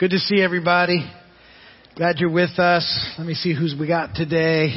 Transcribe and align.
Good 0.00 0.12
to 0.12 0.18
see 0.18 0.40
everybody. 0.40 1.04
Glad 1.94 2.20
you're 2.20 2.32
with 2.32 2.58
us. 2.58 3.14
Let 3.18 3.26
me 3.26 3.34
see 3.34 3.54
who's 3.54 3.74
we 3.78 3.86
got 3.86 4.14
today. 4.14 4.76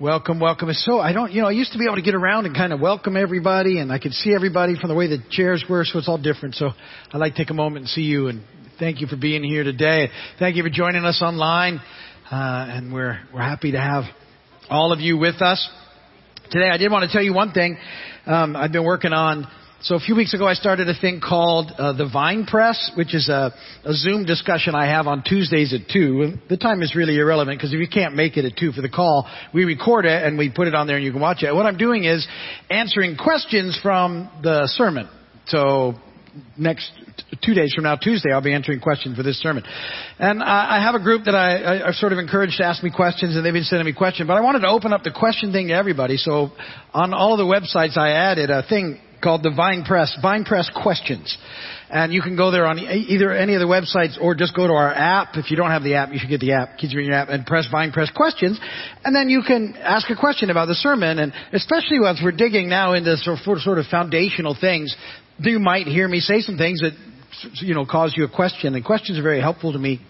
Welcome, 0.00 0.40
welcome. 0.40 0.72
So 0.72 0.98
I 0.98 1.12
don't, 1.12 1.30
you 1.30 1.42
know, 1.42 1.48
I 1.48 1.50
used 1.50 1.72
to 1.72 1.78
be 1.78 1.84
able 1.84 1.96
to 1.96 2.00
get 2.00 2.14
around 2.14 2.46
and 2.46 2.56
kind 2.56 2.72
of 2.72 2.80
welcome 2.80 3.18
everybody, 3.18 3.78
and 3.78 3.92
I 3.92 3.98
could 3.98 4.12
see 4.12 4.34
everybody 4.34 4.80
from 4.80 4.88
the 4.88 4.94
way 4.94 5.08
the 5.08 5.18
chairs 5.30 5.62
were, 5.68 5.84
so 5.84 5.98
it's 5.98 6.08
all 6.08 6.16
different. 6.16 6.54
So 6.54 6.70
I'd 7.12 7.18
like 7.18 7.34
to 7.34 7.38
take 7.44 7.50
a 7.50 7.54
moment 7.54 7.82
and 7.82 7.88
see 7.90 8.00
you, 8.00 8.28
and 8.28 8.42
thank 8.78 9.02
you 9.02 9.08
for 9.08 9.16
being 9.16 9.44
here 9.44 9.62
today. 9.62 10.08
Thank 10.38 10.56
you 10.56 10.62
for 10.62 10.70
joining 10.70 11.04
us 11.04 11.20
online, 11.20 11.78
uh, 12.32 12.32
and 12.32 12.90
we're 12.90 13.18
we're 13.34 13.42
happy 13.42 13.72
to 13.72 13.78
have 13.78 14.04
all 14.70 14.94
of 14.94 15.00
you 15.00 15.18
with 15.18 15.42
us 15.42 15.68
today. 16.50 16.70
I 16.72 16.78
did 16.78 16.90
want 16.90 17.04
to 17.04 17.12
tell 17.14 17.22
you 17.22 17.34
one 17.34 17.52
thing. 17.52 17.76
Um, 18.24 18.56
I've 18.56 18.72
been 18.72 18.84
working 18.84 19.12
on 19.12 19.46
so 19.80 19.94
a 19.94 20.00
few 20.00 20.16
weeks 20.16 20.34
ago, 20.34 20.44
I 20.44 20.54
started 20.54 20.88
a 20.88 21.00
thing 21.00 21.20
called 21.20 21.70
uh, 21.78 21.92
the 21.92 22.08
Vine 22.12 22.46
Press, 22.46 22.90
which 22.96 23.14
is 23.14 23.28
a, 23.28 23.54
a 23.84 23.92
Zoom 23.92 24.24
discussion 24.24 24.74
I 24.74 24.86
have 24.86 25.06
on 25.06 25.22
Tuesdays 25.22 25.72
at 25.72 25.88
two. 25.92 26.32
The 26.48 26.56
time 26.56 26.82
is 26.82 26.96
really 26.96 27.16
irrelevant 27.16 27.58
because 27.58 27.72
if 27.72 27.78
you 27.78 27.86
can't 27.86 28.16
make 28.16 28.36
it 28.36 28.44
at 28.44 28.56
two 28.58 28.72
for 28.72 28.82
the 28.82 28.88
call, 28.88 29.28
we 29.54 29.64
record 29.64 30.04
it 30.04 30.24
and 30.24 30.36
we 30.36 30.50
put 30.50 30.66
it 30.66 30.74
on 30.74 30.88
there 30.88 30.96
and 30.96 31.04
you 31.04 31.12
can 31.12 31.20
watch 31.20 31.44
it. 31.44 31.54
What 31.54 31.66
I'm 31.66 31.76
doing 31.76 32.04
is 32.04 32.26
answering 32.68 33.16
questions 33.16 33.78
from 33.80 34.28
the 34.42 34.66
sermon. 34.66 35.08
So 35.46 35.94
next 36.56 36.90
two 37.44 37.54
days 37.54 37.72
from 37.72 37.84
now, 37.84 37.94
Tuesday, 37.94 38.32
I'll 38.32 38.42
be 38.42 38.54
answering 38.54 38.80
questions 38.80 39.16
for 39.16 39.22
this 39.22 39.40
sermon. 39.40 39.62
And 40.18 40.42
I 40.42 40.78
I 40.78 40.82
have 40.82 40.96
a 40.96 41.02
group 41.02 41.24
that 41.26 41.36
I, 41.36 41.56
I, 41.56 41.88
I 41.88 41.92
sort 41.92 42.12
of 42.12 42.18
encouraged 42.18 42.58
to 42.58 42.64
ask 42.64 42.82
me 42.82 42.90
questions, 42.90 43.36
and 43.36 43.46
they've 43.46 43.52
been 43.52 43.62
sending 43.62 43.86
me 43.86 43.92
questions. 43.92 44.26
But 44.26 44.36
I 44.36 44.40
wanted 44.40 44.60
to 44.60 44.68
open 44.68 44.92
up 44.92 45.04
the 45.04 45.12
question 45.12 45.52
thing 45.52 45.68
to 45.68 45.74
everybody. 45.74 46.16
So 46.16 46.50
on 46.92 47.14
all 47.14 47.32
of 47.32 47.38
the 47.38 47.44
websites, 47.44 47.96
I 47.96 48.10
added 48.10 48.50
a 48.50 48.64
thing 48.68 49.00
called 49.22 49.42
the 49.42 49.50
Vine 49.50 49.84
Press, 49.84 50.16
Vine 50.22 50.44
Press 50.44 50.70
Questions. 50.74 51.36
And 51.90 52.12
you 52.12 52.20
can 52.20 52.36
go 52.36 52.50
there 52.50 52.66
on 52.66 52.78
either 52.78 53.32
any 53.32 53.54
of 53.54 53.60
the 53.60 53.66
websites 53.66 54.20
or 54.20 54.34
just 54.34 54.54
go 54.54 54.66
to 54.66 54.72
our 54.72 54.92
app. 54.92 55.36
If 55.36 55.50
you 55.50 55.56
don't 55.56 55.70
have 55.70 55.82
the 55.82 55.94
app, 55.94 56.12
you 56.12 56.18
should 56.18 56.28
get 56.28 56.40
the 56.40 56.52
app, 56.52 56.76
Keys 56.76 56.92
Vineyard 56.92 57.14
app, 57.14 57.28
and 57.30 57.46
press 57.46 57.66
Vine 57.70 57.92
Press 57.92 58.10
Questions. 58.14 58.60
And 59.04 59.16
then 59.16 59.30
you 59.30 59.42
can 59.46 59.74
ask 59.80 60.08
a 60.10 60.16
question 60.16 60.50
about 60.50 60.66
the 60.66 60.74
sermon. 60.74 61.18
And 61.18 61.32
especially 61.52 61.98
as 62.06 62.20
we're 62.22 62.32
digging 62.32 62.68
now 62.68 62.92
into 62.92 63.16
sort 63.16 63.78
of 63.78 63.86
foundational 63.90 64.56
things, 64.60 64.94
you 65.38 65.58
might 65.58 65.86
hear 65.86 66.06
me 66.06 66.20
say 66.20 66.40
some 66.40 66.58
things 66.58 66.80
that, 66.80 66.92
you 67.62 67.74
know, 67.74 67.86
cause 67.86 68.12
you 68.16 68.24
a 68.24 68.28
question. 68.28 68.74
And 68.74 68.84
questions 68.84 69.18
are 69.18 69.22
very 69.22 69.40
helpful 69.40 69.72
to 69.72 69.78
me 69.78 70.00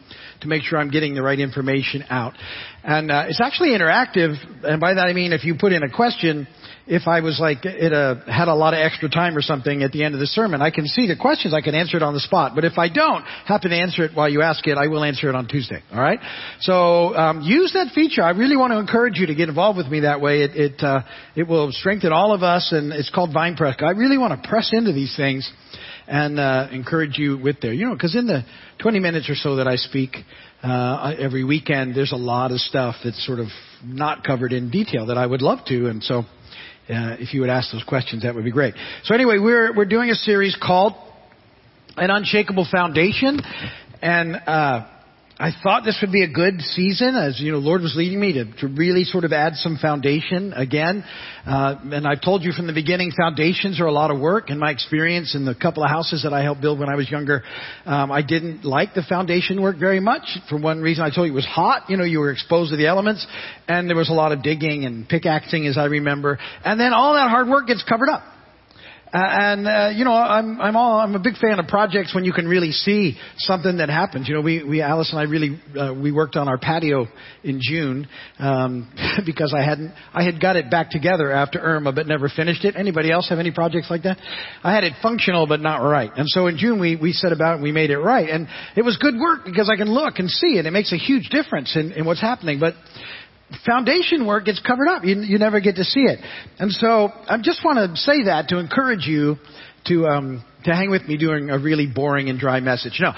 to 0.40 0.48
make 0.48 0.62
sure 0.62 0.78
I'm 0.78 0.90
getting 0.90 1.14
the 1.14 1.22
right 1.22 1.38
information 1.38 2.04
out. 2.10 2.34
And 2.82 3.10
uh, 3.10 3.24
it's 3.28 3.40
actually 3.40 3.70
interactive. 3.70 4.34
And 4.64 4.80
by 4.80 4.94
that 4.94 5.06
I 5.06 5.12
mean 5.12 5.32
if 5.32 5.44
you 5.44 5.56
put 5.58 5.72
in 5.72 5.82
a 5.82 5.90
question, 5.90 6.46
if 6.88 7.06
I 7.06 7.20
was 7.20 7.38
like 7.38 7.64
it 7.64 7.92
a, 7.92 8.22
had 8.26 8.48
a 8.48 8.54
lot 8.54 8.72
of 8.72 8.80
extra 8.80 9.10
time 9.10 9.36
or 9.36 9.42
something 9.42 9.82
at 9.82 9.92
the 9.92 10.02
end 10.02 10.14
of 10.14 10.20
the 10.20 10.26
sermon, 10.26 10.62
I 10.62 10.70
can 10.70 10.86
see 10.86 11.06
the 11.06 11.16
questions, 11.16 11.52
I 11.52 11.60
can 11.60 11.74
answer 11.74 11.98
it 11.98 12.02
on 12.02 12.14
the 12.14 12.20
spot. 12.20 12.52
But 12.54 12.64
if 12.64 12.78
I 12.78 12.88
don't 12.88 13.22
happen 13.44 13.70
to 13.70 13.76
answer 13.76 14.04
it 14.04 14.12
while 14.14 14.28
you 14.28 14.40
ask 14.42 14.66
it, 14.66 14.78
I 14.78 14.88
will 14.88 15.04
answer 15.04 15.28
it 15.28 15.34
on 15.34 15.46
Tuesday. 15.46 15.82
All 15.92 16.00
right. 16.00 16.18
So 16.60 17.14
um, 17.14 17.42
use 17.42 17.74
that 17.74 17.92
feature. 17.94 18.22
I 18.22 18.30
really 18.30 18.56
want 18.56 18.72
to 18.72 18.78
encourage 18.78 19.18
you 19.18 19.26
to 19.26 19.34
get 19.34 19.50
involved 19.50 19.76
with 19.76 19.86
me 19.86 20.00
that 20.00 20.20
way. 20.20 20.42
It 20.42 20.56
it, 20.56 20.82
uh, 20.82 21.02
it 21.36 21.46
will 21.46 21.70
strengthen 21.72 22.12
all 22.12 22.32
of 22.32 22.42
us, 22.42 22.72
and 22.72 22.92
it's 22.92 23.10
called 23.10 23.32
Vine 23.34 23.56
Press. 23.56 23.76
I 23.80 23.90
really 23.90 24.16
want 24.16 24.42
to 24.42 24.48
press 24.48 24.70
into 24.72 24.92
these 24.92 25.14
things 25.14 25.50
and 26.06 26.40
uh, 26.40 26.68
encourage 26.72 27.18
you 27.18 27.38
with 27.38 27.60
there. 27.60 27.74
You 27.74 27.86
know, 27.86 27.94
because 27.94 28.16
in 28.16 28.26
the 28.26 28.44
20 28.80 28.98
minutes 28.98 29.28
or 29.28 29.34
so 29.34 29.56
that 29.56 29.68
I 29.68 29.76
speak 29.76 30.16
uh, 30.62 31.14
every 31.18 31.44
weekend, 31.44 31.94
there's 31.94 32.12
a 32.12 32.16
lot 32.16 32.50
of 32.50 32.60
stuff 32.60 32.96
that's 33.04 33.24
sort 33.26 33.40
of 33.40 33.48
not 33.84 34.24
covered 34.24 34.52
in 34.52 34.70
detail 34.70 35.06
that 35.06 35.18
I 35.18 35.26
would 35.26 35.42
love 35.42 35.64
to, 35.66 35.88
and 35.88 36.02
so 36.02 36.22
uh, 36.88 37.16
if 37.18 37.34
you 37.34 37.40
would 37.40 37.50
ask 37.50 37.70
those 37.72 37.84
questions, 37.84 38.22
that 38.22 38.34
would 38.34 38.44
be 38.44 38.50
great. 38.50 38.74
So 39.04 39.14
anyway, 39.14 39.38
we're 39.38 39.74
we're 39.74 39.84
doing 39.84 40.10
a 40.10 40.14
series 40.14 40.56
called 40.60 40.94
"An 41.96 42.10
Unshakable 42.10 42.66
Foundation," 42.70 43.40
and 44.00 44.36
uh, 44.36 44.88
I 45.40 45.52
thought 45.62 45.84
this 45.84 45.96
would 46.00 46.10
be 46.10 46.24
a 46.24 46.28
good 46.28 46.60
season, 46.60 47.14
as 47.14 47.38
you 47.40 47.52
know, 47.52 47.58
Lord 47.58 47.80
was 47.80 47.94
leading 47.96 48.18
me 48.18 48.32
to, 48.32 48.52
to 48.56 48.66
really 48.66 49.04
sort 49.04 49.22
of 49.22 49.32
add 49.32 49.54
some 49.54 49.78
foundation 49.80 50.52
again. 50.52 51.04
Uh, 51.46 51.76
and 51.92 52.08
I've 52.08 52.20
told 52.20 52.42
you 52.42 52.50
from 52.50 52.66
the 52.66 52.72
beginning, 52.72 53.12
foundations 53.16 53.80
are 53.80 53.86
a 53.86 53.92
lot 53.92 54.10
of 54.10 54.18
work. 54.18 54.50
In 54.50 54.58
my 54.58 54.72
experience, 54.72 55.36
in 55.36 55.44
the 55.44 55.54
couple 55.54 55.84
of 55.84 55.90
houses 55.90 56.24
that 56.24 56.32
I 56.32 56.42
helped 56.42 56.60
build 56.60 56.80
when 56.80 56.88
I 56.88 56.96
was 56.96 57.08
younger, 57.08 57.44
um, 57.86 58.10
I 58.10 58.20
didn't 58.22 58.64
like 58.64 58.94
the 58.94 59.04
foundation 59.08 59.62
work 59.62 59.78
very 59.78 60.00
much. 60.00 60.22
For 60.48 60.58
one 60.58 60.80
reason, 60.80 61.04
I 61.04 61.14
told 61.14 61.28
you 61.28 61.32
it 61.32 61.36
was 61.36 61.46
hot. 61.46 61.88
You 61.88 61.98
know, 61.98 62.04
you 62.04 62.18
were 62.18 62.32
exposed 62.32 62.72
to 62.72 62.76
the 62.76 62.88
elements, 62.88 63.24
and 63.68 63.88
there 63.88 63.96
was 63.96 64.10
a 64.10 64.14
lot 64.14 64.32
of 64.32 64.42
digging 64.42 64.86
and 64.86 65.08
pickaxing, 65.08 65.68
as 65.68 65.78
I 65.78 65.84
remember. 65.84 66.40
And 66.64 66.80
then 66.80 66.92
all 66.92 67.14
that 67.14 67.30
hard 67.30 67.48
work 67.48 67.68
gets 67.68 67.84
covered 67.88 68.08
up. 68.08 68.24
Uh, 69.12 69.18
and 69.18 69.66
uh, 69.66 69.90
you 69.94 70.04
know, 70.04 70.12
I'm 70.12 70.60
I'm 70.60 70.76
all 70.76 70.98
I'm 70.98 71.14
a 71.14 71.18
big 71.18 71.36
fan 71.36 71.58
of 71.58 71.66
projects 71.66 72.14
when 72.14 72.24
you 72.24 72.32
can 72.32 72.46
really 72.46 72.72
see 72.72 73.16
something 73.38 73.78
that 73.78 73.88
happens. 73.88 74.28
You 74.28 74.34
know, 74.34 74.40
we 74.42 74.62
we 74.62 74.82
Alice 74.82 75.10
and 75.12 75.18
I 75.18 75.24
really 75.24 75.58
uh, 75.78 75.94
we 75.94 76.12
worked 76.12 76.36
on 76.36 76.48
our 76.48 76.58
patio 76.58 77.06
in 77.42 77.60
June 77.62 78.06
um, 78.38 78.92
because 79.26 79.54
I 79.56 79.62
hadn't 79.62 79.94
I 80.12 80.24
had 80.24 80.40
got 80.40 80.56
it 80.56 80.70
back 80.70 80.90
together 80.90 81.32
after 81.32 81.58
Irma 81.58 81.92
but 81.92 82.06
never 82.06 82.28
finished 82.28 82.64
it. 82.64 82.76
Anybody 82.76 83.10
else 83.10 83.28
have 83.30 83.38
any 83.38 83.50
projects 83.50 83.88
like 83.88 84.02
that? 84.02 84.18
I 84.62 84.74
had 84.74 84.84
it 84.84 84.92
functional 85.00 85.46
but 85.46 85.60
not 85.60 85.78
right. 85.78 86.10
And 86.14 86.28
so 86.28 86.46
in 86.46 86.58
June 86.58 86.78
we 86.78 86.96
we 86.96 87.12
set 87.12 87.32
about 87.32 87.54
and 87.54 87.62
we 87.62 87.72
made 87.72 87.90
it 87.90 87.98
right. 87.98 88.28
And 88.28 88.46
it 88.76 88.82
was 88.82 88.98
good 88.98 89.14
work 89.16 89.44
because 89.46 89.70
I 89.72 89.76
can 89.76 89.88
look 89.88 90.18
and 90.18 90.28
see 90.30 90.58
it. 90.58 90.66
It 90.66 90.70
makes 90.72 90.92
a 90.92 90.98
huge 90.98 91.30
difference 91.30 91.76
in, 91.76 91.92
in 91.92 92.04
what's 92.04 92.20
happening. 92.20 92.60
But 92.60 92.74
foundation 93.64 94.26
work 94.26 94.44
gets 94.44 94.60
covered 94.60 94.88
up. 94.88 95.04
You, 95.04 95.20
you 95.20 95.38
never 95.38 95.60
get 95.60 95.76
to 95.76 95.84
see 95.84 96.00
it. 96.00 96.20
And 96.58 96.70
so 96.70 97.10
I 97.28 97.38
just 97.42 97.64
want 97.64 97.78
to 97.78 97.96
say 97.96 98.24
that 98.24 98.48
to 98.48 98.58
encourage 98.58 99.06
you 99.06 99.36
to 99.86 100.06
um, 100.06 100.44
to 100.64 100.74
hang 100.74 100.90
with 100.90 101.06
me 101.06 101.16
during 101.16 101.50
a 101.50 101.58
really 101.58 101.86
boring 101.86 102.28
and 102.28 102.38
dry 102.38 102.60
message. 102.60 102.98
No, 103.00 103.08
uh, 103.08 103.14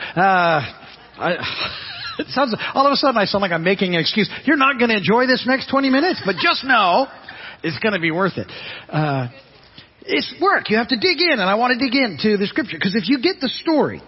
I, 1.18 1.36
it 2.18 2.28
sounds 2.28 2.54
all 2.74 2.86
of 2.86 2.92
a 2.92 2.96
sudden 2.96 3.18
I 3.18 3.24
sound 3.24 3.42
like 3.42 3.52
I'm 3.52 3.64
making 3.64 3.94
an 3.94 4.00
excuse. 4.00 4.30
You're 4.44 4.56
not 4.56 4.78
going 4.78 4.90
to 4.90 4.96
enjoy 4.96 5.26
this 5.26 5.44
next 5.46 5.70
20 5.70 5.90
minutes, 5.90 6.22
but 6.24 6.36
just 6.36 6.64
know 6.64 7.06
it's 7.62 7.78
going 7.78 7.94
to 7.94 8.00
be 8.00 8.10
worth 8.10 8.36
it. 8.36 8.46
Uh, 8.88 9.28
it's 10.02 10.34
work. 10.40 10.70
You 10.70 10.78
have 10.78 10.88
to 10.88 10.96
dig 10.96 11.20
in, 11.20 11.32
and 11.32 11.42
I 11.42 11.56
want 11.56 11.78
to 11.78 11.78
dig 11.78 11.94
into 11.94 12.36
the 12.36 12.46
scripture 12.46 12.76
because 12.76 12.94
if 12.94 13.08
you 13.08 13.20
get 13.20 13.40
the 13.40 13.48
story, 13.48 14.00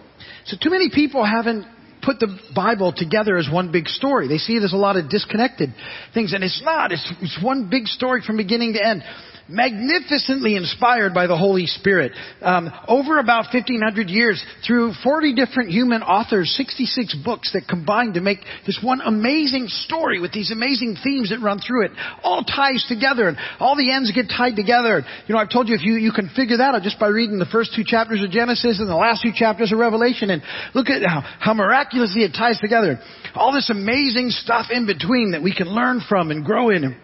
so 0.46 0.56
too 0.60 0.70
many 0.70 0.90
people 0.92 1.24
haven't 1.24 1.66
put 2.02 2.20
the 2.20 2.38
Bible 2.54 2.92
together 2.92 3.36
as 3.36 3.48
one 3.50 3.72
big 3.72 3.88
story. 3.88 4.28
They 4.28 4.38
see 4.38 4.58
there's 4.58 4.72
a 4.72 4.76
lot 4.76 4.96
of 4.96 5.08
disconnected 5.08 5.74
things, 6.12 6.32
and 6.32 6.42
it's 6.42 6.62
not. 6.64 6.92
It's, 6.92 7.12
it's 7.20 7.38
one 7.42 7.70
big 7.70 7.86
story 7.86 8.22
from 8.26 8.36
beginning 8.36 8.74
to 8.74 8.84
end 8.84 9.02
magnificently 9.48 10.56
inspired 10.56 11.14
by 11.14 11.26
the 11.26 11.36
Holy 11.36 11.66
Spirit. 11.66 12.12
Um, 12.40 12.70
over 12.88 13.18
about 13.18 13.52
1500 13.52 14.08
years, 14.08 14.42
through 14.66 14.92
40 15.02 15.34
different 15.34 15.70
human 15.70 16.02
authors, 16.02 16.54
66 16.56 17.16
books 17.24 17.52
that 17.52 17.68
combine 17.68 18.14
to 18.14 18.20
make 18.20 18.38
this 18.66 18.78
one 18.82 19.00
amazing 19.00 19.68
story 19.68 20.20
with 20.20 20.32
these 20.32 20.50
amazing 20.50 20.96
themes 21.02 21.30
that 21.30 21.40
run 21.40 21.60
through 21.60 21.86
it. 21.86 21.92
All 22.22 22.44
ties 22.44 22.84
together 22.88 23.28
and 23.28 23.36
all 23.58 23.76
the 23.76 23.92
ends 23.92 24.12
get 24.12 24.28
tied 24.28 24.56
together. 24.56 25.04
You 25.26 25.34
know, 25.34 25.40
I've 25.40 25.50
told 25.50 25.68
you 25.68 25.74
if 25.74 25.82
you, 25.82 25.94
you 25.94 26.12
can 26.12 26.30
figure 26.34 26.58
that 26.58 26.74
out 26.74 26.82
just 26.82 26.98
by 26.98 27.08
reading 27.08 27.38
the 27.38 27.46
first 27.46 27.72
two 27.74 27.84
chapters 27.84 28.22
of 28.22 28.30
Genesis 28.30 28.80
and 28.80 28.88
the 28.88 28.96
last 28.96 29.22
two 29.22 29.32
chapters 29.34 29.72
of 29.72 29.78
Revelation 29.78 30.30
and 30.30 30.42
look 30.74 30.88
at 30.88 31.02
how, 31.02 31.22
how 31.40 31.54
miraculously 31.54 32.22
it 32.22 32.32
ties 32.32 32.58
together. 32.60 32.98
All 33.34 33.52
this 33.52 33.70
amazing 33.70 34.30
stuff 34.30 34.66
in 34.70 34.86
between 34.86 35.32
that 35.32 35.42
we 35.42 35.54
can 35.54 35.68
learn 35.68 36.00
from 36.08 36.30
and 36.30 36.44
grow 36.44 36.70
in 36.70 36.96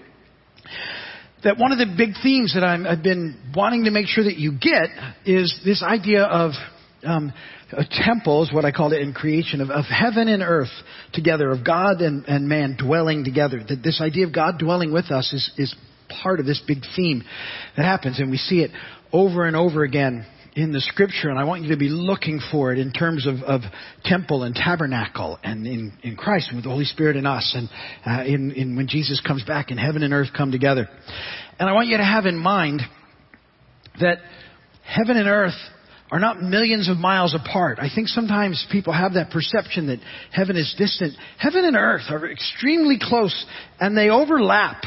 that 1.44 1.58
one 1.58 1.72
of 1.72 1.78
the 1.78 1.86
big 1.96 2.10
themes 2.22 2.54
that 2.54 2.64
i 2.64 2.76
have 2.76 3.02
been 3.02 3.38
wanting 3.54 3.84
to 3.84 3.90
make 3.90 4.06
sure 4.06 4.24
that 4.24 4.36
you 4.36 4.52
get 4.52 4.88
is 5.24 5.60
this 5.64 5.82
idea 5.82 6.24
of 6.24 6.52
um, 7.04 7.32
a 7.72 7.84
temple 8.04 8.42
is 8.42 8.52
what 8.52 8.64
I 8.64 8.72
call 8.72 8.92
it 8.92 9.00
in 9.00 9.12
creation 9.12 9.60
of, 9.60 9.70
of 9.70 9.84
heaven 9.84 10.28
and 10.28 10.42
earth 10.42 10.72
together, 11.12 11.50
of 11.50 11.64
God 11.64 12.00
and, 12.00 12.24
and 12.24 12.48
man 12.48 12.76
dwelling 12.76 13.24
together. 13.24 13.58
That 13.58 13.82
this 13.82 14.00
idea 14.00 14.26
of 14.26 14.34
God 14.34 14.58
dwelling 14.58 14.92
with 14.92 15.10
us 15.10 15.32
is, 15.32 15.52
is 15.58 15.74
part 16.22 16.40
of 16.40 16.46
this 16.46 16.62
big 16.66 16.78
theme 16.96 17.22
that 17.76 17.84
happens, 17.84 18.18
and 18.18 18.30
we 18.30 18.38
see 18.38 18.60
it 18.60 18.70
over 19.12 19.46
and 19.46 19.54
over 19.54 19.84
again 19.84 20.26
in 20.58 20.72
the 20.72 20.80
scripture, 20.80 21.30
and 21.30 21.38
I 21.38 21.44
want 21.44 21.62
you 21.62 21.68
to 21.70 21.76
be 21.76 21.88
looking 21.88 22.40
for 22.50 22.72
it 22.72 22.80
in 22.80 22.92
terms 22.92 23.28
of, 23.28 23.36
of 23.44 23.60
temple 24.02 24.42
and 24.42 24.56
tabernacle 24.56 25.38
and 25.44 25.64
in, 25.64 25.92
in 26.02 26.16
Christ 26.16 26.48
and 26.48 26.56
with 26.56 26.64
the 26.64 26.70
Holy 26.70 26.84
Spirit 26.84 27.14
in 27.14 27.26
us 27.26 27.54
and 27.56 27.68
uh, 28.04 28.24
in, 28.24 28.50
in 28.50 28.76
when 28.76 28.88
Jesus 28.88 29.20
comes 29.24 29.44
back 29.44 29.70
and 29.70 29.78
heaven 29.78 30.02
and 30.02 30.12
earth 30.12 30.30
come 30.36 30.50
together. 30.50 30.88
And 31.60 31.68
I 31.68 31.74
want 31.74 31.86
you 31.86 31.96
to 31.96 32.04
have 32.04 32.26
in 32.26 32.36
mind 32.36 32.82
that 34.00 34.18
heaven 34.84 35.16
and 35.16 35.28
earth 35.28 35.54
are 36.10 36.18
not 36.18 36.42
millions 36.42 36.88
of 36.88 36.96
miles 36.96 37.36
apart. 37.36 37.78
I 37.78 37.88
think 37.94 38.08
sometimes 38.08 38.66
people 38.72 38.92
have 38.92 39.14
that 39.14 39.30
perception 39.30 39.86
that 39.86 40.00
heaven 40.32 40.56
is 40.56 40.74
distant. 40.76 41.14
Heaven 41.38 41.64
and 41.66 41.76
earth 41.76 42.10
are 42.10 42.28
extremely 42.28 42.98
close 43.00 43.46
and 43.78 43.96
they 43.96 44.08
overlap 44.10 44.82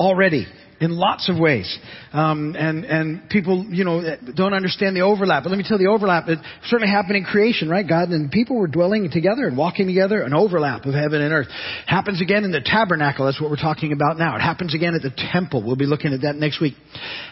already 0.00 0.48
in 0.84 0.96
lots 0.96 1.28
of 1.28 1.38
ways. 1.38 1.78
Um, 2.12 2.54
and, 2.58 2.84
and 2.84 3.28
people, 3.30 3.64
you 3.70 3.84
know, 3.84 4.02
don't 4.36 4.52
understand 4.52 4.94
the 4.94 5.00
overlap. 5.00 5.44
But 5.44 5.50
let 5.50 5.58
me 5.58 5.64
tell 5.66 5.80
you 5.80 5.86
the 5.86 5.92
overlap. 5.92 6.28
It 6.28 6.38
certainly 6.66 6.92
happened 6.92 7.16
in 7.16 7.24
creation, 7.24 7.68
right? 7.68 7.88
God 7.88 8.10
and 8.10 8.30
people 8.30 8.56
were 8.58 8.68
dwelling 8.68 9.08
together 9.10 9.46
and 9.46 9.56
walking 9.56 9.86
together. 9.86 10.22
An 10.22 10.34
overlap 10.34 10.84
of 10.84 10.94
heaven 10.94 11.22
and 11.22 11.32
earth. 11.32 11.48
Happens 11.86 12.20
again 12.20 12.44
in 12.44 12.52
the 12.52 12.60
tabernacle. 12.64 13.24
That's 13.24 13.40
what 13.40 13.50
we're 13.50 13.56
talking 13.56 13.92
about 13.92 14.18
now. 14.18 14.36
It 14.36 14.40
happens 14.40 14.74
again 14.74 14.94
at 14.94 15.02
the 15.02 15.14
temple. 15.32 15.64
We'll 15.64 15.76
be 15.76 15.86
looking 15.86 16.12
at 16.12 16.20
that 16.20 16.36
next 16.36 16.60
week. 16.60 16.74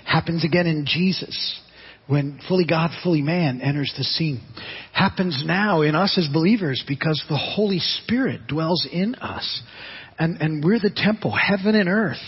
Happens 0.05 0.45
again 0.45 0.67
in 0.67 0.87
Jesus. 0.87 1.61
when 2.09 2.41
fully 2.49 2.65
God, 2.67 2.91
fully 3.03 3.23
man 3.23 3.61
enters 3.61 3.93
the 3.97 4.05
scene. 4.05 4.41
Happens 4.93 5.43
now 5.47 5.83
in 5.83 5.95
us 5.95 6.19
as 6.19 6.29
believers 6.33 6.85
because 6.87 7.23
the 7.29 7.37
Holy 7.37 7.79
Spirit 7.79 8.47
dwells 8.47 8.87
in 8.91 9.15
us. 9.17 9.63
And, 10.19 10.41
and 10.41 10.65
we're 10.65 10.79
the 10.79 10.93
temple, 10.95 11.35
heaven 11.35 11.75
and 11.75 11.89
earth. 11.89 12.21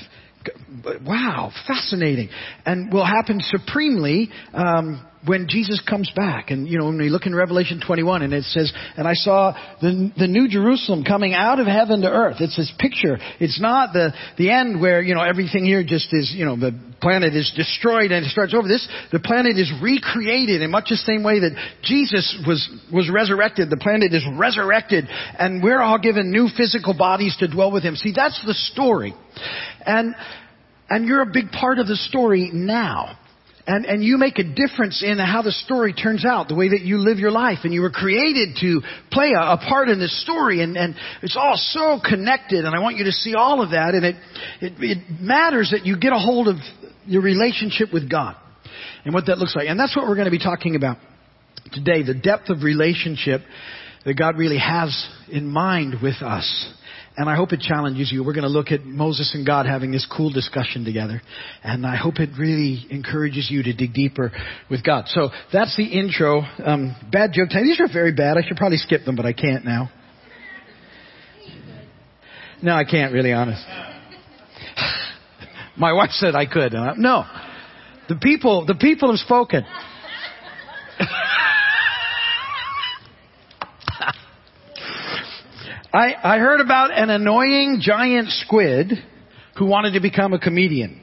Wow, 1.04 1.50
fascinating. 1.66 2.28
And 2.64 2.92
will 2.92 3.04
happen 3.04 3.40
supremely 3.40 4.30
um, 4.52 5.04
when 5.26 5.48
Jesus 5.48 5.82
comes 5.88 6.10
back. 6.14 6.50
And, 6.50 6.68
you 6.68 6.78
know, 6.78 6.86
when 6.86 6.98
we 6.98 7.08
look 7.08 7.26
in 7.26 7.34
Revelation 7.34 7.80
21 7.84 8.22
and 8.22 8.34
it 8.34 8.44
says, 8.44 8.72
and 8.96 9.08
I 9.08 9.14
saw 9.14 9.52
the, 9.80 10.12
the 10.16 10.26
new 10.26 10.48
Jerusalem 10.48 11.04
coming 11.04 11.32
out 11.32 11.60
of 11.60 11.66
heaven 11.66 12.02
to 12.02 12.10
earth. 12.10 12.36
It's 12.40 12.56
this 12.56 12.72
picture. 12.78 13.16
It's 13.40 13.60
not 13.60 13.92
the, 13.92 14.12
the 14.36 14.50
end 14.50 14.80
where, 14.80 15.00
you 15.00 15.14
know, 15.14 15.22
everything 15.22 15.64
here 15.64 15.82
just 15.82 16.12
is, 16.12 16.32
you 16.34 16.44
know, 16.44 16.56
the 16.56 16.78
planet 17.00 17.34
is 17.34 17.52
destroyed 17.56 18.12
and 18.12 18.24
it 18.24 18.30
starts 18.30 18.54
over. 18.54 18.68
This, 18.68 18.86
the 19.12 19.20
planet 19.20 19.58
is 19.58 19.72
recreated 19.82 20.62
in 20.62 20.70
much 20.70 20.88
the 20.90 20.96
same 20.96 21.22
way 21.22 21.40
that 21.40 21.52
Jesus 21.82 22.42
was, 22.46 22.68
was 22.92 23.10
resurrected. 23.12 23.70
The 23.70 23.76
planet 23.76 24.12
is 24.12 24.24
resurrected 24.36 25.06
and 25.38 25.62
we're 25.62 25.80
all 25.80 25.98
given 25.98 26.30
new 26.30 26.48
physical 26.54 26.96
bodies 26.96 27.36
to 27.40 27.48
dwell 27.48 27.72
with 27.72 27.82
Him. 27.82 27.96
See, 27.96 28.12
that's 28.14 28.40
the 28.46 28.54
story. 28.54 29.14
And, 29.86 30.14
and 30.88 31.06
you're 31.06 31.22
a 31.22 31.30
big 31.30 31.50
part 31.50 31.78
of 31.78 31.86
the 31.86 31.96
story 31.96 32.50
now. 32.52 33.18
And, 33.66 33.86
and 33.86 34.04
you 34.04 34.18
make 34.18 34.38
a 34.38 34.44
difference 34.44 35.02
in 35.02 35.18
how 35.18 35.40
the 35.40 35.50
story 35.50 35.94
turns 35.94 36.26
out, 36.26 36.48
the 36.48 36.54
way 36.54 36.68
that 36.68 36.82
you 36.82 36.98
live 36.98 37.18
your 37.18 37.30
life. 37.30 37.60
And 37.64 37.72
you 37.72 37.80
were 37.80 37.90
created 37.90 38.58
to 38.60 38.82
play 39.10 39.32
a, 39.34 39.40
a 39.40 39.56
part 39.56 39.88
in 39.88 39.98
this 39.98 40.20
story. 40.22 40.62
And, 40.62 40.76
and 40.76 40.94
it's 41.22 41.36
all 41.36 41.56
so 41.56 41.98
connected. 42.06 42.66
And 42.66 42.74
I 42.74 42.80
want 42.80 42.96
you 42.96 43.04
to 43.04 43.12
see 43.12 43.34
all 43.34 43.62
of 43.62 43.70
that. 43.70 43.94
And 43.94 44.04
it, 44.04 44.16
it, 44.60 44.72
it 44.78 45.20
matters 45.20 45.70
that 45.70 45.86
you 45.86 45.98
get 45.98 46.12
a 46.12 46.18
hold 46.18 46.48
of 46.48 46.56
your 47.06 47.22
relationship 47.22 47.88
with 47.90 48.10
God 48.10 48.36
and 49.06 49.14
what 49.14 49.26
that 49.26 49.38
looks 49.38 49.56
like. 49.56 49.68
And 49.68 49.80
that's 49.80 49.96
what 49.96 50.06
we're 50.06 50.16
going 50.16 50.26
to 50.26 50.30
be 50.30 50.38
talking 50.38 50.76
about 50.76 50.98
today. 51.72 52.02
The 52.02 52.14
depth 52.14 52.50
of 52.50 52.62
relationship 52.62 53.40
that 54.04 54.14
God 54.14 54.36
really 54.36 54.58
has 54.58 55.08
in 55.30 55.46
mind 55.46 55.96
with 56.02 56.20
us. 56.20 56.74
And 57.16 57.30
I 57.30 57.36
hope 57.36 57.52
it 57.52 57.60
challenges 57.60 58.10
you. 58.10 58.24
We're 58.24 58.32
going 58.32 58.42
to 58.42 58.48
look 58.48 58.72
at 58.72 58.84
Moses 58.84 59.32
and 59.34 59.46
God 59.46 59.66
having 59.66 59.92
this 59.92 60.04
cool 60.04 60.32
discussion 60.32 60.84
together. 60.84 61.22
And 61.62 61.86
I 61.86 61.94
hope 61.94 62.18
it 62.18 62.30
really 62.36 62.86
encourages 62.90 63.48
you 63.50 63.62
to 63.62 63.72
dig 63.72 63.94
deeper 63.94 64.32
with 64.68 64.82
God. 64.82 65.04
So 65.06 65.30
that's 65.52 65.76
the 65.76 65.84
intro. 65.84 66.42
Um, 66.64 66.96
bad 67.12 67.30
joke 67.32 67.50
time. 67.50 67.64
These 67.64 67.78
are 67.78 67.86
very 67.92 68.12
bad. 68.12 68.36
I 68.36 68.42
should 68.46 68.56
probably 68.56 68.78
skip 68.78 69.04
them, 69.04 69.14
but 69.14 69.26
I 69.26 69.32
can't 69.32 69.64
now. 69.64 69.90
No, 72.62 72.72
I 72.74 72.84
can't 72.84 73.12
really, 73.12 73.32
honest. 73.32 73.64
My 75.76 75.92
wife 75.92 76.10
said 76.12 76.34
I 76.34 76.46
could. 76.46 76.74
Uh, 76.74 76.94
no. 76.96 77.24
The 78.08 78.16
people, 78.16 78.66
the 78.66 78.74
people 78.74 79.10
have 79.10 79.20
spoken. 79.20 79.64
I, 85.94 86.34
I 86.34 86.38
heard 86.38 86.60
about 86.60 86.90
an 86.90 87.08
annoying 87.08 87.78
giant 87.80 88.28
squid 88.28 88.94
who 89.56 89.66
wanted 89.66 89.92
to 89.92 90.00
become 90.00 90.32
a 90.32 90.40
comedian. 90.40 91.00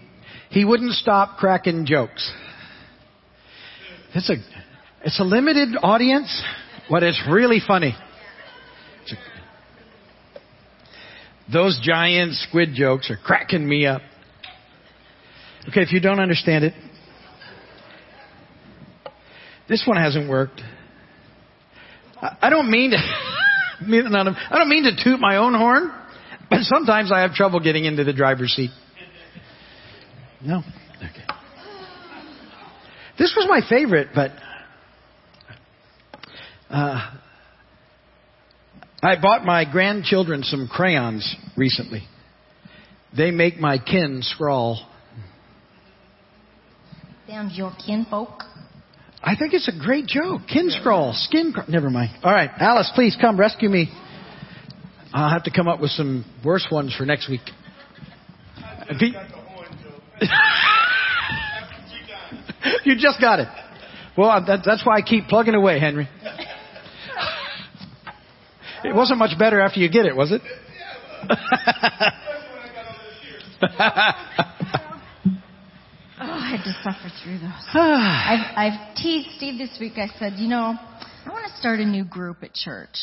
He 0.50 0.66
wouldn't 0.66 0.92
stop 0.96 1.38
cracking 1.38 1.86
jokes. 1.86 2.30
It's 4.14 4.30
a, 4.30 4.36
it's 5.06 5.18
a 5.18 5.24
limited 5.24 5.78
audience, 5.82 6.44
but 6.90 7.04
it's 7.04 7.22
really 7.30 7.62
funny. 7.66 7.96
It's 9.04 9.14
a, 9.14 9.16
those 11.54 11.80
giant 11.82 12.34
squid 12.34 12.72
jokes 12.74 13.10
are 13.10 13.16
cracking 13.16 13.66
me 13.66 13.86
up. 13.86 14.02
Okay, 15.70 15.84
if 15.84 15.94
you 15.94 16.02
don't 16.02 16.20
understand 16.20 16.66
it, 16.66 16.74
this 19.70 19.84
one 19.88 19.96
hasn't 19.96 20.30
worked. 20.30 20.62
I, 22.22 22.36
I 22.42 22.50
don't 22.50 22.70
mean 22.70 22.92
to. 22.92 22.98
I 23.82 24.58
don't 24.58 24.70
mean 24.70 24.84
to 24.84 25.04
toot 25.04 25.20
my 25.20 25.38
own 25.38 25.54
horn, 25.54 25.92
but 26.50 26.62
sometimes 26.62 27.12
I 27.12 27.22
have 27.22 27.34
trouble 27.34 27.60
getting 27.60 27.86
into 27.86 28.04
the 28.04 28.14
driver's 28.14 28.52
seat. 28.52 28.72
No? 30.44 30.60
Okay. 30.98 31.26
This 33.18 33.34
was 33.36 33.48
my 33.48 33.62
favorite, 33.68 34.10
but 34.14 34.32
uh, 36.70 37.12
I 39.04 39.20
bought 39.22 39.46
my 39.46 39.70
grandchildren 39.70 40.44
some 40.44 40.68
crayons 40.68 41.36
recently. 41.58 42.04
They 43.16 43.32
make 43.32 43.58
my 43.58 43.78
kin 43.78 44.20
scrawl. 44.22 44.88
Sounds 47.28 47.58
your 47.58 47.74
kinfolk. 47.86 48.44
I 49.24 49.36
think 49.36 49.54
it's 49.54 49.68
a 49.68 49.78
great 49.78 50.08
joke. 50.08 50.42
Kin 50.52 50.70
scroll, 50.70 51.14
skin. 51.14 51.54
Crawl. 51.54 51.66
Never 51.70 51.90
mind. 51.90 52.12
All 52.24 52.32
right, 52.32 52.50
Alice, 52.58 52.92
please 52.96 53.16
come 53.20 53.40
rescue 53.40 53.70
me. 53.70 53.92
I'll 55.14 55.30
have 55.30 55.44
to 55.44 55.52
come 55.52 55.68
up 55.68 55.80
with 55.80 55.92
some 55.92 56.26
worse 56.44 56.68
ones 56.72 56.96
for 56.96 57.06
next 57.06 57.30
week. 57.30 57.42
you 62.84 62.96
just 62.98 63.22
got 63.22 63.40
it. 63.40 63.48
Well, 64.18 64.44
that, 64.46 64.62
that's 64.66 64.86
why 64.86 64.98
I 64.98 65.02
keep 65.02 65.28
plugging 65.28 65.56
away, 65.56 65.80
Henry. 65.80 66.10
It 68.84 68.96
wasn't 68.96 69.20
much 69.20 69.38
better 69.38 69.62
after 69.62 69.80
you 69.80 69.90
get 69.90 70.08
it, 70.08 70.16
was 70.16 70.32
it? 70.32 70.42
Oh, 76.24 76.40
had 76.40 76.64
to 76.66 76.74
suffer 76.84 77.10
through 77.24 77.40
those. 77.40 77.66
I've, 77.74 78.46
I've 78.56 78.96
teased 78.96 79.30
Steve 79.38 79.58
this 79.58 79.76
week. 79.80 79.94
I 79.98 80.08
said, 80.20 80.34
you 80.38 80.48
know, 80.48 80.76
I 80.78 81.30
want 81.30 81.52
to 81.52 81.58
start 81.58 81.80
a 81.80 81.86
new 81.86 82.04
group 82.06 82.44
at 82.44 82.54
church. 82.54 82.96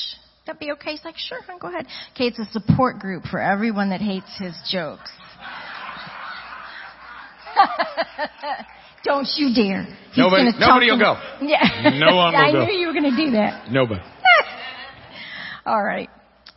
That 0.46 0.60
be 0.60 0.70
okay? 0.72 0.92
He's 0.92 1.04
like, 1.04 1.16
sure, 1.18 1.38
go 1.60 1.68
ahead. 1.68 1.86
Okay, 2.14 2.26
it's 2.26 2.38
a 2.38 2.46
support 2.52 3.00
group 3.00 3.24
for 3.24 3.40
everyone 3.40 3.90
that 3.90 4.00
hates 4.00 4.30
his 4.38 4.54
jokes. 4.70 5.10
Don't 9.04 9.28
you 9.36 9.52
dare. 9.54 9.84
He's 10.10 10.18
nobody 10.18 10.50
nobody 10.58 10.90
will 10.90 10.98
go. 10.98 11.16
Yeah. 11.42 11.90
No 11.98 12.14
one 12.16 12.32
will 12.34 12.40
I 12.44 12.52
go. 12.52 12.64
knew 12.64 12.72
you 12.72 12.86
were 12.86 12.92
going 12.92 13.10
to 13.10 13.16
do 13.16 13.32
that. 13.32 13.70
Nobody. 13.70 14.00
All 15.66 15.82
right. 15.82 16.08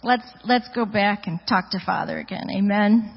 Let's, 0.03 0.23
let's 0.45 0.67
go 0.73 0.85
back 0.85 1.27
and 1.27 1.39
talk 1.47 1.71
to 1.71 1.79
Father 1.85 2.17
again. 2.19 2.47
Amen. 2.55 3.11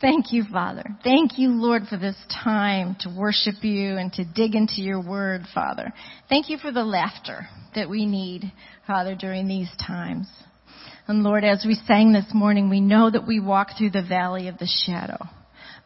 Thank 0.00 0.32
you, 0.32 0.44
Father. 0.50 0.84
Thank 1.02 1.38
you, 1.38 1.50
Lord, 1.50 1.82
for 1.88 1.96
this 1.96 2.16
time 2.44 2.96
to 3.00 3.14
worship 3.16 3.62
you 3.62 3.96
and 3.96 4.12
to 4.14 4.24
dig 4.24 4.54
into 4.54 4.82
your 4.82 5.02
word, 5.02 5.42
Father. 5.54 5.92
Thank 6.28 6.50
you 6.50 6.58
for 6.58 6.72
the 6.72 6.84
laughter 6.84 7.46
that 7.74 7.88
we 7.88 8.06
need, 8.06 8.52
Father, 8.86 9.14
during 9.14 9.48
these 9.48 9.70
times. 9.86 10.28
And 11.06 11.22
Lord, 11.22 11.44
as 11.44 11.64
we 11.66 11.74
sang 11.86 12.12
this 12.12 12.32
morning, 12.34 12.68
we 12.68 12.80
know 12.80 13.10
that 13.10 13.26
we 13.26 13.40
walk 13.40 13.70
through 13.76 13.90
the 13.90 14.06
valley 14.06 14.48
of 14.48 14.58
the 14.58 14.68
shadow. 14.86 15.18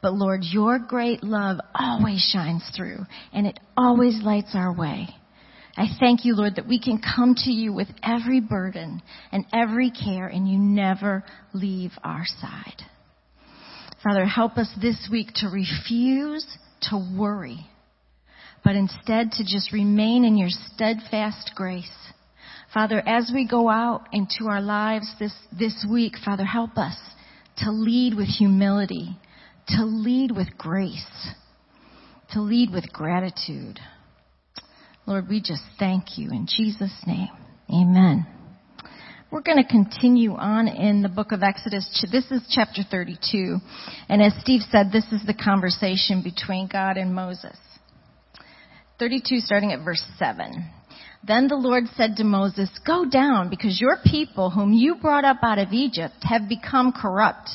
But 0.03 0.15
Lord, 0.15 0.41
your 0.43 0.79
great 0.79 1.23
love 1.23 1.59
always 1.75 2.21
shines 2.33 2.69
through 2.77 2.99
and 3.33 3.47
it 3.47 3.59
always 3.77 4.23
lights 4.23 4.51
our 4.55 4.77
way. 4.77 5.09
I 5.77 5.87
thank 5.99 6.25
you, 6.25 6.37
Lord, 6.37 6.57
that 6.57 6.69
we 6.69 6.79
can 6.79 7.01
come 7.01 7.35
to 7.37 7.51
you 7.51 7.73
with 7.73 7.89
every 8.03 8.41
burden 8.41 9.03
and 9.33 9.45
every 9.53 9.91
care 9.91 10.27
and 10.27 10.49
you 10.49 10.59
never 10.59 11.25
leave 11.53 11.93
our 12.05 12.25
side. 12.41 12.83
Father, 14.05 14.27
help 14.27 14.59
us 14.59 14.69
this 14.83 15.09
week 15.11 15.29
to 15.37 15.49
refuse 15.49 16.47
to 16.91 17.17
worry, 17.19 17.67
but 18.63 18.77
instead 18.77 19.33
to 19.33 19.45
just 19.45 19.73
remain 19.73 20.27
in 20.27 20.37
your 20.37 20.51
steadfast 20.51 21.53
grace. 21.55 21.91
Father, 22.75 23.03
as 23.07 23.31
we 23.33 23.49
go 23.49 23.71
out 23.71 24.03
into 24.13 24.45
our 24.51 24.61
lives 24.61 25.11
this, 25.19 25.33
this 25.59 25.87
week, 25.91 26.17
Father, 26.23 26.45
help 26.45 26.77
us 26.77 26.97
to 27.59 27.71
lead 27.71 28.15
with 28.15 28.29
humility, 28.29 29.17
to 29.69 29.85
lead 29.85 30.33
with 30.37 30.59
grace, 30.59 31.29
to 32.33 32.43
lead 32.43 32.71
with 32.71 32.93
gratitude. 32.93 33.81
Lord, 35.07 35.29
we 35.31 35.41
just 35.41 35.63
thank 35.79 36.19
you 36.19 36.29
in 36.31 36.47
Jesus' 36.47 36.93
name. 37.07 37.31
Amen. 37.71 38.34
We're 39.35 39.41
going 39.41 39.61
to 39.61 39.69
continue 39.69 40.37
on 40.37 40.69
in 40.69 41.03
the 41.03 41.09
book 41.09 41.33
of 41.33 41.43
Exodus. 41.43 42.07
This 42.13 42.31
is 42.31 42.41
chapter 42.51 42.83
32. 42.89 43.59
And 44.09 44.23
as 44.23 44.33
Steve 44.41 44.61
said, 44.71 44.93
this 44.93 45.07
is 45.11 45.27
the 45.27 45.35
conversation 45.35 46.23
between 46.23 46.69
God 46.69 46.97
and 46.97 47.13
Moses. 47.13 47.57
32 49.01 49.41
starting 49.41 49.73
at 49.73 49.85
verse 49.85 50.05
7. 50.21 50.71
Then 51.27 51.49
the 51.49 51.57
Lord 51.57 51.83
said 51.97 52.15
to 52.19 52.25
Moses, 52.25 52.71
Go 52.87 53.07
down 53.07 53.51
because 53.51 53.81
your 53.81 53.97
people 54.05 54.51
whom 54.51 54.73
you 54.73 54.95
brought 55.03 55.25
up 55.25 55.39
out 55.43 55.59
of 55.59 55.73
Egypt 55.73 56.15
have 56.23 56.49
become 56.49 56.93
corrupt. 56.93 57.51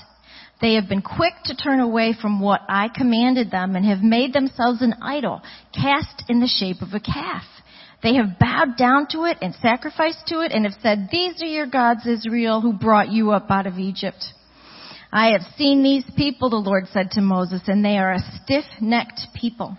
They 0.59 0.73
have 0.73 0.89
been 0.89 1.01
quick 1.01 1.35
to 1.45 1.55
turn 1.55 1.79
away 1.79 2.13
from 2.21 2.41
what 2.41 2.59
I 2.67 2.89
commanded 2.93 3.51
them 3.51 3.77
and 3.77 3.85
have 3.85 4.01
made 4.01 4.33
themselves 4.33 4.81
an 4.81 4.95
idol 5.01 5.41
cast 5.73 6.25
in 6.27 6.41
the 6.41 6.53
shape 6.53 6.81
of 6.81 6.93
a 6.93 6.99
calf. 6.99 7.43
They 8.01 8.15
have 8.15 8.39
bowed 8.39 8.77
down 8.77 9.07
to 9.11 9.25
it 9.25 9.37
and 9.41 9.53
sacrificed 9.55 10.27
to 10.27 10.39
it 10.41 10.51
and 10.51 10.65
have 10.65 10.79
said, 10.81 11.09
these 11.11 11.41
are 11.41 11.45
your 11.45 11.67
gods, 11.67 12.05
Israel, 12.05 12.61
who 12.61 12.73
brought 12.73 13.11
you 13.11 13.31
up 13.31 13.47
out 13.49 13.67
of 13.67 13.77
Egypt. 13.77 14.23
I 15.11 15.31
have 15.31 15.41
seen 15.57 15.83
these 15.83 16.05
people, 16.15 16.49
the 16.49 16.55
Lord 16.57 16.85
said 16.93 17.11
to 17.11 17.21
Moses, 17.21 17.61
and 17.67 17.83
they 17.83 17.97
are 17.97 18.13
a 18.13 18.41
stiff-necked 18.43 19.27
people. 19.33 19.75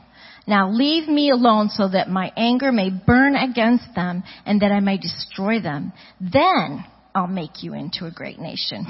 Now 0.47 0.71
leave 0.71 1.09
me 1.09 1.31
alone 1.31 1.69
so 1.69 1.89
that 1.89 2.11
my 2.11 2.33
anger 2.37 2.73
may 2.73 2.91
burn 2.91 3.37
against 3.37 3.95
them 3.95 4.25
and 4.45 4.61
that 4.63 4.73
I 4.73 4.81
may 4.81 4.99
destroy 4.99 5.61
them. 5.61 5.93
Then 6.21 6.85
I'll 7.15 7.27
make 7.27 7.63
you 7.63 7.75
into 7.75 8.07
a 8.07 8.11
great 8.11 8.39
nation. 8.39 8.87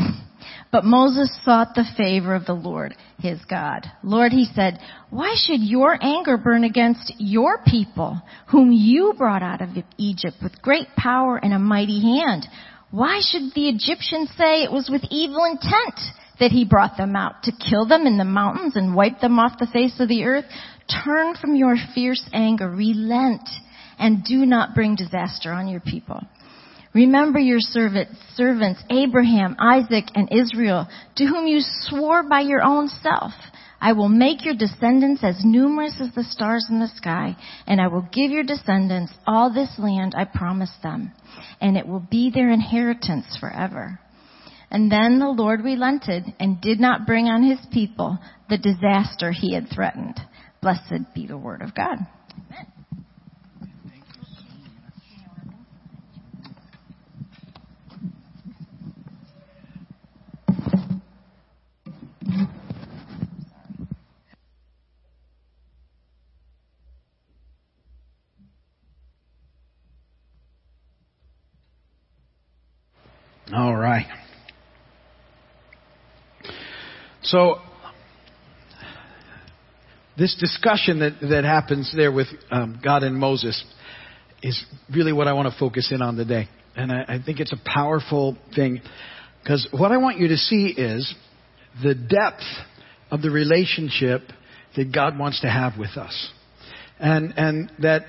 But 0.72 0.84
Moses 0.84 1.30
sought 1.44 1.74
the 1.74 1.84
favor 1.96 2.34
of 2.34 2.46
the 2.46 2.54
Lord, 2.54 2.94
his 3.18 3.38
God. 3.48 3.86
Lord, 4.02 4.32
he 4.32 4.46
said, 4.54 4.78
why 5.10 5.34
should 5.36 5.60
your 5.60 5.98
anger 6.00 6.36
burn 6.36 6.64
against 6.64 7.14
your 7.18 7.58
people, 7.66 8.20
whom 8.48 8.72
you 8.72 9.14
brought 9.16 9.42
out 9.42 9.60
of 9.60 9.70
Egypt 9.96 10.36
with 10.42 10.62
great 10.62 10.88
power 10.96 11.36
and 11.36 11.52
a 11.52 11.58
mighty 11.58 12.00
hand? 12.00 12.46
Why 12.90 13.20
should 13.20 13.54
the 13.54 13.68
Egyptians 13.68 14.30
say 14.36 14.62
it 14.62 14.72
was 14.72 14.88
with 14.90 15.02
evil 15.10 15.44
intent 15.44 15.98
that 16.38 16.50
he 16.50 16.64
brought 16.64 16.96
them 16.96 17.16
out 17.16 17.42
to 17.44 17.52
kill 17.52 17.86
them 17.86 18.06
in 18.06 18.18
the 18.18 18.24
mountains 18.24 18.76
and 18.76 18.94
wipe 18.94 19.20
them 19.20 19.38
off 19.38 19.58
the 19.58 19.66
face 19.66 19.98
of 20.00 20.08
the 20.08 20.24
earth? 20.24 20.46
Turn 21.04 21.34
from 21.36 21.54
your 21.54 21.76
fierce 21.94 22.28
anger, 22.32 22.68
relent, 22.68 23.48
and 23.98 24.24
do 24.24 24.46
not 24.46 24.74
bring 24.74 24.96
disaster 24.96 25.52
on 25.52 25.68
your 25.68 25.80
people. 25.80 26.20
Remember 26.92 27.38
your 27.38 27.60
servants, 27.60 28.82
Abraham, 28.90 29.56
Isaac, 29.60 30.06
and 30.14 30.28
Israel, 30.32 30.88
to 31.16 31.24
whom 31.24 31.46
you 31.46 31.60
swore 31.60 32.22
by 32.28 32.40
your 32.40 32.62
own 32.62 32.88
self. 32.88 33.32
I 33.80 33.92
will 33.92 34.08
make 34.08 34.44
your 34.44 34.54
descendants 34.54 35.24
as 35.24 35.40
numerous 35.42 35.94
as 36.00 36.12
the 36.14 36.24
stars 36.24 36.66
in 36.68 36.80
the 36.80 36.88
sky, 36.96 37.36
and 37.66 37.80
I 37.80 37.86
will 37.86 38.06
give 38.12 38.30
your 38.30 38.42
descendants 38.42 39.12
all 39.26 39.52
this 39.52 39.78
land 39.78 40.14
I 40.16 40.24
promised 40.24 40.82
them, 40.82 41.12
and 41.60 41.78
it 41.78 41.86
will 41.86 42.06
be 42.10 42.30
their 42.30 42.50
inheritance 42.50 43.36
forever. 43.38 43.98
And 44.70 44.92
then 44.92 45.18
the 45.18 45.28
Lord 45.28 45.64
relented 45.64 46.24
and 46.38 46.60
did 46.60 46.78
not 46.78 47.06
bring 47.06 47.26
on 47.26 47.42
his 47.42 47.58
people 47.72 48.18
the 48.48 48.58
disaster 48.58 49.32
he 49.32 49.54
had 49.54 49.68
threatened. 49.72 50.20
Blessed 50.60 51.14
be 51.14 51.26
the 51.26 51.38
word 51.38 51.62
of 51.62 51.74
God. 51.74 51.98
Amen. 52.50 52.66
All 73.52 73.74
right. 73.74 74.06
So, 77.30 77.58
this 80.18 80.36
discussion 80.40 80.98
that, 80.98 81.20
that 81.20 81.44
happens 81.44 81.92
there 81.96 82.10
with 82.10 82.26
um, 82.50 82.80
God 82.82 83.04
and 83.04 83.16
Moses 83.16 83.64
is 84.42 84.60
really 84.92 85.12
what 85.12 85.28
I 85.28 85.32
want 85.34 85.46
to 85.52 85.56
focus 85.56 85.92
in 85.92 86.02
on 86.02 86.16
today. 86.16 86.48
And 86.74 86.90
I, 86.90 87.04
I 87.06 87.22
think 87.24 87.38
it's 87.38 87.52
a 87.52 87.60
powerful 87.64 88.36
thing 88.56 88.80
because 89.40 89.68
what 89.70 89.92
I 89.92 89.98
want 89.98 90.18
you 90.18 90.26
to 90.26 90.36
see 90.36 90.74
is 90.76 91.14
the 91.84 91.94
depth 91.94 92.42
of 93.12 93.22
the 93.22 93.30
relationship 93.30 94.22
that 94.76 94.92
God 94.92 95.16
wants 95.16 95.40
to 95.42 95.48
have 95.48 95.78
with 95.78 95.96
us. 95.96 96.32
And, 96.98 97.32
and 97.36 97.70
that 97.78 98.06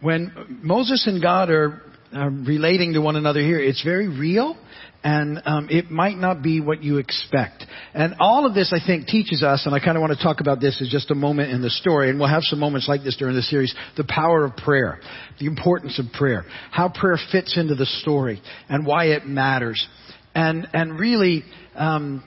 when 0.00 0.60
Moses 0.62 1.06
and 1.06 1.20
God 1.20 1.50
are, 1.50 1.82
are 2.14 2.30
relating 2.30 2.94
to 2.94 3.00
one 3.00 3.16
another 3.16 3.40
here, 3.40 3.60
it's 3.60 3.82
very 3.82 4.08
real 4.08 4.56
and 5.04 5.42
um, 5.46 5.68
it 5.70 5.90
might 5.90 6.16
not 6.16 6.42
be 6.42 6.60
what 6.60 6.82
you 6.82 6.98
expect. 6.98 7.64
And 7.92 8.14
all 8.20 8.46
of 8.46 8.54
this, 8.54 8.72
I 8.72 8.84
think, 8.84 9.06
teaches 9.06 9.42
us, 9.42 9.66
and 9.66 9.74
I 9.74 9.80
kind 9.80 9.96
of 9.96 10.00
want 10.00 10.16
to 10.16 10.22
talk 10.22 10.40
about 10.40 10.60
this 10.60 10.80
as 10.80 10.88
just 10.88 11.10
a 11.10 11.14
moment 11.14 11.50
in 11.50 11.60
the 11.60 11.70
story, 11.70 12.08
and 12.08 12.18
we'll 12.18 12.28
have 12.28 12.44
some 12.44 12.60
moments 12.60 12.88
like 12.88 13.02
this 13.02 13.16
during 13.16 13.34
the 13.34 13.42
series, 13.42 13.74
the 13.96 14.04
power 14.04 14.44
of 14.44 14.56
prayer, 14.56 15.00
the 15.40 15.46
importance 15.46 15.98
of 15.98 16.06
prayer, 16.12 16.44
how 16.70 16.88
prayer 16.88 17.18
fits 17.32 17.56
into 17.56 17.74
the 17.74 17.86
story, 17.86 18.40
and 18.68 18.86
why 18.86 19.06
it 19.06 19.26
matters. 19.26 19.86
And, 20.34 20.68
and 20.72 20.98
really, 20.98 21.42
um, 21.74 22.22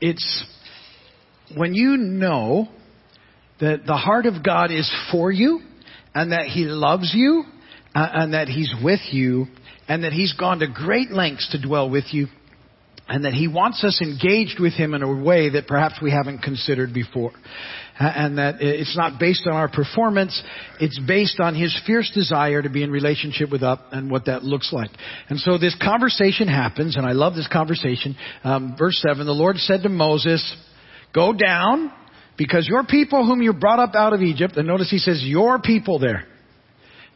it's 0.00 0.44
when 1.56 1.74
you 1.74 1.98
know 1.98 2.68
that 3.60 3.84
the 3.86 3.96
heart 3.96 4.24
of 4.26 4.42
God 4.42 4.70
is 4.70 4.90
for 5.12 5.30
you, 5.30 5.60
and 6.14 6.32
that 6.32 6.46
He 6.46 6.64
loves 6.64 7.12
you, 7.14 7.44
uh, 7.94 8.08
and 8.12 8.34
that 8.34 8.48
He's 8.48 8.72
with 8.82 9.00
you, 9.12 9.46
and 9.88 10.04
that 10.04 10.12
He's 10.12 10.32
gone 10.32 10.58
to 10.60 10.66
great 10.66 11.10
lengths 11.10 11.50
to 11.52 11.60
dwell 11.60 11.88
with 11.88 12.04
you, 12.12 12.26
and 13.08 13.24
that 13.24 13.32
He 13.32 13.48
wants 13.48 13.84
us 13.84 14.00
engaged 14.02 14.58
with 14.58 14.72
Him 14.72 14.94
in 14.94 15.02
a 15.02 15.22
way 15.22 15.50
that 15.50 15.66
perhaps 15.66 15.96
we 16.02 16.10
haven't 16.10 16.38
considered 16.38 16.92
before. 16.92 17.32
And 17.96 18.38
that 18.38 18.56
it's 18.60 18.96
not 18.96 19.20
based 19.20 19.46
on 19.46 19.52
our 19.52 19.68
performance, 19.68 20.42
it's 20.80 20.98
based 21.06 21.38
on 21.38 21.54
His 21.54 21.80
fierce 21.86 22.10
desire 22.12 22.60
to 22.60 22.68
be 22.68 22.82
in 22.82 22.90
relationship 22.90 23.52
with 23.52 23.62
us 23.62 23.78
and 23.92 24.10
what 24.10 24.24
that 24.26 24.42
looks 24.42 24.72
like. 24.72 24.90
And 25.28 25.38
so 25.38 25.58
this 25.58 25.76
conversation 25.80 26.48
happens, 26.48 26.96
and 26.96 27.06
I 27.06 27.12
love 27.12 27.34
this 27.34 27.48
conversation. 27.52 28.16
Um, 28.42 28.74
verse 28.76 28.98
7, 29.06 29.24
the 29.24 29.32
Lord 29.32 29.58
said 29.58 29.84
to 29.84 29.88
Moses, 29.88 30.56
Go 31.14 31.32
down, 31.32 31.92
because 32.36 32.66
your 32.66 32.82
people 32.82 33.24
whom 33.24 33.40
you 33.40 33.52
brought 33.52 33.78
up 33.78 33.94
out 33.94 34.12
of 34.12 34.22
Egypt, 34.22 34.56
and 34.56 34.66
notice 34.66 34.90
He 34.90 34.98
says, 34.98 35.22
Your 35.22 35.60
people 35.60 36.00
there. 36.00 36.26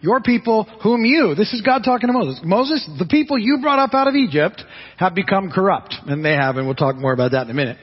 Your 0.00 0.20
people 0.20 0.64
whom 0.82 1.04
you, 1.04 1.34
this 1.34 1.52
is 1.52 1.60
God 1.60 1.82
talking 1.84 2.06
to 2.06 2.12
Moses. 2.12 2.40
Moses, 2.44 2.88
the 2.98 3.06
people 3.06 3.36
you 3.36 3.58
brought 3.60 3.80
up 3.80 3.94
out 3.94 4.06
of 4.06 4.14
Egypt 4.14 4.62
have 4.96 5.14
become 5.14 5.50
corrupt. 5.50 5.96
And 6.06 6.24
they 6.24 6.34
have, 6.34 6.56
and 6.56 6.66
we'll 6.66 6.76
talk 6.76 6.96
more 6.96 7.12
about 7.12 7.32
that 7.32 7.44
in 7.44 7.50
a 7.50 7.54
minute. 7.54 7.78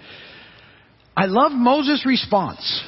I 1.16 1.26
love 1.26 1.52
Moses' 1.52 2.06
response. 2.06 2.84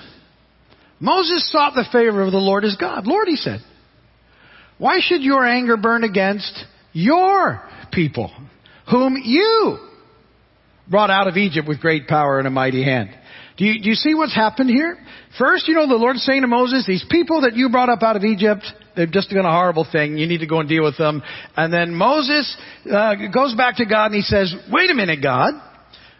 Moses 0.99 1.51
sought 1.51 1.73
the 1.75 1.85
favor 1.91 2.21
of 2.21 2.31
the 2.31 2.37
Lord 2.37 2.63
as 2.63 2.75
God. 2.77 3.05
Lord, 3.05 3.27
he 3.27 3.35
said, 3.35 3.59
why 4.77 4.99
should 5.01 5.21
your 5.21 5.45
anger 5.45 5.75
burn 5.75 6.03
against 6.03 6.53
your 6.93 7.61
people, 7.91 8.31
whom 8.89 9.17
you 9.21 9.77
brought 10.89 11.09
out 11.09 11.27
of 11.27 11.35
Egypt 11.35 11.67
with 11.67 11.81
great 11.81 12.07
power 12.07 12.39
and 12.39 12.47
a 12.47 12.51
mighty 12.51 12.83
hand? 12.83 13.09
Do 13.57 13.65
you, 13.65 13.81
do 13.81 13.89
you 13.89 13.95
see 13.95 14.13
what's 14.13 14.35
happened 14.35 14.69
here? 14.69 14.97
First, 15.39 15.67
you 15.67 15.73
know, 15.73 15.87
the 15.87 15.95
Lord's 15.95 16.23
saying 16.23 16.41
to 16.41 16.47
Moses, 16.47 16.85
these 16.85 17.05
people 17.09 17.41
that 17.41 17.55
you 17.55 17.69
brought 17.69 17.89
up 17.89 18.03
out 18.03 18.15
of 18.15 18.23
Egypt, 18.23 18.63
they've 18.97 19.11
just 19.11 19.29
done 19.29 19.45
a 19.45 19.51
horrible 19.51 19.87
thing. 19.89 20.17
You 20.17 20.27
need 20.27 20.39
to 20.39 20.47
go 20.47 20.59
and 20.59 20.67
deal 20.67 20.83
with 20.83 20.97
them. 20.97 21.21
And 21.55 21.71
then 21.71 21.93
Moses 21.93 22.57
uh, 22.91 23.13
goes 23.33 23.55
back 23.55 23.77
to 23.77 23.85
God 23.85 24.07
and 24.07 24.15
he 24.15 24.21
says, 24.21 24.53
wait 24.71 24.89
a 24.89 24.95
minute, 24.95 25.19
God. 25.21 25.53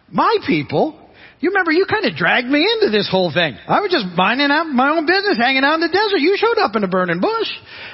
My 0.10 0.38
people 0.48 1.06
you 1.38 1.53
remember 1.53 1.70
you 1.70 1.86
kind 1.86 2.01
of 2.10 2.17
dragged 2.17 2.50
me 2.50 2.65
into 2.65 2.89
this 2.89 3.06
whole 3.06 3.29
thing. 3.29 3.53
I 3.70 3.77
was 3.86 3.94
just 3.94 4.10
minding 4.17 4.50
out 4.50 4.65
my 4.74 4.98
own 4.98 5.06
business, 5.06 5.38
hanging 5.38 5.62
out 5.62 5.77
in 5.77 5.86
the 5.86 5.94
desert. 5.94 6.17
You 6.17 6.34
showed 6.34 6.58
up 6.58 6.74
in 6.74 6.82
a 6.82 6.89
burning 6.89 7.22
bush. 7.22 7.51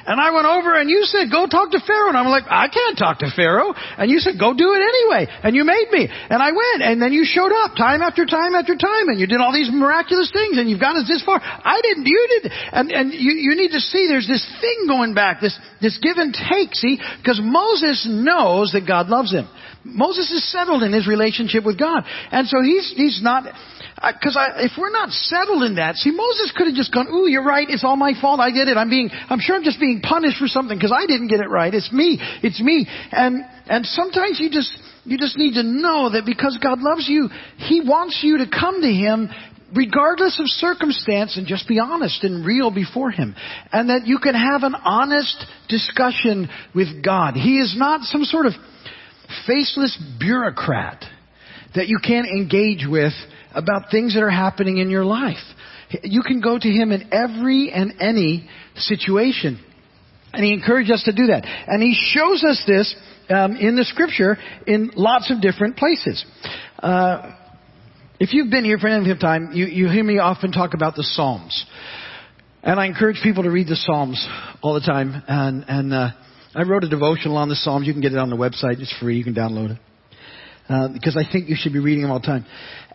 And 0.07 0.15
I 0.15 0.31
went 0.31 0.47
over 0.47 0.71
and 0.79 0.87
you 0.87 1.03
said, 1.03 1.27
go 1.27 1.43
talk 1.43 1.75
to 1.75 1.83
Pharaoh. 1.83 2.07
And 2.07 2.15
I'm 2.15 2.31
like, 2.31 2.47
I 2.47 2.71
can't 2.71 2.95
talk 2.95 3.19
to 3.19 3.27
Pharaoh. 3.35 3.75
And 3.75 4.07
you 4.07 4.23
said, 4.23 4.39
go 4.39 4.55
do 4.55 4.71
it 4.71 4.79
anyway. 4.79 5.27
And 5.43 5.59
you 5.59 5.67
made 5.67 5.91
me. 5.91 6.07
And 6.07 6.39
I 6.39 6.55
went. 6.55 6.87
And 6.87 7.03
then 7.03 7.11
you 7.11 7.27
showed 7.27 7.51
up 7.51 7.75
time 7.75 7.99
after 7.99 8.23
time 8.23 8.55
after 8.55 8.79
time. 8.79 9.11
And 9.11 9.19
you 9.19 9.27
did 9.27 9.43
all 9.43 9.51
these 9.51 9.67
miraculous 9.67 10.31
things. 10.31 10.55
And 10.55 10.71
you've 10.71 10.79
got 10.79 10.95
us 10.95 11.03
this 11.11 11.19
far. 11.27 11.43
I 11.43 11.83
didn't. 11.83 12.07
You 12.07 12.23
did. 12.39 12.47
And, 12.47 12.95
and 12.95 13.11
you, 13.11 13.35
you 13.35 13.59
need 13.59 13.75
to 13.75 13.83
see 13.83 14.07
there's 14.07 14.27
this 14.27 14.43
thing 14.63 14.87
going 14.87 15.19
back, 15.19 15.43
this, 15.43 15.59
this 15.83 15.99
give 15.99 16.15
and 16.15 16.31
take. 16.31 16.71
See? 16.79 16.95
Because 17.19 17.43
Moses 17.43 18.07
knows 18.07 18.71
that 18.71 18.87
God 18.87 19.11
loves 19.11 19.35
him. 19.35 19.51
Moses 19.83 20.31
is 20.31 20.49
settled 20.49 20.81
in 20.83 20.93
his 20.93 21.07
relationship 21.07 21.65
with 21.65 21.77
God. 21.77 22.03
And 22.31 22.47
so 22.47 22.61
he's, 22.63 22.93
he's 22.95 23.19
not, 23.21 23.32
because 23.41 24.35
uh, 24.35 24.57
if 24.57 24.71
we're 24.77 24.91
not 24.91 25.09
settled 25.09 25.63
in 25.63 25.75
that, 25.75 25.95
see, 25.95 26.11
Moses 26.11 26.53
could 26.55 26.67
have 26.67 26.75
just 26.75 26.93
gone, 26.93 27.07
ooh, 27.07 27.27
you're 27.27 27.45
right, 27.45 27.67
it's 27.69 27.83
all 27.83 27.95
my 27.95 28.13
fault, 28.19 28.39
I 28.39 28.51
did 28.51 28.67
it, 28.67 28.75
I'm 28.75 28.89
being, 28.89 29.09
I'm 29.11 29.39
sure 29.39 29.55
I'm 29.55 29.63
just 29.63 29.79
being 29.79 30.01
punished 30.01 30.37
for 30.37 30.47
something 30.47 30.77
because 30.77 30.91
I 30.91 31.05
didn't 31.05 31.27
get 31.27 31.39
it 31.39 31.49
right, 31.49 31.73
it's 31.73 31.91
me, 31.91 32.19
it's 32.43 32.61
me. 32.61 32.87
And, 33.11 33.45
and 33.67 33.85
sometimes 33.85 34.39
you 34.39 34.49
just, 34.49 34.75
you 35.05 35.17
just 35.17 35.37
need 35.37 35.53
to 35.55 35.63
know 35.63 36.09
that 36.11 36.25
because 36.25 36.57
God 36.61 36.79
loves 36.81 37.07
you, 37.07 37.29
He 37.57 37.81
wants 37.81 38.19
you 38.23 38.39
to 38.39 38.45
come 38.49 38.81
to 38.81 38.91
Him 38.91 39.29
regardless 39.75 40.39
of 40.39 40.47
circumstance 40.47 41.37
and 41.37 41.47
just 41.47 41.67
be 41.67 41.79
honest 41.79 42.23
and 42.23 42.45
real 42.45 42.71
before 42.71 43.11
Him. 43.11 43.35
And 43.71 43.89
that 43.89 44.05
you 44.05 44.19
can 44.19 44.35
have 44.35 44.63
an 44.63 44.75
honest 44.75 45.45
discussion 45.69 46.49
with 46.75 47.03
God. 47.03 47.35
He 47.35 47.59
is 47.59 47.75
not 47.77 48.01
some 48.01 48.23
sort 48.23 48.45
of 48.45 48.53
faceless 49.47 49.97
bureaucrat 50.19 51.03
that 51.75 51.87
you 51.87 51.99
can't 52.05 52.27
engage 52.27 52.85
with 52.87 53.13
about 53.53 53.91
things 53.91 54.13
that 54.13 54.23
are 54.23 54.29
happening 54.29 54.77
in 54.77 54.89
your 54.89 55.05
life. 55.05 55.43
You 56.03 56.23
can 56.23 56.41
go 56.41 56.57
to 56.57 56.67
him 56.67 56.91
in 56.91 57.13
every 57.13 57.71
and 57.71 57.93
any 57.99 58.49
situation. 58.75 59.63
And 60.33 60.43
he 60.43 60.53
encouraged 60.53 60.91
us 60.91 61.03
to 61.03 61.13
do 61.13 61.27
that. 61.27 61.45
And 61.67 61.81
he 61.81 61.93
shows 61.93 62.43
us 62.43 62.63
this 62.65 62.95
um, 63.29 63.55
in 63.55 63.75
the 63.75 63.85
scripture 63.85 64.37
in 64.65 64.91
lots 64.95 65.31
of 65.31 65.41
different 65.41 65.77
places. 65.77 66.25
Uh, 66.79 67.35
if 68.19 68.33
you've 68.33 68.49
been 68.49 68.65
here 68.65 68.79
for 68.79 68.87
any 68.87 69.13
time, 69.19 69.51
you, 69.53 69.65
you 69.65 69.89
hear 69.89 70.03
me 70.03 70.17
often 70.17 70.51
talk 70.51 70.73
about 70.73 70.95
the 70.95 71.03
Psalms. 71.03 71.65
And 72.63 72.79
I 72.79 72.87
encourage 72.87 73.19
people 73.21 73.43
to 73.43 73.51
read 73.51 73.67
the 73.67 73.75
Psalms 73.75 74.25
all 74.61 74.73
the 74.73 74.81
time. 74.81 75.21
And, 75.27 75.65
and 75.67 75.93
uh, 75.93 76.09
I 76.55 76.63
wrote 76.63 76.83
a 76.83 76.89
devotional 76.89 77.37
on 77.37 77.49
the 77.49 77.55
Psalms. 77.55 77.85
You 77.85 77.93
can 77.93 78.01
get 78.01 78.13
it 78.13 78.17
on 78.17 78.29
the 78.29 78.37
website. 78.37 78.79
It's 78.79 78.95
free. 78.99 79.17
You 79.17 79.23
can 79.23 79.35
download 79.35 79.71
it. 79.71 79.92
Uh, 80.69 80.87
because 80.93 81.17
I 81.17 81.29
think 81.29 81.49
you 81.49 81.55
should 81.57 81.73
be 81.73 81.79
reading 81.79 82.03
them 82.03 82.11
all 82.11 82.19
the 82.19 82.27
time. 82.27 82.45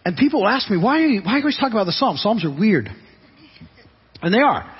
And 0.05 0.17
people 0.17 0.41
will 0.41 0.49
ask 0.49 0.71
me, 0.71 0.79
why 0.79 1.03
are 1.03 1.07
you, 1.07 1.21
why 1.21 1.33
are 1.33 1.37
you 1.37 1.43
always 1.43 1.59
talking 1.59 1.75
about 1.75 1.85
the 1.85 1.93
Psalms? 1.93 2.23
Psalms 2.23 2.45
are 2.45 2.51
weird. 2.51 2.89
And 4.23 4.33
they 4.33 4.41
are. 4.41 4.75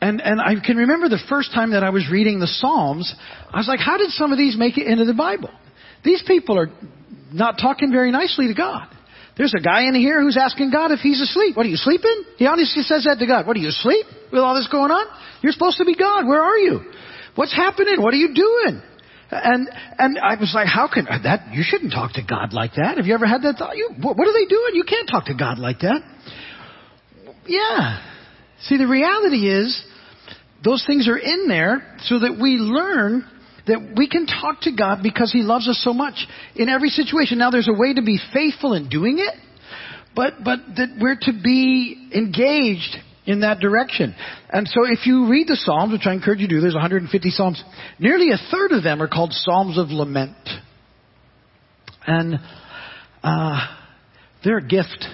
And, 0.00 0.20
and 0.20 0.40
I 0.40 0.54
can 0.64 0.76
remember 0.76 1.08
the 1.08 1.22
first 1.28 1.52
time 1.52 1.72
that 1.72 1.82
I 1.82 1.90
was 1.90 2.08
reading 2.10 2.38
the 2.38 2.46
Psalms, 2.46 3.12
I 3.52 3.56
was 3.56 3.68
like, 3.68 3.80
how 3.80 3.98
did 3.98 4.10
some 4.10 4.32
of 4.32 4.38
these 4.38 4.56
make 4.56 4.78
it 4.78 4.86
into 4.86 5.04
the 5.04 5.14
Bible? 5.14 5.50
These 6.04 6.22
people 6.26 6.58
are 6.58 6.70
not 7.32 7.58
talking 7.60 7.90
very 7.90 8.10
nicely 8.10 8.48
to 8.48 8.54
God. 8.54 8.88
There's 9.36 9.54
a 9.56 9.62
guy 9.62 9.88
in 9.88 9.94
here 9.94 10.20
who's 10.20 10.36
asking 10.36 10.70
God 10.70 10.90
if 10.90 11.00
he's 11.00 11.20
asleep. 11.20 11.56
What 11.56 11.66
are 11.66 11.68
you 11.68 11.76
sleeping? 11.76 12.24
He 12.36 12.46
honestly 12.46 12.82
says 12.82 13.04
that 13.04 13.18
to 13.18 13.26
God. 13.26 13.46
What 13.46 13.56
are 13.56 13.60
you 13.60 13.68
asleep 13.68 14.06
with 14.30 14.42
all 14.42 14.54
this 14.54 14.68
going 14.68 14.90
on? 14.90 15.06
You're 15.40 15.52
supposed 15.52 15.78
to 15.78 15.84
be 15.84 15.94
God. 15.94 16.26
Where 16.26 16.42
are 16.42 16.58
you? 16.58 16.80
What's 17.34 17.54
happening? 17.54 18.02
What 18.02 18.12
are 18.12 18.18
you 18.18 18.34
doing? 18.34 18.82
And 19.32 19.68
and 19.98 20.18
I 20.18 20.34
was 20.38 20.52
like, 20.54 20.66
how 20.66 20.88
can 20.92 21.06
that? 21.06 21.52
You 21.52 21.62
shouldn't 21.64 21.92
talk 21.92 22.12
to 22.14 22.22
God 22.22 22.52
like 22.52 22.72
that. 22.76 22.98
Have 22.98 23.06
you 23.06 23.14
ever 23.14 23.26
had 23.26 23.42
that 23.42 23.56
thought? 23.56 23.76
You, 23.76 23.90
what, 24.00 24.18
are 24.18 24.32
they 24.32 24.46
doing? 24.46 24.74
You 24.74 24.84
can't 24.84 25.08
talk 25.08 25.26
to 25.26 25.34
God 25.34 25.58
like 25.58 25.80
that. 25.80 26.02
Yeah. 27.46 28.02
See, 28.64 28.76
the 28.76 28.86
reality 28.86 29.48
is, 29.48 29.82
those 30.62 30.84
things 30.86 31.08
are 31.08 31.16
in 31.16 31.48
there 31.48 31.96
so 32.02 32.20
that 32.20 32.38
we 32.40 32.56
learn 32.56 33.26
that 33.66 33.94
we 33.96 34.08
can 34.08 34.26
talk 34.26 34.60
to 34.62 34.72
God 34.76 35.02
because 35.02 35.32
He 35.32 35.40
loves 35.40 35.66
us 35.66 35.80
so 35.82 35.94
much 35.94 36.26
in 36.54 36.68
every 36.68 36.90
situation. 36.90 37.38
Now, 37.38 37.50
there's 37.50 37.68
a 37.68 37.78
way 37.78 37.94
to 37.94 38.02
be 38.02 38.18
faithful 38.34 38.74
in 38.74 38.88
doing 38.90 39.18
it, 39.18 39.34
but 40.14 40.44
but 40.44 40.58
that 40.76 40.98
we're 41.00 41.16
to 41.22 41.32
be 41.42 42.10
engaged 42.14 42.96
in 43.26 43.40
that 43.40 43.60
direction. 43.60 44.14
And 44.50 44.66
so 44.68 44.84
if 44.84 45.06
you 45.06 45.28
read 45.28 45.46
the 45.48 45.56
Psalms, 45.56 45.92
which 45.92 46.06
I 46.06 46.12
encourage 46.12 46.40
you 46.40 46.48
to 46.48 46.54
do, 46.54 46.60
there's 46.60 46.74
150 46.74 47.30
Psalms, 47.30 47.62
nearly 47.98 48.30
a 48.30 48.38
third 48.50 48.72
of 48.72 48.82
them 48.82 49.02
are 49.02 49.08
called 49.08 49.32
Psalms 49.32 49.78
of 49.78 49.88
Lament. 49.88 50.36
And 52.06 52.40
uh, 53.22 53.60
they're 54.44 54.58
a 54.58 54.66
gift 54.66 55.04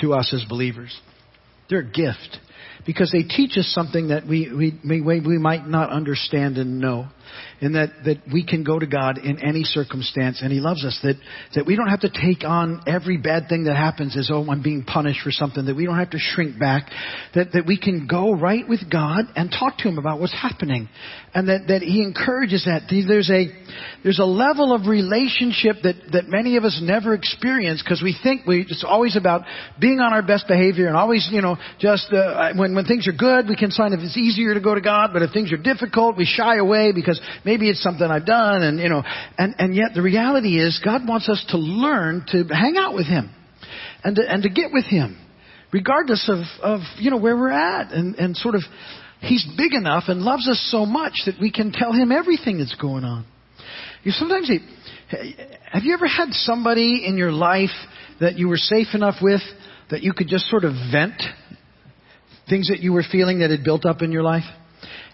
to 0.00 0.12
us 0.12 0.32
as 0.34 0.44
believers. 0.48 0.98
They're 1.70 1.80
a 1.80 1.84
gift 1.84 2.38
because 2.84 3.10
they 3.12 3.22
teach 3.22 3.56
us 3.56 3.70
something 3.74 4.08
that 4.08 4.26
we, 4.26 4.52
we, 4.52 5.00
we, 5.00 5.20
we 5.20 5.38
might 5.38 5.66
not 5.66 5.90
understand 5.90 6.58
and 6.58 6.80
know 6.80 7.08
and 7.60 7.74
that, 7.74 7.90
that 8.04 8.18
we 8.32 8.44
can 8.44 8.64
go 8.64 8.78
to 8.78 8.86
God 8.86 9.18
in 9.18 9.38
any 9.42 9.64
circumstance 9.64 10.40
and 10.42 10.52
He 10.52 10.60
loves 10.60 10.84
us. 10.84 10.98
That, 11.02 11.16
that 11.54 11.66
we 11.66 11.76
don't 11.76 11.88
have 11.88 12.00
to 12.00 12.10
take 12.10 12.44
on 12.44 12.82
every 12.86 13.16
bad 13.16 13.48
thing 13.48 13.64
that 13.64 13.76
happens 13.76 14.16
as, 14.16 14.30
oh, 14.32 14.44
I'm 14.50 14.62
being 14.62 14.84
punished 14.84 15.20
for 15.22 15.30
something. 15.30 15.66
That 15.66 15.76
we 15.76 15.86
don't 15.86 15.98
have 15.98 16.10
to 16.10 16.18
shrink 16.18 16.58
back. 16.58 16.90
That, 17.34 17.52
that 17.52 17.66
we 17.66 17.78
can 17.78 18.06
go 18.06 18.34
right 18.34 18.68
with 18.68 18.90
God 18.90 19.26
and 19.36 19.50
talk 19.50 19.78
to 19.78 19.88
Him 19.88 19.98
about 19.98 20.20
what's 20.20 20.34
happening. 20.34 20.88
And 21.34 21.48
that, 21.48 21.68
that 21.68 21.82
He 21.82 22.02
encourages 22.02 22.64
that. 22.64 22.82
There's 22.90 23.30
a, 23.30 23.46
there's 24.02 24.18
a 24.18 24.24
level 24.24 24.74
of 24.74 24.86
relationship 24.86 25.76
that, 25.82 25.94
that 26.12 26.28
many 26.28 26.56
of 26.56 26.64
us 26.64 26.80
never 26.82 27.14
experience 27.14 27.82
because 27.82 28.02
we 28.02 28.16
think 28.22 28.46
we, 28.46 28.66
it's 28.68 28.84
always 28.86 29.16
about 29.16 29.42
being 29.80 30.00
on 30.00 30.12
our 30.12 30.22
best 30.22 30.46
behavior 30.48 30.88
and 30.88 30.96
always, 30.96 31.28
you 31.30 31.40
know, 31.40 31.56
just, 31.78 32.12
uh, 32.12 32.52
when, 32.56 32.74
when 32.74 32.84
things 32.84 33.06
are 33.08 33.16
good, 33.16 33.48
we 33.48 33.56
can 33.56 33.70
sign 33.70 33.92
if 33.92 34.00
it's 34.00 34.16
easier 34.16 34.54
to 34.54 34.60
go 34.60 34.74
to 34.74 34.80
God, 34.80 35.10
but 35.12 35.22
if 35.22 35.32
things 35.32 35.52
are 35.52 35.56
difficult, 35.56 36.16
we 36.16 36.24
shy 36.24 36.56
away 36.56 36.92
because 36.92 37.20
maybe 37.44 37.68
it's 37.68 37.82
something 37.82 38.06
I've 38.06 38.26
done 38.26 38.62
and, 38.62 38.78
you 38.78 38.88
know, 38.88 39.02
and, 39.38 39.54
and 39.58 39.74
yet 39.74 39.94
the 39.94 40.02
reality 40.02 40.58
is 40.58 40.80
God 40.84 41.06
wants 41.06 41.28
us 41.28 41.44
to 41.48 41.58
learn 41.58 42.24
to 42.28 42.44
hang 42.44 42.76
out 42.76 42.94
with 42.94 43.06
Him 43.06 43.30
and 44.04 44.16
to, 44.16 44.22
and 44.26 44.42
to 44.42 44.48
get 44.48 44.72
with 44.72 44.84
Him 44.84 45.18
regardless 45.72 46.28
of, 46.28 46.44
of, 46.62 46.80
you 46.98 47.10
know, 47.10 47.16
where 47.16 47.36
we're 47.36 47.50
at 47.50 47.92
and, 47.92 48.14
and 48.16 48.36
sort 48.36 48.54
of, 48.54 48.62
He's 49.20 49.46
big 49.56 49.72
enough 49.72 50.04
and 50.08 50.22
loves 50.22 50.48
us 50.48 50.68
so 50.70 50.84
much 50.84 51.12
that 51.26 51.36
we 51.40 51.52
can 51.52 51.72
tell 51.72 51.92
Him 51.92 52.10
everything 52.10 52.58
that's 52.58 52.74
going 52.74 53.04
on. 53.04 53.24
You 54.02 54.10
sometimes, 54.10 54.50
have 55.72 55.84
you 55.84 55.94
ever 55.94 56.08
had 56.08 56.30
somebody 56.32 57.04
in 57.06 57.16
your 57.16 57.30
life 57.30 57.70
that 58.20 58.36
you 58.36 58.48
were 58.48 58.56
safe 58.56 58.88
enough 58.94 59.16
with 59.22 59.40
that 59.90 60.02
you 60.02 60.12
could 60.12 60.26
just 60.26 60.46
sort 60.46 60.64
of 60.64 60.72
vent 60.90 61.20
things 62.48 62.68
that 62.68 62.80
you 62.80 62.92
were 62.92 63.04
feeling 63.10 63.38
that 63.38 63.50
had 63.50 63.62
built 63.62 63.86
up 63.86 64.02
in 64.02 64.10
your 64.10 64.24
life? 64.24 64.44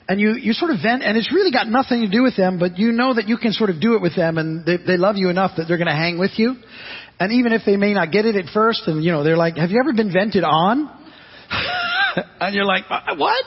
And 0.09 0.19
you, 0.19 0.33
you 0.33 0.55
sort 0.55 0.71
of 0.71 0.79
vent, 0.83 1.03
and 1.03 1.19
it's 1.19 1.33
really 1.33 1.53
got 1.53 1.69
nothing 1.69 2.01
to 2.01 2.09
do 2.09 2.23
with 2.23 2.35
them, 2.35 2.59
but 2.59 2.79
you 2.79 2.93
know 2.93 3.13
that 3.13 3.29
you 3.29 3.37
can 3.37 3.53
sort 3.53 3.69
of 3.69 3.79
do 3.79 3.95
it 3.95 4.01
with 4.01 4.17
them, 4.17 4.39
and 4.39 4.65
they, 4.65 4.79
they 4.79 4.97
love 4.97 5.17
you 5.17 5.29
enough 5.29 5.53
that 5.59 5.67
they're 5.69 5.77
going 5.77 5.89
to 5.89 5.95
hang 5.95 6.19
with 6.19 6.33
you. 6.37 6.57
And 7.21 7.33
even 7.33 7.53
if 7.53 7.63
they 7.67 7.77
may 7.77 7.93
not 7.93 8.11
get 8.11 8.25
it 8.25 8.35
at 8.35 8.47
first, 8.55 8.83
and 8.87 9.05
you 9.05 9.13
know, 9.13 9.23
they're 9.23 9.37
like, 9.37 9.57
have 9.57 9.71
you 9.71 9.79
ever 9.79 9.93
been 9.93 10.11
vented 10.11 10.45
on? 10.45 10.89
and 12.41 12.55
you're 12.55 12.65
like, 12.65 12.85
uh, 12.89 13.17
what? 13.17 13.45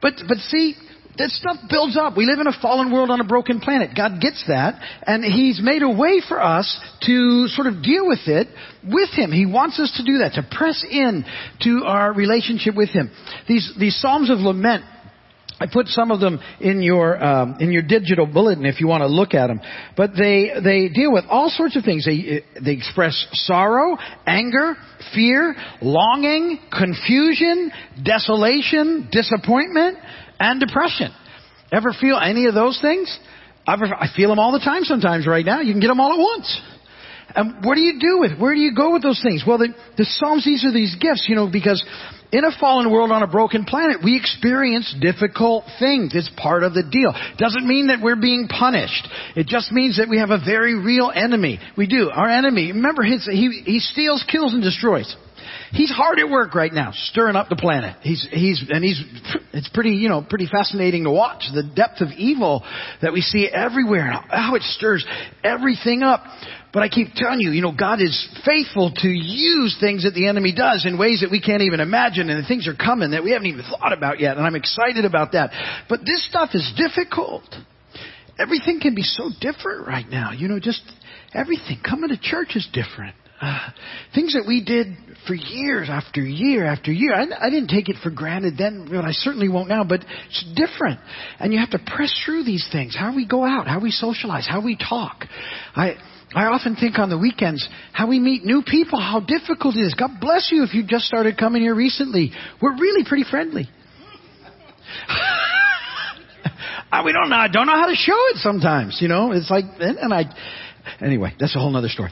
But, 0.00 0.14
but 0.28 0.36
see, 0.38 0.74
that 1.18 1.30
stuff 1.30 1.56
builds 1.68 1.96
up. 1.96 2.16
We 2.16 2.26
live 2.26 2.38
in 2.38 2.46
a 2.46 2.56
fallen 2.62 2.92
world 2.92 3.10
on 3.10 3.20
a 3.20 3.24
broken 3.24 3.58
planet. 3.58 3.90
God 3.96 4.20
gets 4.20 4.44
that, 4.46 4.80
and 5.04 5.24
He's 5.24 5.60
made 5.60 5.82
a 5.82 5.90
way 5.90 6.20
for 6.28 6.40
us 6.40 6.78
to 7.06 7.48
sort 7.48 7.66
of 7.66 7.82
deal 7.82 8.06
with 8.06 8.20
it 8.26 8.46
with 8.84 9.10
Him. 9.10 9.32
He 9.32 9.46
wants 9.46 9.80
us 9.80 9.92
to 9.96 10.04
do 10.04 10.18
that, 10.18 10.34
to 10.34 10.46
press 10.56 10.84
in 10.88 11.24
to 11.62 11.82
our 11.86 12.12
relationship 12.12 12.76
with 12.76 12.90
Him. 12.90 13.10
These, 13.48 13.74
these 13.80 14.00
Psalms 14.00 14.30
of 14.30 14.38
Lament 14.38 14.84
I 15.58 15.66
put 15.72 15.86
some 15.88 16.10
of 16.10 16.20
them 16.20 16.38
in 16.60 16.82
your 16.82 17.22
um, 17.22 17.56
in 17.60 17.72
your 17.72 17.82
digital 17.82 18.26
bulletin 18.26 18.66
if 18.66 18.80
you 18.80 18.86
want 18.86 19.02
to 19.02 19.06
look 19.06 19.32
at 19.32 19.46
them. 19.46 19.60
But 19.96 20.10
they 20.16 20.50
they 20.62 20.88
deal 20.88 21.12
with 21.12 21.24
all 21.30 21.48
sorts 21.48 21.76
of 21.76 21.84
things. 21.84 22.04
They 22.04 22.44
they 22.62 22.72
express 22.72 23.26
sorrow, 23.32 23.96
anger, 24.26 24.74
fear, 25.14 25.54
longing, 25.80 26.58
confusion, 26.70 27.72
desolation, 28.04 29.08
disappointment, 29.10 29.98
and 30.38 30.60
depression. 30.60 31.10
Ever 31.72 31.94
feel 31.98 32.18
any 32.22 32.46
of 32.46 32.54
those 32.54 32.78
things? 32.80 33.18
I 33.66 34.06
feel 34.14 34.28
them 34.28 34.38
all 34.38 34.52
the 34.52 34.60
time 34.60 34.84
sometimes 34.84 35.26
right 35.26 35.44
now. 35.44 35.60
You 35.60 35.72
can 35.72 35.80
get 35.80 35.88
them 35.88 35.98
all 35.98 36.12
at 36.12 36.18
once. 36.18 36.60
And 37.34 37.64
what 37.64 37.74
do 37.74 37.80
you 37.80 37.98
do 38.00 38.20
with? 38.20 38.38
Where 38.38 38.54
do 38.54 38.60
you 38.60 38.74
go 38.74 38.92
with 38.92 39.02
those 39.02 39.20
things? 39.22 39.44
Well, 39.46 39.58
the, 39.58 39.68
the 39.96 40.04
Psalms, 40.04 40.44
these 40.44 40.64
are 40.64 40.72
these 40.72 40.94
gifts, 40.96 41.26
you 41.28 41.34
know, 41.34 41.50
because 41.50 41.84
in 42.32 42.44
a 42.44 42.50
fallen 42.58 42.90
world 42.90 43.10
on 43.10 43.22
a 43.22 43.26
broken 43.26 43.64
planet, 43.64 43.98
we 44.02 44.16
experience 44.16 44.94
difficult 45.00 45.64
things. 45.78 46.12
It's 46.14 46.30
part 46.36 46.62
of 46.62 46.74
the 46.74 46.82
deal. 46.82 47.14
Doesn't 47.38 47.66
mean 47.66 47.88
that 47.88 48.00
we're 48.02 48.16
being 48.16 48.48
punished. 48.48 49.08
It 49.34 49.46
just 49.46 49.72
means 49.72 49.98
that 49.98 50.08
we 50.08 50.18
have 50.18 50.30
a 50.30 50.38
very 50.38 50.74
real 50.74 51.12
enemy. 51.14 51.58
We 51.76 51.86
do. 51.86 52.10
Our 52.10 52.28
enemy, 52.28 52.72
remember, 52.72 53.02
he, 53.02 53.18
he 53.64 53.80
steals, 53.80 54.24
kills, 54.30 54.54
and 54.54 54.62
destroys. 54.62 55.14
He's 55.72 55.90
hard 55.90 56.18
at 56.18 56.28
work 56.28 56.54
right 56.54 56.72
now, 56.72 56.92
stirring 56.94 57.36
up 57.36 57.48
the 57.48 57.56
planet. 57.56 57.96
He's, 58.02 58.26
he's, 58.30 58.64
and 58.68 58.84
he's, 58.84 59.02
it's 59.52 59.68
pretty, 59.70 59.90
you 59.90 60.08
know, 60.08 60.24
pretty 60.28 60.46
fascinating 60.46 61.04
to 61.04 61.10
watch 61.10 61.44
the 61.52 61.62
depth 61.62 62.00
of 62.00 62.08
evil 62.16 62.64
that 63.02 63.12
we 63.12 63.20
see 63.20 63.48
everywhere 63.48 64.10
and 64.10 64.20
how 64.30 64.54
it 64.54 64.62
stirs 64.62 65.04
everything 65.42 66.02
up. 66.02 66.22
But 66.72 66.82
I 66.82 66.88
keep 66.88 67.14
telling 67.14 67.40
you, 67.40 67.50
you 67.50 67.62
know, 67.62 67.72
God 67.76 68.02
is 68.02 68.28
faithful 68.44 68.92
to 68.96 69.08
use 69.08 69.76
things 69.80 70.04
that 70.04 70.12
the 70.12 70.28
enemy 70.28 70.54
does 70.54 70.84
in 70.86 70.98
ways 70.98 71.20
that 71.22 71.30
we 71.30 71.40
can't 71.40 71.62
even 71.62 71.80
imagine 71.80 72.28
and 72.28 72.46
things 72.46 72.68
are 72.68 72.74
coming 72.74 73.12
that 73.12 73.24
we 73.24 73.30
haven't 73.32 73.46
even 73.46 73.64
thought 73.64 73.92
about 73.92 74.20
yet. 74.20 74.36
And 74.36 74.46
I'm 74.46 74.56
excited 74.56 75.04
about 75.04 75.32
that. 75.32 75.52
But 75.88 76.00
this 76.00 76.26
stuff 76.28 76.50
is 76.52 76.70
difficult. 76.76 77.44
Everything 78.38 78.80
can 78.80 78.94
be 78.94 79.02
so 79.02 79.30
different 79.40 79.86
right 79.86 80.06
now. 80.08 80.32
You 80.32 80.48
know, 80.48 80.60
just 80.60 80.82
everything. 81.32 81.80
Coming 81.82 82.10
to 82.10 82.18
church 82.20 82.56
is 82.56 82.68
different. 82.72 83.16
Uh, 83.40 83.70
things 84.14 84.34
that 84.34 84.44
we 84.46 84.62
did 84.64 84.88
for 85.26 85.34
years 85.34 85.88
after 85.90 86.20
year 86.20 86.64
after 86.64 86.92
year. 86.92 87.14
I, 87.14 87.46
I 87.46 87.50
didn't 87.50 87.68
take 87.68 87.88
it 87.88 87.96
for 88.02 88.10
granted 88.10 88.56
then, 88.56 88.88
but 88.90 89.04
I 89.04 89.12
certainly 89.12 89.48
won't 89.48 89.68
now. 89.68 89.84
But 89.84 90.04
it's 90.28 90.44
different, 90.54 91.00
and 91.38 91.52
you 91.52 91.58
have 91.58 91.70
to 91.70 91.78
press 91.78 92.14
through 92.24 92.44
these 92.44 92.66
things. 92.70 92.96
How 92.96 93.14
we 93.14 93.26
go 93.26 93.44
out, 93.44 93.66
how 93.66 93.80
we 93.80 93.90
socialize, 93.90 94.46
how 94.48 94.62
we 94.64 94.76
talk. 94.76 95.24
I 95.74 95.96
I 96.34 96.46
often 96.46 96.76
think 96.76 96.98
on 96.98 97.08
the 97.08 97.18
weekends 97.18 97.66
how 97.92 98.08
we 98.08 98.18
meet 98.18 98.44
new 98.44 98.62
people, 98.66 99.00
how 99.00 99.20
difficult 99.20 99.76
it 99.76 99.80
is. 99.80 99.94
God 99.94 100.20
bless 100.20 100.50
you 100.52 100.64
if 100.64 100.74
you 100.74 100.84
just 100.84 101.04
started 101.04 101.38
coming 101.38 101.62
here 101.62 101.74
recently. 101.74 102.32
We're 102.60 102.76
really 102.76 103.04
pretty 103.06 103.24
friendly. 103.28 103.68
we 107.04 107.12
don't 107.12 107.30
know. 107.30 107.36
I 107.36 107.48
don't 107.48 107.66
know 107.66 107.74
how 107.74 107.86
to 107.86 107.94
show 107.94 108.16
it 108.30 108.36
sometimes. 108.36 108.98
You 109.00 109.08
know, 109.08 109.32
it's 109.32 109.50
like, 109.50 109.64
and 109.78 110.12
I. 110.12 110.24
Anyway, 111.00 111.34
that's 111.38 111.56
a 111.56 111.58
whole 111.58 111.74
other 111.76 111.88
story. 111.88 112.10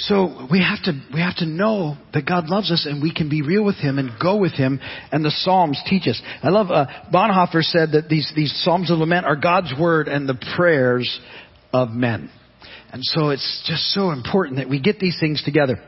So 0.00 0.46
we 0.50 0.60
have 0.60 0.82
to 0.84 0.92
we 1.12 1.20
have 1.20 1.36
to 1.36 1.46
know 1.46 1.96
that 2.14 2.26
God 2.26 2.48
loves 2.48 2.70
us 2.70 2.86
and 2.88 3.02
we 3.02 3.12
can 3.12 3.28
be 3.28 3.42
real 3.42 3.64
with 3.64 3.76
Him 3.76 3.98
and 3.98 4.10
go 4.20 4.36
with 4.36 4.52
Him. 4.52 4.80
And 5.12 5.24
the 5.24 5.30
Psalms 5.30 5.80
teach 5.86 6.06
us. 6.06 6.20
I 6.42 6.48
love 6.48 6.70
uh, 6.70 6.86
Bonhoeffer 7.12 7.62
said 7.62 7.92
that 7.92 8.08
these 8.08 8.30
these 8.34 8.52
Psalms 8.64 8.90
of 8.90 8.98
lament 8.98 9.26
are 9.26 9.36
God's 9.36 9.72
word 9.78 10.08
and 10.08 10.28
the 10.28 10.38
prayers 10.56 11.20
of 11.72 11.90
men. 11.90 12.30
And 12.92 13.04
so 13.04 13.28
it's 13.28 13.64
just 13.68 13.92
so 13.92 14.10
important 14.10 14.56
that 14.56 14.68
we 14.68 14.80
get 14.80 14.98
these 14.98 15.18
things 15.20 15.42
together 15.44 15.78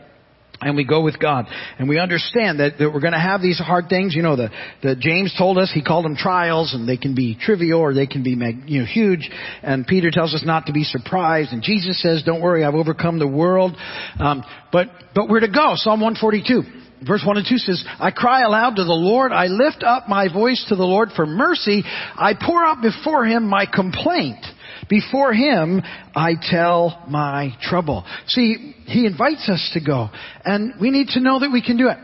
and 0.62 0.76
we 0.76 0.84
go 0.84 1.02
with 1.02 1.18
God. 1.18 1.46
And 1.78 1.88
we 1.88 1.98
understand 1.98 2.60
that, 2.60 2.78
that 2.78 2.90
we're 2.92 3.00
going 3.00 3.12
to 3.12 3.20
have 3.20 3.42
these 3.42 3.58
hard 3.58 3.88
things. 3.88 4.14
You 4.14 4.22
know, 4.22 4.36
the, 4.36 4.50
the 4.82 4.96
James 4.96 5.34
told 5.36 5.58
us, 5.58 5.70
he 5.72 5.82
called 5.82 6.04
them 6.04 6.16
trials, 6.16 6.74
and 6.74 6.88
they 6.88 6.96
can 6.96 7.14
be 7.14 7.36
trivial 7.38 7.80
or 7.80 7.94
they 7.94 8.06
can 8.06 8.22
be 8.22 8.30
you 8.66 8.80
know, 8.80 8.86
huge. 8.86 9.28
And 9.62 9.86
Peter 9.86 10.10
tells 10.10 10.34
us 10.34 10.42
not 10.44 10.66
to 10.66 10.72
be 10.72 10.84
surprised. 10.84 11.52
And 11.52 11.62
Jesus 11.62 12.00
says, 12.00 12.22
don't 12.24 12.40
worry, 12.40 12.64
I've 12.64 12.74
overcome 12.74 13.18
the 13.18 13.28
world. 13.28 13.76
Um, 14.18 14.42
but, 14.72 14.88
but 15.14 15.28
we're 15.28 15.40
to 15.40 15.48
go. 15.48 15.72
Psalm 15.74 16.00
142. 16.00 16.80
Verse 17.06 17.22
1 17.26 17.36
and 17.36 17.46
2 17.48 17.58
says, 17.58 17.84
I 17.98 18.12
cry 18.12 18.42
aloud 18.42 18.76
to 18.76 18.84
the 18.84 18.92
Lord. 18.92 19.32
I 19.32 19.46
lift 19.46 19.82
up 19.84 20.08
my 20.08 20.32
voice 20.32 20.64
to 20.68 20.76
the 20.76 20.84
Lord 20.84 21.10
for 21.16 21.26
mercy. 21.26 21.82
I 21.84 22.34
pour 22.40 22.64
out 22.64 22.80
before 22.80 23.26
him 23.26 23.48
my 23.48 23.66
complaint. 23.66 24.44
Before 24.88 25.32
Him, 25.32 25.82
I 26.14 26.34
tell 26.40 27.04
my 27.08 27.56
trouble. 27.62 28.04
See, 28.26 28.74
He 28.86 29.06
invites 29.06 29.48
us 29.48 29.70
to 29.74 29.80
go, 29.80 30.10
and 30.44 30.74
we 30.80 30.90
need 30.90 31.08
to 31.08 31.20
know 31.20 31.40
that 31.40 31.50
we 31.52 31.62
can 31.62 31.76
do 31.76 31.88
it. 31.88 31.98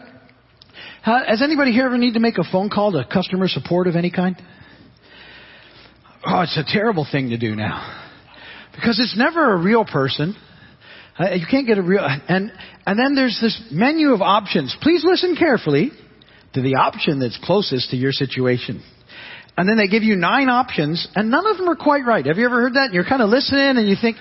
Has 1.02 1.42
anybody 1.42 1.72
here 1.72 1.86
ever 1.86 1.96
need 1.96 2.14
to 2.14 2.20
make 2.20 2.38
a 2.38 2.44
phone 2.50 2.68
call 2.68 2.92
to 2.92 3.06
customer 3.10 3.48
support 3.48 3.86
of 3.86 3.96
any 3.96 4.10
kind? 4.10 4.36
Oh, 6.26 6.40
it's 6.42 6.58
a 6.58 6.64
terrible 6.66 7.06
thing 7.10 7.30
to 7.30 7.38
do 7.38 7.54
now. 7.54 8.04
Because 8.74 9.00
it's 9.00 9.16
never 9.16 9.54
a 9.54 9.62
real 9.62 9.84
person. 9.84 10.36
Uh, 11.18 11.34
you 11.34 11.46
can't 11.50 11.66
get 11.66 11.78
a 11.78 11.82
real, 11.82 12.04
and, 12.28 12.52
and 12.86 12.98
then 12.98 13.14
there's 13.14 13.38
this 13.40 13.60
menu 13.70 14.12
of 14.12 14.20
options. 14.20 14.76
Please 14.82 15.02
listen 15.04 15.34
carefully 15.36 15.90
to 16.54 16.62
the 16.62 16.76
option 16.76 17.18
that's 17.18 17.38
closest 17.42 17.90
to 17.90 17.96
your 17.96 18.12
situation. 18.12 18.82
And 19.58 19.68
then 19.68 19.76
they 19.76 19.88
give 19.88 20.04
you 20.04 20.14
nine 20.14 20.48
options, 20.48 21.08
and 21.16 21.34
none 21.34 21.44
of 21.44 21.56
them 21.58 21.68
are 21.68 21.74
quite 21.74 22.06
right. 22.06 22.24
Have 22.24 22.38
you 22.38 22.46
ever 22.46 22.62
heard 22.62 22.74
that? 22.74 22.86
And 22.86 22.94
you're 22.94 23.02
kind 23.02 23.20
of 23.20 23.28
listening, 23.28 23.74
and 23.74 23.88
you 23.88 23.96
think, 24.00 24.16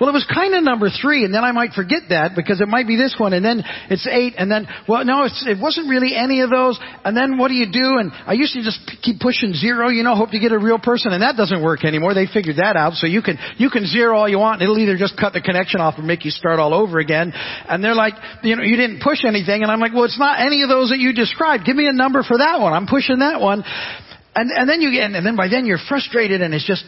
well, 0.00 0.10
it 0.10 0.12
was 0.12 0.26
kind 0.26 0.50
of 0.50 0.64
number 0.64 0.90
three, 0.90 1.22
and 1.24 1.32
then 1.32 1.44
I 1.44 1.52
might 1.52 1.78
forget 1.78 2.10
that 2.10 2.32
because 2.34 2.60
it 2.60 2.66
might 2.66 2.88
be 2.88 2.96
this 2.96 3.14
one, 3.14 3.30
and 3.32 3.44
then 3.44 3.62
it's 3.86 4.02
eight, 4.10 4.34
and 4.36 4.50
then, 4.50 4.66
well, 4.88 5.04
no, 5.04 5.30
it 5.30 5.62
wasn't 5.62 5.86
really 5.86 6.16
any 6.16 6.40
of 6.40 6.50
those, 6.50 6.74
and 7.04 7.14
then 7.14 7.38
what 7.38 7.48
do 7.48 7.54
you 7.54 7.70
do? 7.70 8.02
And 8.02 8.10
I 8.10 8.32
used 8.32 8.54
to 8.54 8.64
just 8.66 8.80
keep 9.00 9.20
pushing 9.20 9.54
zero, 9.54 9.94
you 9.94 10.02
know, 10.02 10.16
hope 10.16 10.34
to 10.34 10.40
get 10.40 10.50
a 10.50 10.58
real 10.58 10.80
person, 10.80 11.12
and 11.12 11.22
that 11.22 11.36
doesn't 11.36 11.62
work 11.62 11.84
anymore. 11.84 12.12
They 12.12 12.26
figured 12.26 12.56
that 12.56 12.74
out, 12.74 12.94
so 12.94 13.06
you 13.06 13.22
can, 13.22 13.38
you 13.58 13.70
can 13.70 13.86
zero 13.86 14.18
all 14.18 14.28
you 14.28 14.42
want, 14.42 14.58
and 14.58 14.66
it'll 14.66 14.82
either 14.82 14.98
just 14.98 15.14
cut 15.14 15.34
the 15.34 15.40
connection 15.40 15.80
off 15.80 15.94
or 15.98 16.02
make 16.02 16.24
you 16.24 16.32
start 16.32 16.58
all 16.58 16.74
over 16.74 16.98
again. 16.98 17.30
And 17.32 17.78
they're 17.84 17.94
like, 17.94 18.14
you 18.42 18.56
know, 18.56 18.64
you 18.64 18.74
didn't 18.74 19.02
push 19.06 19.22
anything, 19.22 19.62
and 19.62 19.70
I'm 19.70 19.78
like, 19.78 19.94
well, 19.94 20.04
it's 20.04 20.18
not 20.18 20.40
any 20.40 20.62
of 20.62 20.68
those 20.68 20.90
that 20.90 20.98
you 20.98 21.12
described. 21.12 21.64
Give 21.64 21.76
me 21.76 21.86
a 21.86 21.92
number 21.92 22.24
for 22.24 22.38
that 22.38 22.58
one. 22.58 22.72
I'm 22.72 22.88
pushing 22.88 23.20
that 23.20 23.40
one. 23.40 23.62
And, 24.40 24.50
and 24.52 24.66
then 24.66 24.80
you 24.80 24.90
get, 24.90 25.02
and 25.02 25.26
then 25.26 25.36
by 25.36 25.48
then 25.48 25.66
you're 25.66 25.76
frustrated 25.86 26.40
and 26.40 26.54
it's 26.54 26.66
just, 26.66 26.82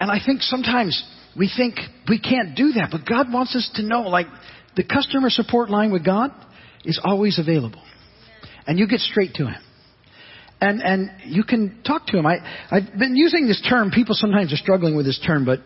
and 0.00 0.10
I 0.10 0.18
think 0.26 0.42
sometimes 0.42 1.00
we 1.38 1.48
think 1.56 1.76
we 2.08 2.18
can't 2.18 2.56
do 2.56 2.72
that, 2.72 2.88
but 2.90 3.06
God 3.06 3.32
wants 3.32 3.54
us 3.54 3.70
to 3.76 3.84
know, 3.84 4.00
like, 4.02 4.26
the 4.74 4.82
customer 4.82 5.30
support 5.30 5.70
line 5.70 5.92
with 5.92 6.04
God 6.04 6.32
is 6.84 7.00
always 7.04 7.38
available. 7.38 7.80
And 8.66 8.76
you 8.76 8.88
get 8.88 8.98
straight 8.98 9.34
to 9.34 9.46
Him. 9.46 9.62
And, 10.60 10.82
and 10.82 11.10
you 11.26 11.44
can 11.44 11.80
talk 11.86 12.08
to 12.08 12.18
Him. 12.18 12.26
I, 12.26 12.38
I've 12.72 12.98
been 12.98 13.14
using 13.14 13.46
this 13.46 13.64
term, 13.70 13.92
people 13.92 14.16
sometimes 14.16 14.52
are 14.52 14.56
struggling 14.56 14.96
with 14.96 15.06
this 15.06 15.22
term, 15.24 15.44
but 15.44 15.60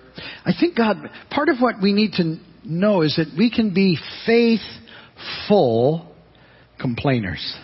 I 0.45 0.53
think 0.61 0.77
God, 0.77 0.99
part 1.31 1.49
of 1.49 1.57
what 1.59 1.77
we 1.83 1.95
need 1.95 2.13
to 2.19 2.37
know 2.65 3.01
is 3.01 3.17
that 3.17 3.29
we 3.35 3.51
can 3.51 3.73
be 3.73 3.97
faithful 4.27 6.15
complainers. 6.79 7.57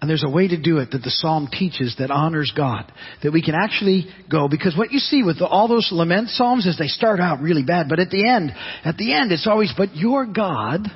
And 0.00 0.08
there's 0.08 0.24
a 0.24 0.30
way 0.30 0.46
to 0.46 0.60
do 0.60 0.78
it 0.78 0.92
that 0.92 1.02
the 1.02 1.10
psalm 1.10 1.48
teaches 1.50 1.96
that 1.98 2.12
honors 2.12 2.52
God. 2.56 2.92
That 3.22 3.32
we 3.32 3.42
can 3.42 3.56
actually 3.56 4.06
go, 4.30 4.48
because 4.48 4.76
what 4.76 4.92
you 4.92 5.00
see 5.00 5.24
with 5.24 5.38
the, 5.38 5.46
all 5.46 5.66
those 5.66 5.88
lament 5.90 6.28
psalms 6.28 6.66
is 6.66 6.78
they 6.78 6.86
start 6.86 7.18
out 7.18 7.40
really 7.40 7.64
bad, 7.64 7.88
but 7.88 7.98
at 7.98 8.10
the 8.10 8.28
end, 8.28 8.52
at 8.84 8.96
the 8.96 9.12
end 9.12 9.32
it's 9.32 9.48
always, 9.48 9.72
but 9.76 9.96
you're 9.96 10.26
God, 10.26 10.86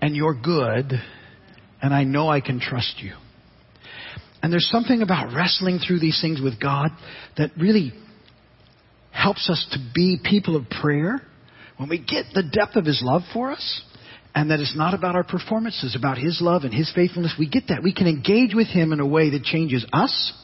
and 0.00 0.14
you're 0.14 0.40
good, 0.40 0.92
and 1.82 1.92
I 1.92 2.04
know 2.04 2.28
I 2.28 2.40
can 2.40 2.60
trust 2.60 2.96
you. 3.00 3.14
And 4.42 4.52
there's 4.52 4.68
something 4.70 5.02
about 5.02 5.34
wrestling 5.34 5.80
through 5.84 5.98
these 5.98 6.20
things 6.20 6.40
with 6.40 6.60
God 6.60 6.90
that 7.36 7.50
really 7.58 7.92
helps 9.10 9.50
us 9.50 9.66
to 9.72 9.78
be 9.94 10.20
people 10.22 10.54
of 10.54 10.68
prayer. 10.80 11.20
When 11.78 11.88
we 11.88 11.98
get 11.98 12.26
the 12.32 12.44
depth 12.44 12.76
of 12.76 12.84
His 12.84 13.00
love 13.02 13.22
for 13.32 13.50
us, 13.50 13.82
and 14.36 14.50
that 14.50 14.60
it's 14.60 14.76
not 14.76 14.92
about 14.92 15.16
our 15.16 15.24
performances, 15.24 15.96
about 15.96 16.18
His 16.18 16.42
love 16.42 16.64
and 16.64 16.72
His 16.72 16.92
faithfulness. 16.94 17.34
We 17.38 17.48
get 17.48 17.68
that. 17.70 17.82
We 17.82 17.94
can 17.94 18.06
engage 18.06 18.54
with 18.54 18.68
Him 18.68 18.92
in 18.92 19.00
a 19.00 19.06
way 19.06 19.30
that 19.30 19.42
changes 19.42 19.84
us 19.94 20.34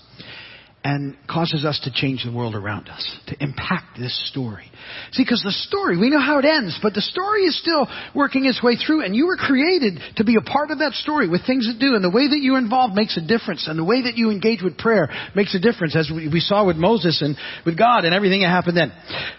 and 0.82 1.14
causes 1.30 1.64
us 1.64 1.78
to 1.84 1.92
change 1.92 2.24
the 2.24 2.32
world 2.32 2.56
around 2.56 2.88
us, 2.88 3.06
to 3.28 3.36
impact 3.40 3.98
this 4.00 4.16
story. 4.30 4.64
See, 5.12 5.22
because 5.22 5.42
the 5.44 5.52
story, 5.52 5.96
we 5.96 6.10
know 6.10 6.18
how 6.18 6.40
it 6.40 6.44
ends, 6.44 6.76
but 6.82 6.92
the 6.92 7.02
story 7.02 7.44
is 7.44 7.56
still 7.60 7.86
working 8.16 8.46
its 8.46 8.60
way 8.60 8.74
through, 8.74 9.04
and 9.04 9.14
you 9.14 9.26
were 9.26 9.36
created 9.36 10.00
to 10.16 10.24
be 10.24 10.34
a 10.34 10.40
part 10.40 10.72
of 10.72 10.78
that 10.78 10.94
story 10.94 11.28
with 11.28 11.46
things 11.46 11.68
that 11.68 11.78
do, 11.78 11.94
and 11.94 12.02
the 12.02 12.10
way 12.10 12.26
that 12.26 12.40
you're 12.40 12.58
involved 12.58 12.96
makes 12.96 13.16
a 13.16 13.20
difference, 13.20 13.68
and 13.68 13.78
the 13.78 13.84
way 13.84 14.02
that 14.02 14.16
you 14.16 14.30
engage 14.30 14.60
with 14.60 14.76
prayer 14.76 15.08
makes 15.36 15.54
a 15.54 15.60
difference, 15.60 15.94
as 15.94 16.10
we, 16.10 16.26
we 16.26 16.40
saw 16.40 16.66
with 16.66 16.76
Moses 16.76 17.22
and 17.22 17.36
with 17.64 17.78
God 17.78 18.04
and 18.04 18.12
everything 18.12 18.40
that 18.40 18.48
happened 18.48 18.76
then. 18.76 18.90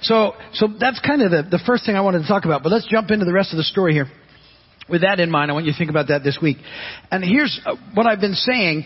So, 0.04 0.34
so 0.54 0.68
that's 0.80 1.02
kind 1.02 1.24
of 1.24 1.32
the, 1.32 1.58
the 1.58 1.63
first 1.66 1.86
thing 1.86 1.96
I 1.96 2.02
wanted 2.02 2.22
to 2.22 2.28
talk 2.28 2.46
about, 2.46 2.63
but 2.63 2.72
let's 2.72 2.88
jump 2.88 3.12
into 3.12 3.26
the 3.26 3.34
rest 3.34 3.52
of 3.52 3.58
the 3.58 3.68
story 3.68 3.92
here 3.92 4.08
with 4.89 5.02
that 5.02 5.19
in 5.19 5.32
mind, 5.32 5.50
I 5.50 5.54
want 5.54 5.65
you 5.65 5.72
to 5.72 5.78
think 5.78 5.89
about 5.89 6.08
that 6.10 6.24
this 6.24 6.38
week. 6.41 6.58
And 7.12 7.24
here's 7.24 7.60
uh, 7.65 7.76
what 7.93 8.06
I've 8.06 8.19
been 8.19 8.34
saying 8.34 8.86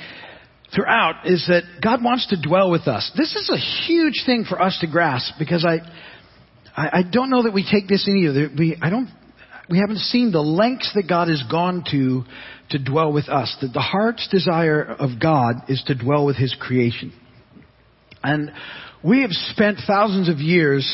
throughout 0.73 1.25
is 1.25 1.45
that 1.47 1.63
God 1.81 2.03
wants 2.03 2.27
to 2.27 2.41
dwell 2.41 2.69
with 2.69 2.87
us. 2.87 3.11
This 3.17 3.35
is 3.35 3.49
a 3.49 3.57
huge 3.87 4.23
thing 4.25 4.45
for 4.47 4.61
us 4.61 4.77
to 4.81 4.87
grasp 4.87 5.33
because 5.39 5.65
I, 5.65 5.79
I, 6.75 6.99
I 6.99 7.03
don't 7.09 7.29
know 7.29 7.43
that 7.43 7.53
we 7.53 7.67
take 7.69 7.87
this 7.87 8.07
in 8.07 8.17
either. 8.17 8.49
We, 8.57 8.77
I 8.81 8.89
don't, 8.89 9.09
we 9.69 9.79
haven't 9.79 9.99
seen 9.99 10.31
the 10.31 10.41
lengths 10.41 10.91
that 10.95 11.07
God 11.07 11.29
has 11.29 11.43
gone 11.49 11.83
to 11.91 12.23
to 12.69 12.79
dwell 12.79 13.13
with 13.13 13.29
us. 13.29 13.55
That 13.61 13.73
the 13.73 13.81
heart's 13.81 14.27
desire 14.29 14.83
of 14.83 15.19
God 15.21 15.55
is 15.69 15.81
to 15.87 15.95
dwell 15.95 16.25
with 16.25 16.35
His 16.35 16.55
creation. 16.59 17.13
And 18.23 18.51
we 19.03 19.21
have 19.21 19.31
spent 19.31 19.79
thousands 19.85 20.29
of 20.29 20.37
years 20.39 20.85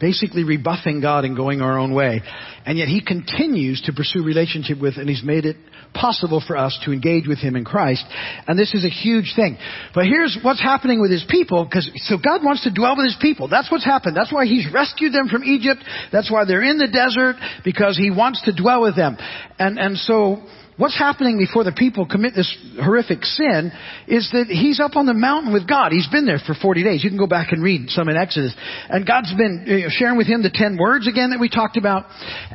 basically 0.00 0.44
rebuffing 0.44 1.00
God 1.00 1.24
and 1.24 1.36
going 1.36 1.60
our 1.60 1.78
own 1.78 1.92
way. 1.92 2.22
And 2.64 2.78
yet 2.78 2.88
He 2.88 3.02
continues 3.04 3.82
to 3.82 3.92
pursue 3.92 4.22
relationship 4.22 4.80
with, 4.80 4.96
and 4.96 5.08
He's 5.08 5.22
made 5.24 5.44
it 5.44 5.56
possible 5.94 6.42
for 6.46 6.56
us 6.56 6.78
to 6.84 6.92
engage 6.92 7.26
with 7.26 7.38
Him 7.38 7.56
in 7.56 7.64
Christ. 7.64 8.04
And 8.46 8.58
this 8.58 8.74
is 8.74 8.84
a 8.84 8.88
huge 8.88 9.32
thing. 9.34 9.56
But 9.94 10.04
here's 10.04 10.38
what's 10.42 10.62
happening 10.62 11.00
with 11.00 11.10
His 11.10 11.24
people, 11.28 11.64
because, 11.64 11.90
so 12.06 12.16
God 12.16 12.44
wants 12.44 12.64
to 12.64 12.72
dwell 12.72 12.96
with 12.96 13.06
His 13.06 13.18
people. 13.20 13.48
That's 13.48 13.70
what's 13.70 13.84
happened. 13.84 14.16
That's 14.16 14.32
why 14.32 14.46
He's 14.46 14.66
rescued 14.72 15.12
them 15.12 15.28
from 15.28 15.44
Egypt. 15.44 15.82
That's 16.12 16.30
why 16.30 16.44
they're 16.44 16.62
in 16.62 16.78
the 16.78 16.88
desert, 16.88 17.36
because 17.64 17.96
He 17.96 18.10
wants 18.10 18.42
to 18.44 18.54
dwell 18.54 18.82
with 18.82 18.96
them. 18.96 19.16
And, 19.58 19.78
and 19.78 19.96
so, 19.96 20.42
what's 20.78 20.98
happening 20.98 21.36
before 21.36 21.64
the 21.64 21.72
people 21.72 22.06
commit 22.06 22.34
this 22.34 22.56
horrific 22.80 23.24
sin 23.24 23.70
is 24.06 24.30
that 24.32 24.46
he's 24.46 24.80
up 24.80 24.96
on 24.96 25.04
the 25.04 25.12
mountain 25.12 25.52
with 25.52 25.68
God. 25.68 25.92
He's 25.92 26.08
been 26.08 26.24
there 26.24 26.38
for 26.38 26.54
40 26.54 26.82
days. 26.82 27.04
You 27.04 27.10
can 27.10 27.18
go 27.18 27.26
back 27.26 27.52
and 27.52 27.62
read 27.62 27.90
some 27.90 28.08
in 28.08 28.16
Exodus. 28.16 28.54
And 28.88 29.06
God's 29.06 29.34
been 29.34 29.66
uh, 29.68 29.90
sharing 29.90 30.16
with 30.16 30.26
him 30.26 30.42
the 30.42 30.50
10 30.50 30.78
words 30.78 31.06
again 31.06 31.30
that 31.30 31.40
we 31.40 31.50
talked 31.50 31.76
about. 31.76 32.06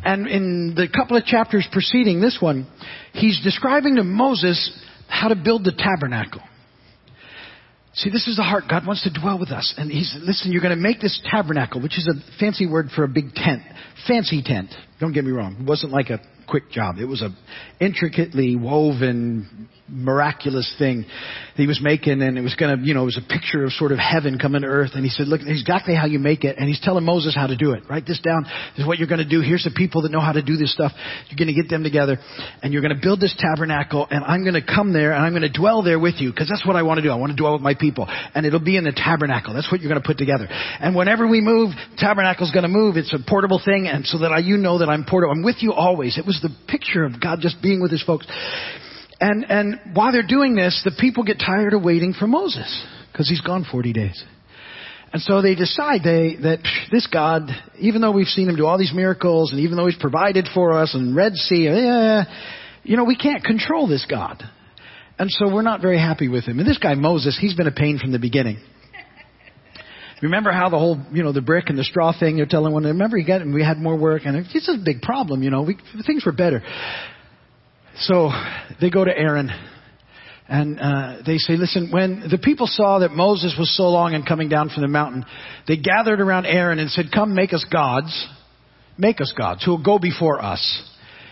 And 0.03 0.27
in 0.27 0.73
the 0.75 0.87
couple 0.87 1.17
of 1.17 1.25
chapters 1.25 1.67
preceding 1.71 2.19
this 2.19 2.37
one, 2.41 2.67
he's 3.11 3.39
describing 3.43 3.97
to 3.97 4.03
Moses 4.03 4.57
how 5.07 5.27
to 5.27 5.35
build 5.35 5.63
the 5.63 5.73
tabernacle. 5.77 6.41
See, 7.95 8.09
this 8.09 8.27
is 8.27 8.37
the 8.37 8.43
heart. 8.43 8.63
God 8.67 8.87
wants 8.87 9.03
to 9.03 9.11
dwell 9.13 9.37
with 9.37 9.51
us. 9.51 9.71
And 9.77 9.91
he's, 9.91 10.15
listen, 10.19 10.51
you're 10.51 10.63
going 10.63 10.75
to 10.75 10.81
make 10.81 10.99
this 10.99 11.21
tabernacle, 11.29 11.79
which 11.79 11.97
is 11.99 12.07
a 12.07 12.39
fancy 12.39 12.65
word 12.65 12.87
for 12.95 13.03
a 13.03 13.07
big 13.07 13.35
tent. 13.35 13.61
Fancy 14.07 14.41
tent. 14.43 14.73
Don't 14.99 15.13
get 15.13 15.23
me 15.23 15.31
wrong. 15.31 15.57
It 15.59 15.67
wasn't 15.67 15.91
like 15.91 16.09
a 16.09 16.19
quick 16.53 16.69
job. 16.69 16.97
It 16.99 17.05
was 17.05 17.23
a 17.23 17.29
intricately 17.83 18.55
woven, 18.55 19.67
miraculous 19.89 20.73
thing 20.79 21.05
he 21.55 21.67
was 21.67 21.79
making, 21.83 22.21
and 22.21 22.37
it 22.37 22.41
was 22.41 22.55
going 22.55 22.79
to, 22.79 22.85
you 22.85 22.93
know, 22.93 23.03
it 23.03 23.13
was 23.13 23.21
a 23.21 23.27
picture 23.27 23.63
of 23.63 23.71
sort 23.73 23.91
of 23.91 23.99
heaven 23.99 24.39
coming 24.39 24.61
to 24.61 24.67
earth. 24.67 24.91
And 24.95 25.03
he 25.03 25.09
said, 25.09 25.27
"Look, 25.27 25.41
exactly 25.45 25.93
how 25.93 26.05
you 26.05 26.19
make 26.19 26.43
it." 26.43 26.57
And 26.57 26.67
he's 26.67 26.79
telling 26.79 27.03
Moses 27.03 27.35
how 27.35 27.47
to 27.47 27.55
do 27.55 27.73
it. 27.73 27.83
Write 27.89 28.07
this 28.07 28.19
down. 28.19 28.43
This 28.43 28.83
is 28.83 28.87
what 28.87 28.97
you're 28.97 29.07
going 29.07 29.23
to 29.23 29.29
do. 29.29 29.41
Here's 29.41 29.63
the 29.63 29.75
people 29.75 30.03
that 30.03 30.11
know 30.11 30.21
how 30.21 30.31
to 30.31 30.41
do 30.41 30.55
this 30.55 30.73
stuff. 30.73 30.93
You're 31.29 31.37
going 31.37 31.53
to 31.53 31.61
get 31.61 31.69
them 31.69 31.83
together, 31.83 32.17
and 32.61 32.73
you're 32.73 32.81
going 32.81 32.95
to 32.95 33.01
build 33.01 33.19
this 33.19 33.35
tabernacle. 33.37 34.07
And 34.09 34.23
I'm 34.23 34.43
going 34.43 34.55
to 34.55 34.65
come 34.65 34.93
there, 34.93 35.11
and 35.11 35.23
I'm 35.23 35.31
going 35.31 35.43
to 35.43 35.51
dwell 35.51 35.83
there 35.83 35.99
with 35.99 36.15
you, 36.17 36.31
because 36.31 36.49
that's 36.49 36.65
what 36.65 36.75
I 36.75 36.83
want 36.83 36.97
to 36.99 37.03
do. 37.03 37.11
I 37.11 37.15
want 37.15 37.31
to 37.31 37.37
dwell 37.37 37.53
with 37.53 37.61
my 37.61 37.75
people, 37.75 38.07
and 38.07 38.45
it'll 38.45 38.63
be 38.63 38.77
in 38.77 38.85
the 38.85 38.93
tabernacle. 38.95 39.53
That's 39.53 39.71
what 39.71 39.81
you're 39.81 39.91
going 39.91 40.01
to 40.01 40.07
put 40.07 40.17
together. 40.17 40.47
And 40.49 40.95
whenever 40.95 41.27
we 41.27 41.41
move, 41.41 41.71
tabernacle's 41.97 42.51
going 42.51 42.63
to 42.63 42.71
move. 42.71 42.95
It's 42.97 43.13
a 43.13 43.19
portable 43.19 43.61
thing, 43.63 43.87
and 43.87 44.05
so 44.05 44.19
that 44.19 44.31
I, 44.31 44.39
you 44.39 44.57
know 44.57 44.79
that 44.79 44.89
I'm 44.89 45.03
portable. 45.03 45.33
I'm 45.33 45.43
with 45.43 45.61
you 45.61 45.73
always. 45.73 46.17
It 46.17 46.25
was 46.25 46.39
the 46.41 46.49
picture 46.67 47.03
of 47.03 47.19
God 47.21 47.39
just 47.41 47.61
being 47.61 47.81
with 47.81 47.91
His 47.91 48.01
folks. 48.01 48.25
And, 49.23 49.45
and 49.49 49.79
while 49.93 50.11
they're 50.11 50.27
doing 50.27 50.53
this, 50.53 50.81
the 50.83 50.91
people 50.99 51.23
get 51.23 51.39
tired 51.39 51.73
of 51.73 51.81
waiting 51.81 52.11
for 52.11 52.27
Moses 52.27 52.85
because 53.09 53.29
he's 53.29 53.39
gone 53.39 53.65
40 53.71 53.93
days. 53.93 54.21
And 55.13 55.21
so 55.21 55.41
they 55.41 55.55
decide 55.55 56.01
they, 56.03 56.35
that 56.41 56.59
this 56.91 57.07
God, 57.07 57.43
even 57.79 58.01
though 58.01 58.11
we've 58.11 58.27
seen 58.27 58.49
him 58.49 58.57
do 58.57 58.65
all 58.65 58.77
these 58.77 58.91
miracles 58.93 59.53
and 59.53 59.61
even 59.61 59.77
though 59.77 59.85
he's 59.85 59.97
provided 59.97 60.49
for 60.53 60.77
us 60.77 60.93
and 60.93 61.15
Red 61.15 61.35
Sea, 61.35 61.69
yeah, 61.71 62.25
you 62.83 62.97
know, 62.97 63.05
we 63.05 63.15
can't 63.15 63.41
control 63.45 63.87
this 63.87 64.05
God. 64.09 64.43
And 65.17 65.31
so 65.31 65.53
we're 65.53 65.61
not 65.61 65.81
very 65.81 65.99
happy 65.99 66.27
with 66.27 66.43
him. 66.43 66.59
And 66.59 66.67
this 66.67 66.77
guy 66.77 66.95
Moses, 66.95 67.37
he's 67.39 67.53
been 67.53 67.67
a 67.67 67.71
pain 67.71 67.99
from 67.99 68.11
the 68.11 68.19
beginning. 68.19 68.57
Remember 70.21 70.51
how 70.51 70.67
the 70.67 70.77
whole, 70.77 71.01
you 71.13 71.23
know, 71.23 71.31
the 71.31 71.41
brick 71.41 71.69
and 71.69 71.79
the 71.79 71.85
straw 71.85 72.11
thing 72.11 72.35
you're 72.35 72.45
telling 72.45 72.73
one, 72.73 72.83
remember 72.83 73.15
he 73.15 73.23
got, 73.23 73.39
and 73.39 73.53
we 73.53 73.63
had 73.63 73.77
more 73.77 73.97
work 73.97 74.23
and 74.25 74.35
it's 74.53 74.67
a 74.67 74.83
big 74.83 75.01
problem, 75.01 75.43
you 75.43 75.49
know, 75.49 75.61
we, 75.61 75.77
things 76.05 76.25
were 76.25 76.33
better. 76.33 76.61
So 77.99 78.31
they 78.81 78.89
go 78.89 79.05
to 79.05 79.15
Aaron 79.15 79.49
and 80.49 80.79
uh, 80.79 81.17
they 81.25 81.37
say, 81.37 81.55
listen, 81.55 81.89
when 81.91 82.25
the 82.29 82.37
people 82.37 82.67
saw 82.67 82.99
that 82.99 83.11
Moses 83.11 83.55
was 83.57 83.75
so 83.75 83.83
long 83.83 84.13
in 84.13 84.23
coming 84.23 84.49
down 84.49 84.69
from 84.69 84.81
the 84.81 84.87
mountain, 84.87 85.25
they 85.67 85.77
gathered 85.77 86.19
around 86.19 86.45
Aaron 86.45 86.79
and 86.79 86.89
said, 86.89 87.05
come 87.13 87.33
make 87.33 87.53
us 87.53 87.65
gods. 87.71 88.27
Make 88.97 89.21
us 89.21 89.33
gods 89.35 89.63
who 89.63 89.71
will 89.71 89.83
go 89.83 89.99
before 89.99 90.43
us. 90.43 90.89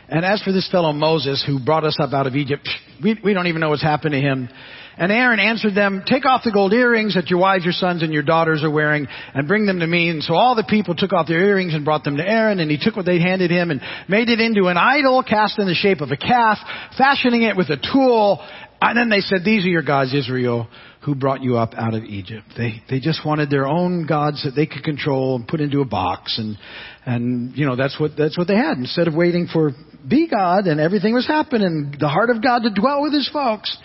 And 0.07 0.25
as 0.25 0.41
for 0.41 0.51
this 0.51 0.69
fellow 0.71 0.91
Moses 0.93 1.43
who 1.45 1.63
brought 1.63 1.83
us 1.83 1.97
up 1.99 2.13
out 2.13 2.27
of 2.27 2.35
Egypt, 2.35 2.67
we, 3.03 3.19
we 3.23 3.33
don't 3.33 3.47
even 3.47 3.61
know 3.61 3.69
what's 3.69 3.83
happened 3.83 4.13
to 4.13 4.19
him. 4.19 4.49
And 4.97 5.11
Aaron 5.11 5.39
answered 5.39 5.73
them, 5.73 6.03
take 6.05 6.25
off 6.25 6.43
the 6.43 6.51
gold 6.51 6.73
earrings 6.73 7.15
that 7.15 7.29
your 7.29 7.39
wives, 7.39 7.63
your 7.63 7.73
sons, 7.73 8.03
and 8.03 8.11
your 8.11 8.23
daughters 8.23 8.63
are 8.63 8.69
wearing 8.69 9.07
and 9.33 9.47
bring 9.47 9.65
them 9.65 9.79
to 9.79 9.87
me. 9.87 10.09
And 10.09 10.21
so 10.21 10.35
all 10.35 10.55
the 10.55 10.65
people 10.67 10.95
took 10.95 11.13
off 11.13 11.27
their 11.27 11.43
earrings 11.43 11.73
and 11.73 11.85
brought 11.85 12.03
them 12.03 12.17
to 12.17 12.23
Aaron 12.23 12.59
and 12.59 12.69
he 12.69 12.77
took 12.81 12.95
what 12.95 13.05
they 13.05 13.19
handed 13.19 13.51
him 13.51 13.71
and 13.71 13.81
made 14.09 14.29
it 14.29 14.39
into 14.39 14.67
an 14.67 14.77
idol 14.77 15.23
cast 15.23 15.59
in 15.59 15.67
the 15.67 15.73
shape 15.73 16.01
of 16.01 16.11
a 16.11 16.17
calf, 16.17 16.57
fashioning 16.97 17.43
it 17.43 17.55
with 17.55 17.69
a 17.69 17.77
tool 17.77 18.41
And 18.81 18.97
then 18.97 19.09
they 19.09 19.19
said, 19.19 19.43
these 19.45 19.63
are 19.63 19.69
your 19.69 19.83
gods, 19.83 20.11
Israel, 20.11 20.67
who 21.05 21.13
brought 21.13 21.43
you 21.43 21.57
up 21.57 21.73
out 21.77 21.93
of 21.93 22.03
Egypt. 22.03 22.47
They, 22.57 22.81
they 22.89 22.99
just 22.99 23.23
wanted 23.23 23.51
their 23.51 23.67
own 23.67 24.07
gods 24.07 24.43
that 24.43 24.55
they 24.55 24.65
could 24.65 24.83
control 24.83 25.35
and 25.35 25.47
put 25.47 25.61
into 25.61 25.81
a 25.81 25.85
box 25.85 26.39
and, 26.39 26.57
and, 27.05 27.55
you 27.55 27.67
know, 27.67 27.75
that's 27.75 27.99
what, 27.99 28.11
that's 28.17 28.37
what 28.37 28.47
they 28.47 28.55
had. 28.55 28.77
Instead 28.77 29.07
of 29.07 29.13
waiting 29.13 29.47
for 29.51 29.71
be 30.07 30.27
God 30.27 30.65
and 30.65 30.79
everything 30.79 31.13
was 31.13 31.27
happening, 31.27 31.93
the 31.99 32.09
heart 32.09 32.31
of 32.31 32.41
God 32.41 32.63
to 32.63 32.71
dwell 32.73 33.03
with 33.03 33.13
his 33.13 33.29
folks, 33.31 33.77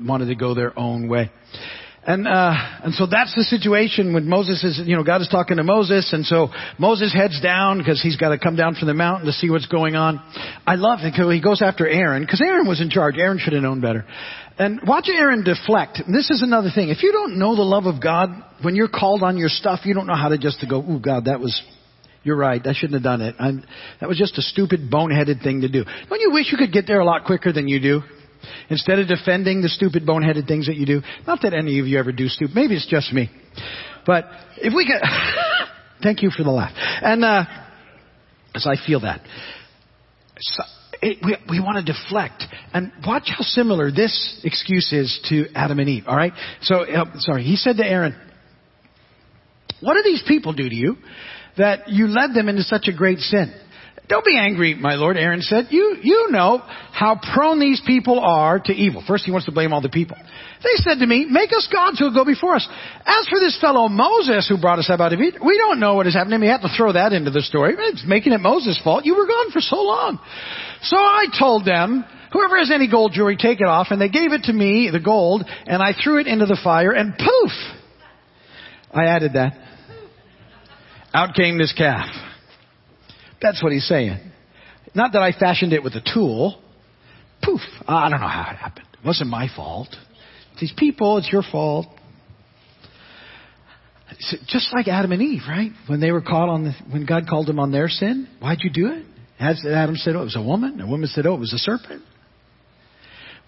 wanted 0.00 0.26
to 0.26 0.34
go 0.34 0.54
their 0.54 0.78
own 0.78 1.08
way. 1.08 1.30
And 2.06 2.28
uh, 2.28 2.54
and 2.84 2.94
so 2.94 3.06
that's 3.10 3.34
the 3.34 3.42
situation 3.42 4.14
when 4.14 4.28
Moses 4.28 4.62
is, 4.62 4.80
you 4.86 4.94
know, 4.94 5.02
God 5.02 5.22
is 5.22 5.28
talking 5.28 5.56
to 5.56 5.64
Moses, 5.64 6.12
and 6.12 6.24
so 6.24 6.50
Moses 6.78 7.12
heads 7.12 7.40
down 7.42 7.78
because 7.78 8.00
he's 8.00 8.16
got 8.16 8.28
to 8.28 8.38
come 8.38 8.54
down 8.54 8.76
from 8.76 8.86
the 8.86 8.94
mountain 8.94 9.26
to 9.26 9.32
see 9.32 9.50
what's 9.50 9.66
going 9.66 9.96
on. 9.96 10.22
I 10.64 10.76
love 10.76 11.00
it 11.02 11.10
because 11.10 11.32
he 11.32 11.40
goes 11.40 11.62
after 11.62 11.84
Aaron 11.88 12.22
because 12.22 12.40
Aaron 12.40 12.68
was 12.68 12.80
in 12.80 12.90
charge. 12.90 13.16
Aaron 13.18 13.38
should 13.40 13.54
have 13.54 13.62
known 13.62 13.80
better. 13.80 14.04
And 14.56 14.80
watch 14.86 15.08
Aaron 15.08 15.42
deflect. 15.42 15.98
This 16.06 16.30
is 16.30 16.42
another 16.42 16.70
thing. 16.72 16.90
If 16.90 17.02
you 17.02 17.10
don't 17.10 17.40
know 17.40 17.56
the 17.56 17.62
love 17.62 17.86
of 17.86 18.00
God, 18.00 18.30
when 18.62 18.76
you're 18.76 18.88
called 18.88 19.24
on 19.24 19.36
your 19.36 19.48
stuff, 19.48 19.80
you 19.82 19.92
don't 19.92 20.06
know 20.06 20.14
how 20.14 20.28
to 20.28 20.38
just 20.38 20.60
to 20.60 20.68
go, 20.68 20.78
"Ooh, 20.78 21.00
God, 21.00 21.24
that 21.24 21.40
was." 21.40 21.60
You're 22.22 22.36
right. 22.36 22.64
I 22.64 22.72
shouldn't 22.72 22.94
have 22.94 23.04
done 23.04 23.20
it. 23.20 23.36
I'm, 23.38 23.62
that 24.00 24.08
was 24.08 24.18
just 24.18 24.36
a 24.36 24.42
stupid, 24.42 24.90
boneheaded 24.90 25.44
thing 25.44 25.60
to 25.60 25.68
do. 25.68 25.84
Don't 26.08 26.20
you 26.20 26.32
wish 26.32 26.50
you 26.50 26.58
could 26.58 26.72
get 26.72 26.84
there 26.88 26.98
a 26.98 27.04
lot 27.04 27.24
quicker 27.24 27.52
than 27.52 27.68
you 27.68 27.78
do? 27.78 28.02
Instead 28.70 28.98
of 28.98 29.08
defending 29.08 29.62
the 29.62 29.68
stupid 29.68 30.06
boneheaded 30.06 30.46
things 30.46 30.66
that 30.66 30.76
you 30.76 30.86
do, 30.86 31.02
not 31.26 31.42
that 31.42 31.54
any 31.54 31.78
of 31.80 31.86
you 31.86 31.98
ever 31.98 32.12
do 32.12 32.28
stupid, 32.28 32.54
maybe 32.54 32.74
it's 32.74 32.86
just 32.86 33.12
me. 33.12 33.30
But 34.04 34.26
if 34.56 34.72
we 34.74 34.86
could, 34.86 35.00
thank 36.02 36.22
you 36.22 36.30
for 36.30 36.42
the 36.42 36.50
laugh. 36.50 36.72
And, 36.74 37.24
uh, 37.24 37.44
as 38.54 38.66
I 38.66 38.76
feel 38.86 39.00
that. 39.00 39.20
So, 40.38 40.62
it, 41.02 41.18
we, 41.24 41.36
we 41.50 41.60
want 41.60 41.84
to 41.84 41.92
deflect. 41.92 42.44
And 42.72 42.92
watch 43.06 43.24
how 43.26 43.42
similar 43.42 43.90
this 43.90 44.40
excuse 44.44 44.92
is 44.92 45.20
to 45.28 45.46
Adam 45.54 45.78
and 45.78 45.88
Eve, 45.88 46.06
alright? 46.06 46.32
So, 46.62 46.84
uh, 46.84 47.04
sorry, 47.18 47.44
he 47.44 47.56
said 47.56 47.76
to 47.76 47.86
Aaron, 47.86 48.16
what 49.80 49.94
do 49.94 50.02
these 50.02 50.22
people 50.26 50.52
do 50.52 50.68
to 50.68 50.74
you 50.74 50.96
that 51.58 51.88
you 51.88 52.06
led 52.06 52.34
them 52.34 52.48
into 52.48 52.62
such 52.62 52.88
a 52.88 52.96
great 52.96 53.18
sin? 53.18 53.54
Don't 54.08 54.24
be 54.24 54.38
angry, 54.38 54.74
my 54.74 54.94
lord, 54.94 55.16
Aaron 55.16 55.42
said. 55.42 55.66
You, 55.70 55.96
you 56.00 56.28
know 56.30 56.62
how 56.92 57.18
prone 57.34 57.58
these 57.58 57.82
people 57.84 58.20
are 58.20 58.60
to 58.60 58.72
evil. 58.72 59.02
First, 59.06 59.24
he 59.24 59.32
wants 59.32 59.46
to 59.46 59.52
blame 59.52 59.72
all 59.72 59.80
the 59.80 59.88
people. 59.88 60.16
They 60.62 60.76
said 60.76 61.00
to 61.00 61.06
me, 61.06 61.26
make 61.28 61.50
us 61.50 61.68
gods 61.72 61.98
who 61.98 62.06
will 62.06 62.14
go 62.14 62.24
before 62.24 62.54
us. 62.54 62.68
As 63.04 63.26
for 63.26 63.40
this 63.40 63.58
fellow 63.60 63.88
Moses 63.88 64.48
who 64.48 64.60
brought 64.60 64.78
us 64.78 64.88
up 64.88 65.00
out 65.00 65.12
of 65.12 65.20
Egypt, 65.20 65.44
we 65.44 65.58
don't 65.58 65.80
know 65.80 65.94
what 65.94 66.06
has 66.06 66.14
happened 66.14 66.30
to 66.30 66.36
him. 66.36 66.42
Have 66.42 66.62
to 66.62 66.74
throw 66.76 66.92
that 66.92 67.12
into 67.12 67.32
the 67.32 67.42
story. 67.42 67.74
It's 67.76 68.04
making 68.06 68.32
it 68.32 68.40
Moses' 68.40 68.80
fault. 68.82 69.04
You 69.04 69.16
were 69.16 69.26
gone 69.26 69.50
for 69.50 69.60
so 69.60 69.82
long. 69.82 70.20
So 70.82 70.96
I 70.96 71.26
told 71.36 71.64
them, 71.64 72.04
whoever 72.32 72.58
has 72.58 72.70
any 72.70 72.88
gold 72.88 73.12
jewelry, 73.12 73.36
take 73.36 73.60
it 73.60 73.66
off. 73.66 73.88
And 73.90 74.00
they 74.00 74.08
gave 74.08 74.32
it 74.32 74.44
to 74.44 74.52
me, 74.52 74.88
the 74.92 75.00
gold, 75.00 75.44
and 75.66 75.82
I 75.82 75.92
threw 75.92 76.20
it 76.20 76.28
into 76.28 76.46
the 76.46 76.58
fire 76.62 76.92
and 76.92 77.12
poof! 77.18 77.50
I 78.92 79.06
added 79.06 79.32
that. 79.32 79.58
Out 81.12 81.34
came 81.34 81.58
this 81.58 81.74
calf. 81.76 82.06
That's 83.40 83.62
what 83.62 83.72
he's 83.72 83.86
saying. 83.86 84.18
Not 84.94 85.12
that 85.12 85.22
I 85.22 85.32
fashioned 85.32 85.72
it 85.72 85.82
with 85.82 85.94
a 85.94 86.02
tool. 86.14 86.60
Poof. 87.42 87.60
I 87.86 88.08
don't 88.08 88.20
know 88.20 88.28
how 88.28 88.50
it 88.50 88.56
happened. 88.56 88.86
It 88.94 89.04
wasn't 89.04 89.30
my 89.30 89.48
fault. 89.54 89.94
These 90.60 90.72
people, 90.76 91.18
it's 91.18 91.30
your 91.30 91.42
fault. 91.42 91.86
Just 94.46 94.72
like 94.72 94.88
Adam 94.88 95.12
and 95.12 95.20
Eve, 95.20 95.42
right? 95.48 95.70
When 95.86 96.00
they 96.00 96.12
were 96.12 96.22
caught 96.22 96.48
on 96.48 96.64
the, 96.64 96.72
when 96.90 97.04
God 97.04 97.26
called 97.28 97.46
them 97.46 97.58
on 97.58 97.72
their 97.72 97.88
sin, 97.88 98.28
why'd 98.40 98.58
you 98.62 98.70
do 98.70 98.86
it? 98.86 99.04
Adam 99.38 99.96
said, 99.96 100.16
oh, 100.16 100.22
it 100.22 100.24
was 100.24 100.36
a 100.36 100.42
woman. 100.42 100.80
A 100.80 100.86
woman 100.86 101.08
said, 101.08 101.26
oh, 101.26 101.34
it 101.34 101.40
was 101.40 101.52
a 101.52 101.58
serpent. 101.58 102.02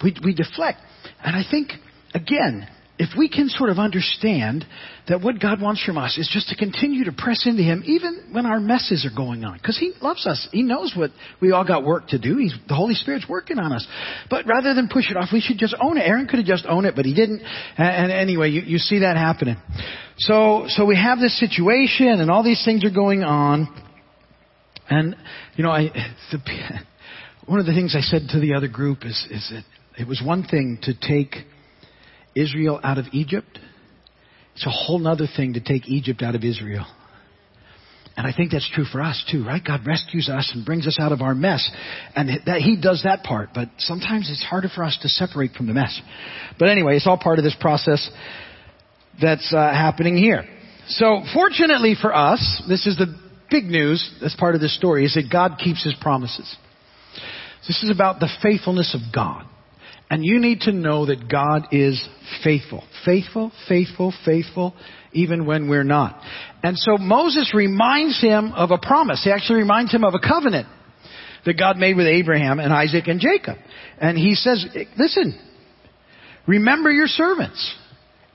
We, 0.03 0.14
we 0.22 0.35
deflect. 0.35 0.81
And 1.24 1.35
I 1.35 1.42
think, 1.51 1.70
again, 2.12 2.68
if 2.99 3.17
we 3.17 3.29
can 3.29 3.49
sort 3.49 3.71
of 3.71 3.79
understand 3.79 4.67
that 5.07 5.21
what 5.21 5.41
God 5.41 5.63
wants 5.63 5.85
from 5.85 5.97
us 5.97 6.19
is 6.19 6.29
just 6.33 6.49
to 6.49 6.57
continue 6.57 7.05
to 7.05 7.13
press 7.13 7.47
into 7.47 7.63
Him 7.63 7.83
even 7.87 8.31
when 8.33 8.45
our 8.45 8.59
messes 8.59 9.07
are 9.07 9.15
going 9.15 9.45
on. 9.45 9.57
Because 9.57 9.79
He 9.79 9.93
loves 10.01 10.27
us. 10.27 10.49
He 10.51 10.63
knows 10.63 10.93
what 10.97 11.11
we 11.41 11.53
all 11.53 11.65
got 11.65 11.85
work 11.85 12.09
to 12.09 12.19
do. 12.19 12.37
He's, 12.39 12.55
the 12.67 12.75
Holy 12.75 12.95
Spirit's 12.95 13.27
working 13.29 13.59
on 13.59 13.73
us. 13.73 13.87
But 14.29 14.47
rather 14.47 14.75
than 14.75 14.89
push 14.89 15.11
it 15.11 15.17
off, 15.17 15.29
we 15.33 15.41
should 15.41 15.59
just 15.59 15.77
own 15.81 15.97
it. 15.97 16.03
Aaron 16.03 16.27
could 16.27 16.41
have 16.41 16.47
just 16.47 16.67
owned 16.69 16.87
it, 16.87 16.97
but 16.97 17.05
he 17.05 17.15
didn't. 17.15 17.41
And, 17.77 18.11
and 18.11 18.13
anyway, 18.13 18.51
you, 18.51 18.63
you 18.63 18.79
see 18.79 19.01
that 19.01 19.17
happening. 19.17 19.57
So, 20.19 20.65
so 20.69 20.85
we 20.85 20.97
have 20.97 21.21
this 21.21 21.39
situation 21.39 22.09
and 22.09 22.31
all 22.31 22.43
these 22.43 22.65
things 22.65 22.85
are 22.85 22.91
going 22.91 23.23
on. 23.23 23.69
And, 24.91 25.17
you 25.55 25.63
know, 25.63 25.71
I, 25.71 25.85
the, 26.33 26.39
one 27.47 27.61
of 27.61 27.67
the 27.67 27.75
things 27.75 27.95
I 27.97 28.01
said 28.01 28.23
to 28.31 28.41
the 28.41 28.55
other 28.55 28.69
group 28.69 29.05
is, 29.05 29.27
is 29.31 29.53
that 29.53 29.65
it 30.01 30.09
was 30.09 30.21
one 30.25 30.43
thing 30.43 30.79
to 30.83 30.95
take 30.95 31.47
Israel 32.40 32.81
out 32.83 32.98
of 32.98 33.07
Egypt, 33.12 33.59
it's 34.55 34.66
a 34.66 34.70
whole 34.70 35.07
other 35.07 35.27
thing 35.37 35.55
to 35.55 35.61
take 35.61 35.88
Egypt 35.88 36.22
out 36.22 36.35
of 36.35 36.44
Israel. 36.44 36.87
And 38.16 38.27
I 38.27 38.33
think 38.33 38.51
that's 38.51 38.68
true 38.74 38.85
for 38.85 39.01
us 39.01 39.24
too, 39.31 39.44
right? 39.44 39.62
God 39.64 39.87
rescues 39.87 40.29
us 40.29 40.51
and 40.53 40.66
brings 40.66 40.88
us 40.88 40.98
out 41.01 41.12
of 41.12 41.22
our 41.22 41.37
mess. 41.37 41.70
And 42.16 42.29
that 42.46 42.61
He 42.61 42.77
does 42.77 43.03
that 43.05 43.22
part. 43.22 43.51
But 43.55 43.68
sometimes 43.79 44.29
it's 44.29 44.42
harder 44.42 44.68
for 44.68 44.83
us 44.83 44.98
to 45.03 45.09
separate 45.09 45.53
from 45.53 45.68
the 45.68 45.72
mess. 45.72 46.01
But 46.59 46.68
anyway, 46.68 46.96
it's 46.96 47.07
all 47.07 47.16
part 47.16 47.38
of 47.38 47.44
this 47.44 47.57
process 47.61 48.11
that's 49.22 49.55
uh, 49.55 49.72
happening 49.72 50.16
here. 50.16 50.44
So 50.88 51.22
fortunately 51.33 51.94
for 52.01 52.12
us, 52.12 52.62
this 52.68 52.88
is 52.88 52.96
the 52.96 53.14
big 53.53 53.66
news 53.66 54.11
that's 54.20 54.35
part 54.35 54.57
of 54.57 54.61
this 54.61 54.77
story, 54.77 55.05
is 55.05 55.14
that 55.14 55.31
God 55.31 55.61
keeps 55.62 55.85
His 55.85 55.94
promises. 56.01 56.57
This 57.68 57.85
is 57.85 57.90
about 57.90 58.18
the 58.18 58.29
faithfulness 58.42 58.96
of 58.96 59.14
God. 59.14 59.44
And 60.11 60.25
you 60.25 60.40
need 60.40 60.61
to 60.62 60.73
know 60.73 61.07
that 61.07 61.29
God 61.31 61.68
is 61.71 62.03
faithful. 62.42 62.83
Faithful, 63.05 63.53
faithful, 63.68 64.14
faithful, 64.25 64.75
even 65.12 65.44
when 65.44 65.68
we're 65.68 65.85
not. 65.85 66.21
And 66.62 66.79
so 66.79 66.97
Moses 66.97 67.53
reminds 67.55 68.21
him 68.21 68.53
of 68.53 68.71
a 68.71 68.79
promise. 68.79 69.23
He 69.23 69.31
actually 69.31 69.61
reminds 69.61 69.92
him 69.92 70.05
of 70.05 70.14
a 70.14 70.18
covenant 70.18 70.66
that 71.44 71.59
God 71.59 71.77
made 71.77 71.97
with 71.97 72.07
Abraham 72.07 72.59
and 72.59 72.73
Isaac 72.73 73.07
and 73.07 73.21
Jacob. 73.21 73.59
And 73.99 74.16
he 74.16 74.35
says, 74.35 74.66
listen, 74.97 75.38
remember 76.47 76.90
your 76.90 77.07
servants, 77.07 77.75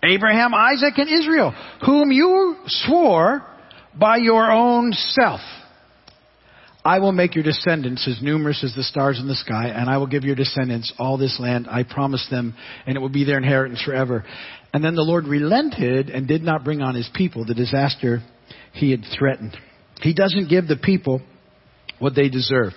Abraham, 0.04 0.54
Isaac, 0.54 0.94
and 0.98 1.10
Israel, 1.10 1.56
whom 1.86 2.12
you 2.12 2.56
swore 2.68 3.42
by 3.98 4.18
your 4.18 4.52
own 4.52 4.94
self. 4.94 5.42
I 6.86 7.00
will 7.00 7.14
make 7.14 7.36
your 7.36 7.44
descendants 7.44 8.08
as 8.08 8.22
numerous 8.22 8.64
as 8.64 8.76
the 8.76 8.84
stars 8.84 9.20
in 9.20 9.28
the 9.28 9.36
sky, 9.36 9.70
and 9.70 9.90
I 9.90 9.98
will 9.98 10.08
give 10.08 10.24
your 10.24 10.36
descendants 10.36 10.92
all 11.00 11.18
this 11.18 11.40
land. 11.40 11.68
I 11.70 11.84
promised 11.84 12.30
them, 12.30 12.56
and 12.86 12.98
it 12.98 13.00
will 13.00 13.10
be 13.10 13.24
their 13.24 13.38
inheritance 13.38 13.82
forever. 13.82 14.26
And 14.74 14.84
then 14.84 14.96
the 14.96 15.02
Lord 15.02 15.26
relented 15.26 16.10
and 16.10 16.28
did 16.28 16.42
not 16.44 16.66
bring 16.66 16.82
on 16.82 16.96
his 16.96 17.10
people 17.14 17.46
the 17.46 17.54
disaster 17.54 18.22
he 18.74 18.92
had 18.92 19.04
threatened. 19.18 19.56
He 20.02 20.14
doesn't 20.14 20.50
give 20.50 20.68
the 20.68 20.76
people 20.76 21.22
what 22.00 22.16
they 22.16 22.28
deserve. 22.28 22.74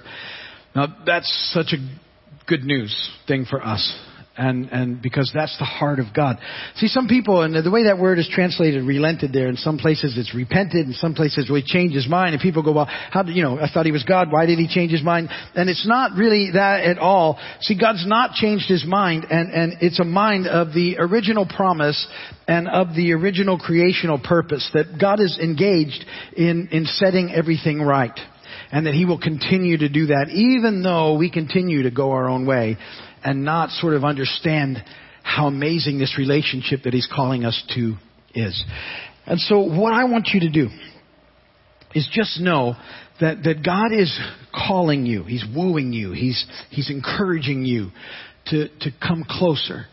Now, 0.75 0.95
that's 1.05 1.53
such 1.53 1.73
a 1.73 2.47
good 2.47 2.63
news 2.63 2.95
thing 3.27 3.45
for 3.49 3.65
us 3.65 3.93
and 4.39 4.69
and 4.71 5.03
because 5.03 5.31
that's 5.35 5.57
the 5.59 5.65
heart 5.65 5.99
of 5.99 6.07
God. 6.15 6.39
See, 6.77 6.89
some 6.89 7.09
people, 7.09 7.43
and 7.43 7.55
the 7.55 7.71
way 7.71 7.85
that 7.85 7.99
word 7.99 8.19
is 8.19 8.29
translated, 8.33 8.85
relented 8.85 9.33
there. 9.33 9.49
In 9.49 9.57
some 9.57 9.79
places, 9.79 10.17
it's 10.17 10.35
repented. 10.35 10.87
In 10.87 10.93
some 10.93 11.15
places, 11.15 11.51
we 11.51 11.63
change 11.63 11.95
his 11.95 12.09
mind. 12.09 12.35
And 12.35 12.43
people 12.43 12.63
go, 12.63 12.73
well, 12.73 12.89
how 12.89 13.23
did 13.23 13.37
you 13.37 13.43
know? 13.43 13.59
I 13.59 13.69
thought 13.73 13.87
he 13.87 13.93
was 13.93 14.05
God. 14.05 14.31
Why 14.31 14.47
did 14.47 14.59
he 14.59 14.69
change 14.69 14.93
his 14.93 15.03
mind? 15.03 15.29
And 15.55 15.71
it's 15.71 15.87
not 15.87 16.13
really 16.17 16.51
that 16.53 16.85
at 16.85 16.99
all. 16.99 17.39
See, 17.61 17.79
God's 17.79 18.07
not 18.07 18.33
changed 18.33 18.69
his 18.69 18.85
mind, 18.87 19.27
and 19.31 19.53
and 19.53 19.73
it's 19.81 20.01
a 20.01 20.05
mind 20.05 20.47
of 20.47 20.73
the 20.73 20.97
original 20.99 21.47
promise 21.47 22.07
and 22.49 22.69
of 22.69 22.95
the 22.95 23.13
original 23.13 23.59
creational 23.59 24.19
purpose 24.19 24.69
that 24.75 24.99
God 25.01 25.21
is 25.21 25.39
engaged 25.43 26.05
in 26.37 26.69
in 26.71 26.87
setting 26.87 27.33
everything 27.33 27.81
right 27.81 28.19
and 28.73 28.87
that 28.87 28.95
he 28.95 29.05
will 29.05 29.19
continue 29.19 29.79
to 29.79 29.89
do 29.89 30.07
that 30.07 30.29
even 30.31 30.83
though 30.83 31.17
we 31.17 31.31
continue 31.31 31.83
to 31.83 31.91
go 31.91 32.11
our 32.13 32.29
own 32.29 32.47
way 32.47 32.77
and 33.25 33.45
not 33.45 33.71
sort 33.71 33.95
of 33.95 34.05
understand 34.05 34.83
how 35.23 35.47
amazing 35.47 35.99
this 35.99 36.17
relationship 36.19 36.83
that 36.85 36.95
he's 36.95 37.09
calling 37.13 37.45
us 37.45 37.63
to 37.75 37.95
is. 38.35 38.65
And 39.27 39.41
so 39.41 39.61
what 39.61 39.93
I 39.93 40.05
want 40.05 40.29
you 40.33 40.41
to 40.41 40.51
do 40.51 40.69
is 41.95 42.09
just 42.13 42.41
know 42.41 42.77
that, 43.21 43.43
that 43.45 43.65
God 43.65 43.93
is 43.93 44.17
calling 44.55 45.07
you. 45.07 45.25
He's 45.25 45.45
wooing 45.55 45.93
you. 45.93 46.13
He's, 46.13 46.47
he's 46.71 46.91
encouraging 46.91 47.65
you 47.65 47.91
to, 48.47 48.69
to 48.69 48.91
come 49.01 49.25
closer, 49.29 49.87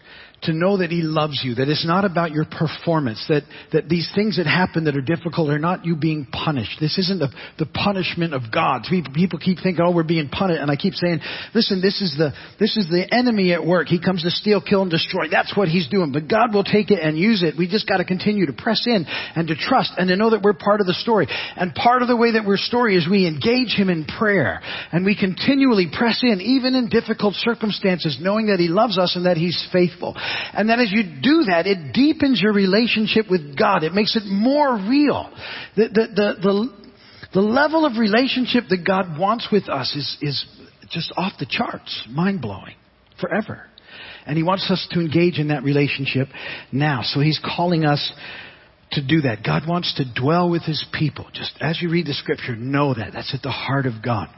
to 0.44 0.54
know 0.54 0.78
that 0.78 0.92
He 0.92 1.02
loves 1.02 1.42
you, 1.44 1.56
that 1.56 1.70
it's 1.70 1.86
not 1.86 2.06
about 2.06 2.32
your 2.32 2.46
performance, 2.46 3.24
that, 3.30 3.44
that 3.72 3.90
these 3.90 4.10
things 4.16 4.38
that 4.38 4.46
happen 4.46 4.86
that 4.86 4.96
are 4.96 5.02
difficult 5.02 5.50
are 5.50 5.60
not 5.60 5.86
you 5.86 5.96
being 5.96 6.26
punished. 6.26 6.78
This 6.80 6.98
isn't 6.98 7.20
the, 7.20 7.30
the 7.60 7.66
punishment 7.66 8.34
of 8.34 8.44
God. 8.52 8.84
People, 8.90 9.40
keep 9.40 9.58
thinking, 9.62 9.84
oh, 9.84 9.92
we're 9.92 10.04
being 10.04 10.30
punished. 10.30 10.62
And 10.62 10.70
I 10.70 10.76
keep 10.76 10.94
saying, 10.94 11.20
listen, 11.54 11.82
this 11.82 12.02
is 12.02 12.16
the, 12.18 12.34
this 12.60 12.78
is 12.78 12.88
the 12.90 13.06
enemy 13.12 13.54
at 13.54 13.66
work. 13.66 13.88
He 13.88 14.02
comes 14.02 14.24
to 14.24 14.32
steal, 14.32 14.62
kill, 14.62 14.82
and 14.82 14.92
destroy. 14.92 15.30
That's 15.30 15.56
what 15.56 15.68
He's 15.68 15.88
doing. 15.90 16.12
But 16.12 16.28
God 16.28 16.54
will 16.54 16.64
take 16.64 16.92
it 16.92 17.00
and 17.00 17.18
use 17.18 17.44
it. 17.44 17.56
We 17.58 17.68
just 17.68 17.88
gotta 17.88 18.06
continue 18.06 18.46
to 18.46 18.54
press 18.54 18.84
in 18.86 19.06
and 19.08 19.48
to 19.48 19.56
trust 19.56 19.94
and 19.98 20.08
to 20.10 20.16
know 20.16 20.32
that 20.32 20.42
we're 20.42 20.54
part 20.54 20.82
of 20.82 20.88
the 20.88 20.94
story. 20.94 21.28
And 21.56 21.74
part 21.74 22.02
of 22.02 22.08
the 22.08 22.18
way 22.18 22.34
that 22.34 22.46
we're 22.46 22.58
story 22.58 22.96
is 22.96 23.08
we 23.10 23.28
engage 23.28 23.76
Him 23.76 23.90
in 23.90 24.06
prayer 24.06 24.62
and 24.92 25.06
we 25.06 25.18
continually 25.18 25.88
press 25.92 26.20
in, 26.24 26.42
even 26.42 26.76
in 26.76 26.90
difficult 26.90 27.36
circumstances, 27.36 28.18
knowing 28.22 28.48
that 28.48 28.60
He 28.60 28.68
loves 28.68 28.98
us 28.98 29.16
and 29.16 29.26
that 29.26 29.38
He's 29.38 29.68
faithful. 29.72 30.16
And 30.54 30.70
then 30.70 30.80
as 30.80 30.92
you 30.92 31.04
do 31.04 31.46
that, 31.50 31.66
it 31.66 31.94
deepens 31.94 32.42
your 32.42 32.54
relationship 32.54 33.26
with 33.30 33.58
God. 33.58 33.84
It 33.84 33.94
makes 33.94 34.16
it 34.16 34.24
more 34.26 34.76
real. 34.76 35.32
The, 35.76 35.88
the, 35.88 36.08
the, 36.08 36.34
the, 36.42 36.84
the 37.34 37.42
level 37.42 37.86
of 37.86 37.98
relationship 37.98 38.66
that 38.70 38.86
God 38.86 39.20
wants 39.20 39.48
with 39.52 39.70
us 39.70 39.96
is, 39.96 40.18
is 40.22 40.46
just 40.92 41.12
off 41.18 41.34
the 41.40 41.48
charts, 41.50 42.08
mind 42.10 42.42
blowing, 42.42 42.76
forever. 43.20 43.64
And 44.26 44.38
He 44.38 44.44
wants 44.44 44.70
us 44.70 44.88
to 44.92 45.00
engage 45.00 45.40
in 45.40 45.50
that 45.50 45.64
relationship 45.64 46.28
now. 46.72 47.02
So 47.04 47.20
He's 47.20 47.40
calling 47.44 47.86
us 47.86 48.14
to 48.92 49.06
do 49.06 49.22
that. 49.22 49.44
God 49.44 49.64
wants 49.68 49.96
to 49.96 50.22
dwell 50.22 50.50
with 50.50 50.64
His 50.64 50.86
people. 50.94 51.28
Just 51.34 51.54
as 51.60 51.82
you 51.82 51.90
read 51.90 52.06
the 52.06 52.14
scripture, 52.14 52.56
know 52.56 52.94
that. 52.94 53.12
That's 53.14 53.34
at 53.34 53.42
the 53.42 53.52
heart 53.52 53.86
of 53.86 54.04
God. 54.04 54.30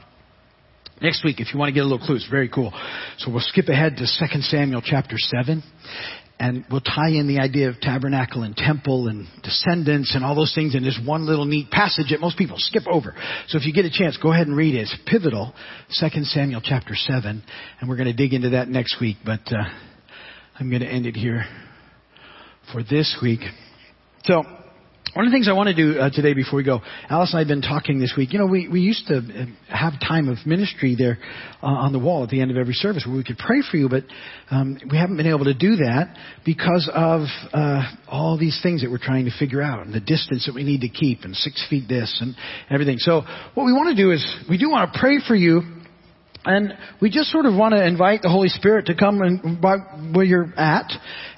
Next 1.00 1.24
week, 1.24 1.40
if 1.40 1.52
you 1.52 1.58
want 1.58 1.68
to 1.68 1.74
get 1.74 1.80
a 1.80 1.88
little 1.88 2.04
clue, 2.04 2.16
it's 2.16 2.28
very 2.28 2.48
cool. 2.48 2.72
So 3.18 3.30
we'll 3.30 3.40
skip 3.40 3.68
ahead 3.68 3.96
to 3.96 4.06
2 4.06 4.40
Samuel 4.40 4.82
chapter 4.82 5.16
7 5.18 5.62
and 6.38 6.64
we'll 6.70 6.80
tie 6.80 7.08
in 7.08 7.28
the 7.28 7.38
idea 7.38 7.68
of 7.68 7.80
tabernacle 7.80 8.42
and 8.42 8.54
temple 8.56 9.08
and 9.08 9.26
descendants 9.42 10.14
and 10.14 10.24
all 10.24 10.34
those 10.34 10.54
things 10.54 10.74
in 10.74 10.82
this 10.82 10.98
one 11.04 11.26
little 11.26 11.46
neat 11.46 11.70
passage 11.70 12.10
that 12.10 12.20
most 12.20 12.36
people 12.36 12.56
skip 12.58 12.82
over. 12.86 13.14
So 13.48 13.58
if 13.58 13.66
you 13.66 13.72
get 13.72 13.84
a 13.84 13.90
chance, 13.90 14.18
go 14.22 14.32
ahead 14.32 14.46
and 14.46 14.56
read 14.56 14.74
it. 14.74 14.80
It's 14.80 14.96
pivotal, 15.06 15.54
2 15.98 16.24
Samuel 16.24 16.60
chapter 16.62 16.94
7, 16.94 17.42
and 17.80 17.88
we're 17.88 17.96
going 17.96 18.08
to 18.08 18.14
dig 18.14 18.34
into 18.34 18.50
that 18.50 18.68
next 18.68 19.00
week, 19.00 19.16
but 19.24 19.40
uh, 19.50 19.64
I'm 20.58 20.68
going 20.68 20.82
to 20.82 20.88
end 20.88 21.06
it 21.06 21.16
here 21.16 21.44
for 22.72 22.82
this 22.82 23.16
week. 23.22 23.40
So, 24.24 24.42
one 25.16 25.24
of 25.24 25.32
the 25.32 25.34
things 25.34 25.48
I 25.48 25.54
want 25.54 25.74
to 25.74 25.74
do 25.74 25.98
uh, 25.98 26.10
today 26.10 26.34
before 26.34 26.58
we 26.58 26.62
go, 26.62 26.82
Alice 27.08 27.32
and 27.32 27.38
I 27.38 27.40
have 27.40 27.48
been 27.48 27.62
talking 27.62 27.98
this 27.98 28.12
week. 28.18 28.34
You 28.34 28.38
know, 28.38 28.44
we, 28.44 28.68
we 28.68 28.80
used 28.80 29.06
to 29.06 29.16
uh, 29.16 29.74
have 29.74 29.94
time 29.98 30.28
of 30.28 30.36
ministry 30.44 30.94
there 30.94 31.16
uh, 31.62 31.68
on 31.68 31.94
the 31.94 31.98
wall 31.98 32.22
at 32.22 32.28
the 32.28 32.42
end 32.42 32.50
of 32.50 32.58
every 32.58 32.74
service 32.74 33.06
where 33.06 33.16
we 33.16 33.24
could 33.24 33.38
pray 33.38 33.62
for 33.62 33.78
you, 33.78 33.88
but 33.88 34.04
um, 34.50 34.78
we 34.90 34.98
haven't 34.98 35.16
been 35.16 35.26
able 35.26 35.46
to 35.46 35.54
do 35.54 35.76
that 35.76 36.14
because 36.44 36.90
of 36.92 37.22
uh, 37.54 37.82
all 38.06 38.36
these 38.38 38.60
things 38.62 38.82
that 38.82 38.90
we're 38.90 38.98
trying 38.98 39.24
to 39.24 39.30
figure 39.38 39.62
out 39.62 39.86
and 39.86 39.94
the 39.94 40.00
distance 40.00 40.44
that 40.44 40.54
we 40.54 40.64
need 40.64 40.82
to 40.82 40.90
keep 40.90 41.22
and 41.22 41.34
six 41.34 41.64
feet 41.70 41.88
this 41.88 42.18
and 42.20 42.36
everything. 42.68 42.98
So 42.98 43.22
what 43.54 43.64
we 43.64 43.72
want 43.72 43.96
to 43.96 44.02
do 44.02 44.10
is 44.10 44.22
we 44.50 44.58
do 44.58 44.68
want 44.68 44.92
to 44.92 44.98
pray 44.98 45.16
for 45.26 45.34
you 45.34 45.62
and 46.44 46.74
we 47.00 47.08
just 47.08 47.30
sort 47.30 47.46
of 47.46 47.54
want 47.54 47.72
to 47.72 47.82
invite 47.82 48.20
the 48.20 48.28
Holy 48.28 48.48
Spirit 48.48 48.84
to 48.86 48.94
come 48.94 49.22
and 49.22 50.14
where 50.14 50.26
you're 50.26 50.52
at 50.58 50.92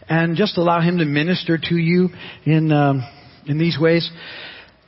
and 0.08 0.34
just 0.34 0.58
allow 0.58 0.80
Him 0.80 0.98
to 0.98 1.04
minister 1.04 1.58
to 1.58 1.76
you 1.76 2.08
in. 2.44 2.72
Um, 2.72 3.08
in 3.48 3.58
these 3.58 3.78
ways. 3.80 4.08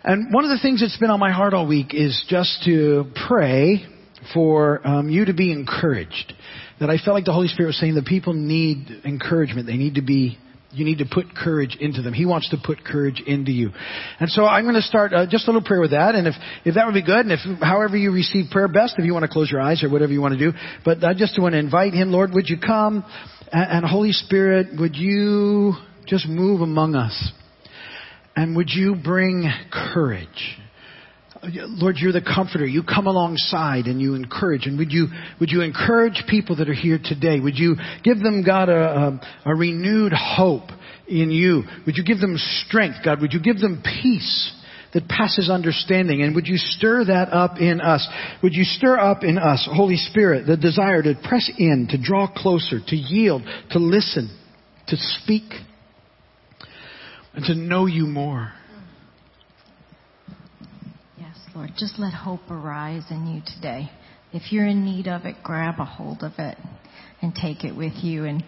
And 0.02 0.32
one 0.32 0.44
of 0.44 0.50
the 0.50 0.58
things 0.62 0.80
that's 0.80 0.96
been 0.96 1.10
on 1.10 1.20
my 1.20 1.32
heart 1.32 1.52
all 1.52 1.66
week 1.66 1.92
is 1.92 2.24
just 2.28 2.62
to 2.64 3.04
pray 3.26 3.84
for 4.32 4.86
um, 4.86 5.10
you 5.10 5.26
to 5.26 5.34
be 5.34 5.52
encouraged. 5.52 6.32
That 6.78 6.88
I 6.88 6.96
felt 6.96 7.14
like 7.14 7.24
the 7.26 7.32
Holy 7.32 7.48
Spirit 7.48 7.68
was 7.68 7.78
saying 7.78 7.96
that 7.96 8.06
people 8.06 8.32
need 8.32 9.02
encouragement. 9.04 9.66
They 9.66 9.76
need 9.76 9.96
to 9.96 10.02
be 10.02 10.38
you 10.72 10.84
need 10.84 10.98
to 10.98 11.04
put 11.04 11.34
courage 11.34 11.76
into 11.80 12.00
them. 12.00 12.14
He 12.14 12.24
wants 12.24 12.48
to 12.50 12.56
put 12.64 12.84
courage 12.84 13.20
into 13.26 13.50
you. 13.50 13.70
And 14.20 14.30
so 14.30 14.44
I'm 14.44 14.64
going 14.64 14.76
to 14.76 14.82
start 14.82 15.12
uh, 15.12 15.26
just 15.28 15.48
a 15.48 15.50
little 15.50 15.66
prayer 15.66 15.80
with 15.80 15.90
that. 15.90 16.14
And 16.14 16.28
if, 16.28 16.34
if 16.64 16.76
that 16.76 16.86
would 16.86 16.94
be 16.94 17.02
good, 17.02 17.26
and 17.26 17.32
if 17.32 17.40
however 17.60 17.96
you 17.96 18.12
receive 18.12 18.50
prayer 18.52 18.68
best, 18.68 18.94
if 18.96 19.04
you 19.04 19.12
want 19.12 19.24
to 19.24 19.28
close 19.28 19.50
your 19.50 19.60
eyes 19.60 19.82
or 19.82 19.90
whatever 19.90 20.12
you 20.12 20.20
want 20.20 20.38
to 20.38 20.52
do, 20.52 20.56
but 20.84 21.02
I 21.02 21.12
just 21.12 21.40
want 21.40 21.54
to 21.54 21.58
invite 21.58 21.92
Him, 21.92 22.12
Lord, 22.12 22.30
would 22.34 22.48
you 22.48 22.58
come? 22.58 23.04
And, 23.52 23.78
and 23.78 23.84
Holy 23.84 24.12
Spirit, 24.12 24.68
would 24.78 24.94
you 24.94 25.74
just 26.06 26.28
move 26.28 26.60
among 26.60 26.94
us? 26.94 27.32
And 28.40 28.56
would 28.56 28.70
you 28.70 28.96
bring 28.96 29.52
courage? 29.70 30.58
Lord, 31.42 31.96
you're 31.98 32.10
the 32.10 32.22
comforter. 32.22 32.64
You 32.64 32.82
come 32.82 33.06
alongside 33.06 33.84
and 33.84 34.00
you 34.00 34.14
encourage. 34.14 34.64
And 34.64 34.78
would 34.78 34.90
you, 34.90 35.08
would 35.40 35.50
you 35.50 35.60
encourage 35.60 36.24
people 36.26 36.56
that 36.56 36.66
are 36.70 36.74
here 36.74 36.98
today? 37.04 37.38
Would 37.38 37.58
you 37.58 37.76
give 38.02 38.18
them, 38.20 38.42
God, 38.42 38.70
a, 38.70 38.72
a, 38.72 39.20
a 39.44 39.54
renewed 39.54 40.14
hope 40.14 40.70
in 41.06 41.30
you? 41.30 41.64
Would 41.84 41.98
you 41.98 42.02
give 42.04 42.18
them 42.18 42.36
strength, 42.64 43.00
God? 43.04 43.20
Would 43.20 43.34
you 43.34 43.42
give 43.42 43.58
them 43.58 43.82
peace? 43.84 44.56
that 44.92 45.06
passes 45.06 45.48
understanding. 45.48 46.20
And 46.20 46.34
would 46.34 46.48
you 46.48 46.56
stir 46.56 47.04
that 47.04 47.32
up 47.32 47.58
in 47.60 47.80
us? 47.80 48.08
Would 48.42 48.54
you 48.54 48.64
stir 48.64 48.98
up 48.98 49.22
in 49.22 49.38
us, 49.38 49.68
Holy 49.70 49.94
Spirit, 49.94 50.48
the 50.48 50.56
desire 50.56 51.00
to 51.00 51.14
press 51.28 51.48
in, 51.58 51.86
to 51.90 51.96
draw 51.96 52.26
closer, 52.26 52.80
to 52.84 52.96
yield, 52.96 53.42
to 53.70 53.78
listen, 53.78 54.36
to 54.88 54.96
speak, 54.96 55.44
and 57.40 57.46
to 57.46 57.54
know 57.54 57.86
you 57.86 58.06
more. 58.06 58.52
Yes, 61.18 61.36
Lord. 61.54 61.70
Just 61.76 61.98
let 61.98 62.12
hope 62.12 62.40
arise 62.50 63.04
in 63.10 63.26
you 63.26 63.42
today. 63.56 63.90
If 64.32 64.52
you're 64.52 64.66
in 64.66 64.84
need 64.84 65.08
of 65.08 65.24
it, 65.24 65.36
grab 65.42 65.76
a 65.78 65.84
hold 65.84 66.22
of 66.22 66.32
it 66.38 66.58
and 67.22 67.34
take 67.34 67.64
it 67.64 67.74
with 67.74 67.94
you. 68.02 68.24
And 68.24 68.44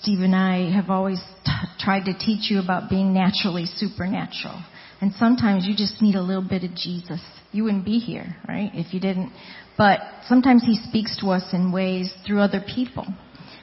Steve 0.00 0.20
and 0.20 0.34
I 0.34 0.70
have 0.70 0.90
always 0.90 1.20
t- 1.44 1.52
tried 1.78 2.04
to 2.04 2.18
teach 2.18 2.50
you 2.50 2.60
about 2.60 2.90
being 2.90 3.14
naturally 3.14 3.64
supernatural. 3.64 4.62
And 5.00 5.12
sometimes 5.14 5.66
you 5.66 5.74
just 5.74 6.02
need 6.02 6.16
a 6.16 6.22
little 6.22 6.46
bit 6.46 6.64
of 6.64 6.74
Jesus. 6.74 7.20
You 7.52 7.64
wouldn't 7.64 7.84
be 7.84 7.98
here, 7.98 8.36
right, 8.46 8.70
if 8.74 8.92
you 8.92 9.00
didn't. 9.00 9.32
But 9.78 10.00
sometimes 10.26 10.64
He 10.64 10.76
speaks 10.88 11.16
to 11.20 11.30
us 11.30 11.44
in 11.52 11.72
ways 11.72 12.12
through 12.26 12.40
other 12.40 12.62
people. 12.74 13.06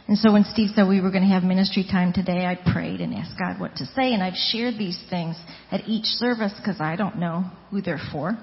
And 0.08 0.18
so 0.20 0.32
when 0.32 0.44
Steve 0.44 0.70
said 0.76 0.88
we 0.88 1.02
were 1.02 1.10
going 1.10 1.24
to 1.24 1.34
have 1.34 1.44
ministry 1.44 1.84
time 1.84 2.14
today, 2.14 2.46
I 2.46 2.56
prayed 2.72 3.02
and 3.02 3.14
asked 3.14 3.40
God 3.40 3.60
what 3.60 3.78
to 3.78 3.86
say. 3.88 4.14
And 4.14 4.22
I've 4.22 4.36
shared 4.36 4.76
these 4.78 5.00
things 5.10 5.36
at 5.72 5.88
each 5.88 6.06
service 6.06 6.54
because 6.58 6.80
I 6.80 6.96
don't 6.96 7.18
know 7.18 7.46
who 7.72 7.82
they're 7.82 8.00
for. 8.12 8.38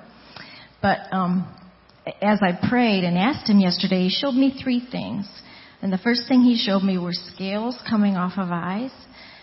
But 0.80 0.98
um, 1.12 1.46
as 2.20 2.40
I 2.42 2.68
prayed 2.68 3.04
and 3.04 3.16
asked 3.16 3.48
him 3.48 3.60
yesterday, 3.60 4.08
he 4.08 4.10
showed 4.10 4.32
me 4.34 4.60
three 4.62 4.84
things. 4.90 5.28
And 5.80 5.92
the 5.92 5.98
first 5.98 6.22
thing 6.26 6.40
he 6.42 6.56
showed 6.56 6.82
me 6.82 6.98
were 6.98 7.12
scales 7.12 7.78
coming 7.88 8.16
off 8.16 8.32
of 8.38 8.48
eyes. 8.50 8.90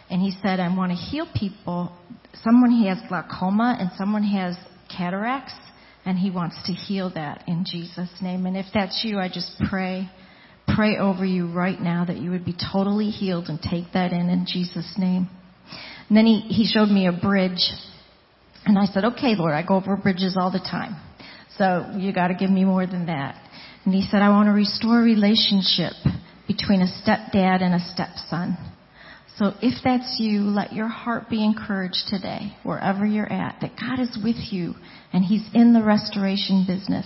And 0.09 0.21
he 0.21 0.31
said, 0.41 0.59
I 0.59 0.75
want 0.75 0.91
to 0.91 0.97
heal 0.97 1.27
people. 1.33 1.95
Someone 2.43 2.83
has 2.83 2.97
glaucoma 3.07 3.77
and 3.79 3.91
someone 3.97 4.23
has 4.23 4.57
cataracts. 4.93 5.53
And 6.05 6.17
he 6.17 6.31
wants 6.31 6.57
to 6.65 6.73
heal 6.73 7.11
that 7.13 7.43
in 7.47 7.63
Jesus' 7.69 8.09
name. 8.21 8.45
And 8.45 8.57
if 8.57 8.65
that's 8.73 9.03
you, 9.05 9.19
I 9.19 9.29
just 9.29 9.51
pray 9.69 10.09
pray 10.79 10.97
over 10.97 11.25
you 11.25 11.51
right 11.51 11.81
now 11.81 12.05
that 12.05 12.15
you 12.19 12.31
would 12.31 12.45
be 12.45 12.55
totally 12.71 13.09
healed 13.09 13.49
and 13.49 13.59
take 13.61 13.91
that 13.91 14.13
in 14.13 14.29
in 14.29 14.45
Jesus' 14.47 14.93
name. 14.97 15.27
And 16.07 16.17
then 16.17 16.25
he, 16.25 16.39
he 16.39 16.65
showed 16.65 16.87
me 16.87 17.05
a 17.05 17.11
bridge. 17.11 17.69
And 18.65 18.79
I 18.79 18.85
said, 18.85 19.03
okay, 19.03 19.35
Lord, 19.35 19.51
I 19.53 19.61
go 19.61 19.75
over 19.75 19.97
bridges 19.97 20.37
all 20.39 20.53
the 20.53 20.59
time. 20.59 20.95
So 21.57 21.97
you 21.97 22.13
got 22.13 22.29
to 22.29 22.33
give 22.33 22.49
me 22.49 22.63
more 22.63 22.87
than 22.87 23.07
that. 23.07 23.35
And 23.83 23.93
he 23.93 24.03
said, 24.03 24.21
I 24.21 24.29
want 24.29 24.47
to 24.47 24.53
restore 24.53 25.01
a 25.01 25.03
relationship 25.03 25.91
between 26.47 26.79
a 26.79 26.87
stepdad 26.87 27.61
and 27.61 27.75
a 27.75 27.79
stepson. 27.79 28.55
So 29.35 29.51
if 29.61 29.83
that's 29.83 30.15
you, 30.17 30.43
let 30.43 30.71
your 30.71 30.87
heart 30.87 31.29
be 31.29 31.43
encouraged 31.43 32.07
today, 32.07 32.55
wherever 32.63 33.05
you're 33.05 33.29
at, 33.29 33.57
that 33.59 33.71
God 33.77 33.99
is 33.99 34.17
with 34.23 34.37
you 34.49 34.75
and 35.11 35.25
He's 35.25 35.43
in 35.53 35.73
the 35.73 35.83
restoration 35.83 36.63
business. 36.65 37.05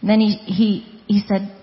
And 0.00 0.08
then 0.08 0.20
he, 0.20 0.36
he, 0.36 1.02
he 1.06 1.22
said, 1.26 1.55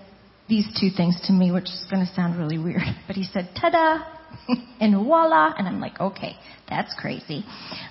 these 0.48 0.66
two 0.78 0.90
things 0.94 1.20
to 1.26 1.32
me, 1.32 1.50
which 1.50 1.64
is 1.64 1.86
going 1.90 2.06
to 2.06 2.12
sound 2.14 2.38
really 2.38 2.58
weird. 2.58 2.82
But 3.06 3.16
he 3.16 3.24
said, 3.24 3.50
ta-da, 3.60 4.04
and 4.80 4.94
voila. 4.94 5.54
And 5.56 5.66
I'm 5.66 5.80
like, 5.80 6.00
okay, 6.00 6.36
that's 6.68 6.94
crazy. 6.98 7.44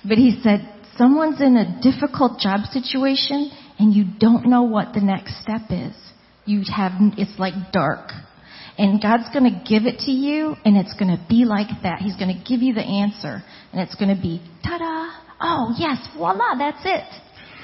But 0.04 0.18
he 0.18 0.40
said, 0.42 0.68
someone's 0.96 1.40
in 1.40 1.56
a 1.56 1.80
difficult 1.80 2.38
job 2.38 2.66
situation 2.66 3.50
and 3.78 3.92
you 3.92 4.04
don't 4.18 4.46
know 4.46 4.62
what 4.62 4.94
the 4.94 5.00
next 5.00 5.40
step 5.42 5.62
is. 5.70 5.94
You 6.46 6.62
have, 6.74 6.92
it's 7.16 7.38
like 7.38 7.72
dark. 7.72 8.10
And 8.76 9.00
God's 9.00 9.30
going 9.32 9.44
to 9.44 9.62
give 9.68 9.86
it 9.86 10.00
to 10.00 10.10
you 10.10 10.56
and 10.64 10.76
it's 10.76 10.94
going 10.94 11.16
to 11.16 11.24
be 11.28 11.44
like 11.44 11.82
that. 11.82 12.00
He's 12.00 12.16
going 12.16 12.36
to 12.36 12.44
give 12.44 12.60
you 12.60 12.74
the 12.74 12.82
answer 12.82 13.42
and 13.72 13.80
it's 13.80 13.94
going 13.94 14.14
to 14.14 14.20
be, 14.20 14.42
ta-da, 14.62 15.10
oh 15.40 15.74
yes, 15.78 16.06
voila, 16.16 16.56
that's 16.58 16.82
it. 16.84 17.04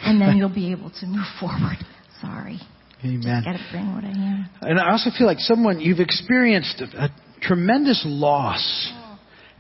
And 0.03 0.21
then 0.21 0.37
you'll 0.37 0.55
be 0.55 0.73
able 0.73 0.91
to 0.91 1.07
move 1.07 1.27
forward. 1.39 1.77
Sorry. 2.23 2.61
Amen. 3.05 3.43
Got 3.45 3.53
to 3.53 3.69
bring 3.71 3.95
what 3.95 4.05
I 4.05 4.09
am. 4.09 4.51
And 4.61 4.79
I 4.79 4.91
also 4.91 5.11
feel 5.17 5.27
like 5.27 5.39
someone 5.39 5.81
you've 5.81 6.01
experienced 6.01 6.83
a, 6.83 7.05
a 7.05 7.09
tremendous 7.41 8.03
loss, 8.07 8.93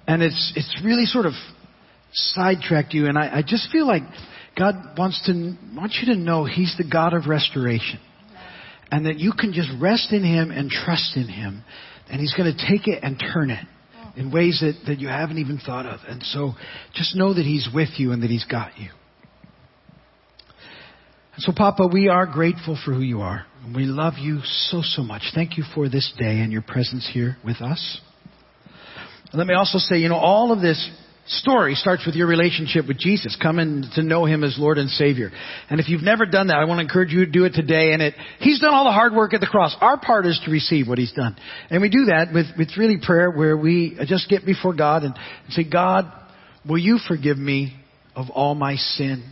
and 0.06 0.22
it's 0.22 0.52
it's 0.56 0.80
really 0.84 1.06
sort 1.06 1.26
of 1.26 1.32
sidetracked 2.12 2.92
you. 2.92 3.06
And 3.06 3.18
I, 3.18 3.38
I 3.38 3.42
just 3.46 3.70
feel 3.70 3.86
like 3.86 4.02
God 4.58 4.74
wants 4.98 5.24
to 5.26 5.56
wants 5.74 5.98
you 6.02 6.14
to 6.14 6.20
know 6.20 6.44
He's 6.44 6.74
the 6.76 6.84
God 6.84 7.14
of 7.14 7.26
restoration, 7.28 7.98
and 8.90 9.06
that 9.06 9.18
you 9.18 9.32
can 9.32 9.52
just 9.52 9.70
rest 9.80 10.12
in 10.12 10.22
Him 10.22 10.50
and 10.50 10.70
trust 10.70 11.16
in 11.16 11.28
Him 11.28 11.64
And 12.10 12.20
He's 12.20 12.34
going 12.34 12.54
to 12.54 12.66
take 12.68 12.88
it 12.88 13.02
and 13.02 13.18
turn 13.32 13.50
it 13.50 13.64
in 14.16 14.32
ways 14.32 14.60
that, 14.60 14.74
that 14.86 14.98
you 14.98 15.08
haven't 15.08 15.38
even 15.38 15.58
thought 15.58 15.86
of. 15.86 16.00
And 16.06 16.22
so 16.22 16.52
just 16.94 17.16
know 17.16 17.32
that 17.32 17.44
He's 17.44 17.68
with 17.72 17.90
you 17.96 18.12
and 18.12 18.22
that 18.22 18.30
He's 18.30 18.44
got 18.44 18.78
you. 18.78 18.90
And 21.40 21.46
so, 21.46 21.52
Papa, 21.56 21.88
we 21.90 22.08
are 22.08 22.26
grateful 22.26 22.78
for 22.84 22.92
who 22.92 23.00
you 23.00 23.22
are. 23.22 23.46
We 23.74 23.84
love 23.84 24.18
you 24.18 24.40
so, 24.44 24.82
so 24.82 25.00
much. 25.00 25.22
Thank 25.34 25.56
you 25.56 25.64
for 25.74 25.88
this 25.88 26.12
day 26.18 26.40
and 26.40 26.52
your 26.52 26.60
presence 26.60 27.08
here 27.10 27.38
with 27.42 27.62
us. 27.62 27.98
And 29.32 29.38
let 29.38 29.46
me 29.46 29.54
also 29.54 29.78
say, 29.78 29.96
you 30.00 30.10
know, 30.10 30.18
all 30.18 30.52
of 30.52 30.60
this 30.60 30.90
story 31.26 31.76
starts 31.76 32.04
with 32.04 32.14
your 32.14 32.26
relationship 32.26 32.86
with 32.86 32.98
Jesus, 32.98 33.38
coming 33.40 33.84
to 33.94 34.02
know 34.02 34.26
Him 34.26 34.44
as 34.44 34.58
Lord 34.58 34.76
and 34.76 34.90
Savior. 34.90 35.30
And 35.70 35.80
if 35.80 35.88
you've 35.88 36.02
never 36.02 36.26
done 36.26 36.48
that, 36.48 36.56
I 36.56 36.66
want 36.66 36.76
to 36.76 36.82
encourage 36.82 37.10
you 37.10 37.24
to 37.24 37.30
do 37.30 37.46
it 37.46 37.54
today. 37.54 37.94
And 37.94 38.02
it, 38.02 38.12
He's 38.40 38.60
done 38.60 38.74
all 38.74 38.84
the 38.84 38.92
hard 38.92 39.14
work 39.14 39.32
at 39.32 39.40
the 39.40 39.46
cross. 39.46 39.74
Our 39.80 39.98
part 39.98 40.26
is 40.26 40.38
to 40.44 40.50
receive 40.50 40.88
what 40.88 40.98
He's 40.98 41.12
done. 41.12 41.38
And 41.70 41.80
we 41.80 41.88
do 41.88 42.04
that 42.08 42.34
with, 42.34 42.48
with 42.58 42.76
really 42.76 42.98
prayer 43.02 43.30
where 43.30 43.56
we 43.56 43.96
just 44.06 44.28
get 44.28 44.44
before 44.44 44.74
God 44.74 45.04
and 45.04 45.18
say, 45.48 45.64
God, 45.64 46.04
will 46.68 46.76
you 46.76 46.98
forgive 47.08 47.38
me 47.38 47.80
of 48.14 48.28
all 48.28 48.54
my 48.54 48.76
sin? 48.76 49.24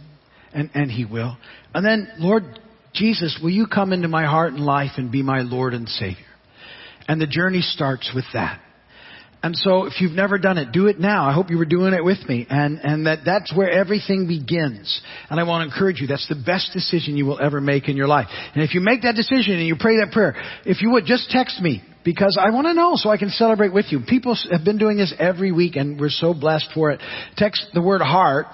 And, 0.52 0.70
and 0.74 0.90
He 0.90 1.04
will. 1.04 1.36
And 1.74 1.84
then, 1.84 2.08
Lord 2.18 2.44
Jesus, 2.94 3.38
will 3.42 3.50
you 3.50 3.66
come 3.66 3.92
into 3.92 4.08
my 4.08 4.24
heart 4.24 4.52
and 4.52 4.64
life 4.64 4.92
and 4.96 5.12
be 5.12 5.22
my 5.22 5.42
Lord 5.42 5.74
and 5.74 5.88
Savior? 5.88 6.24
And 7.06 7.20
the 7.20 7.26
journey 7.26 7.60
starts 7.60 8.10
with 8.14 8.24
that. 8.34 8.60
And 9.40 9.54
so 9.56 9.84
if 9.84 10.00
you've 10.00 10.12
never 10.12 10.36
done 10.36 10.58
it, 10.58 10.72
do 10.72 10.88
it 10.88 10.98
now. 10.98 11.28
I 11.28 11.32
hope 11.32 11.48
you 11.50 11.58
were 11.58 11.64
doing 11.64 11.94
it 11.94 12.04
with 12.04 12.18
me. 12.28 12.44
And, 12.50 12.80
and 12.82 13.06
that 13.06 13.20
that's 13.24 13.54
where 13.54 13.70
everything 13.70 14.26
begins. 14.26 15.00
And 15.30 15.38
I 15.38 15.44
want 15.44 15.62
to 15.62 15.72
encourage 15.72 16.00
you, 16.00 16.08
that's 16.08 16.28
the 16.28 16.42
best 16.44 16.72
decision 16.72 17.16
you 17.16 17.24
will 17.24 17.40
ever 17.40 17.60
make 17.60 17.88
in 17.88 17.96
your 17.96 18.08
life. 18.08 18.26
And 18.54 18.64
if 18.64 18.74
you 18.74 18.80
make 18.80 19.02
that 19.02 19.14
decision 19.14 19.54
and 19.54 19.66
you 19.66 19.76
pray 19.78 19.98
that 19.98 20.10
prayer, 20.12 20.34
if 20.66 20.82
you 20.82 20.90
would, 20.90 21.04
just 21.04 21.30
text 21.30 21.60
me 21.62 21.82
because 22.04 22.36
I 22.40 22.50
want 22.50 22.66
to 22.66 22.74
know 22.74 22.92
so 22.96 23.10
I 23.10 23.16
can 23.16 23.30
celebrate 23.30 23.72
with 23.72 23.86
you. 23.90 24.00
People 24.08 24.36
have 24.50 24.64
been 24.64 24.78
doing 24.78 24.96
this 24.96 25.14
every 25.20 25.52
week 25.52 25.76
and 25.76 26.00
we're 26.00 26.10
so 26.10 26.34
blessed 26.34 26.70
for 26.74 26.90
it. 26.90 27.00
Text 27.36 27.64
the 27.74 27.82
word 27.82 28.00
heart 28.00 28.46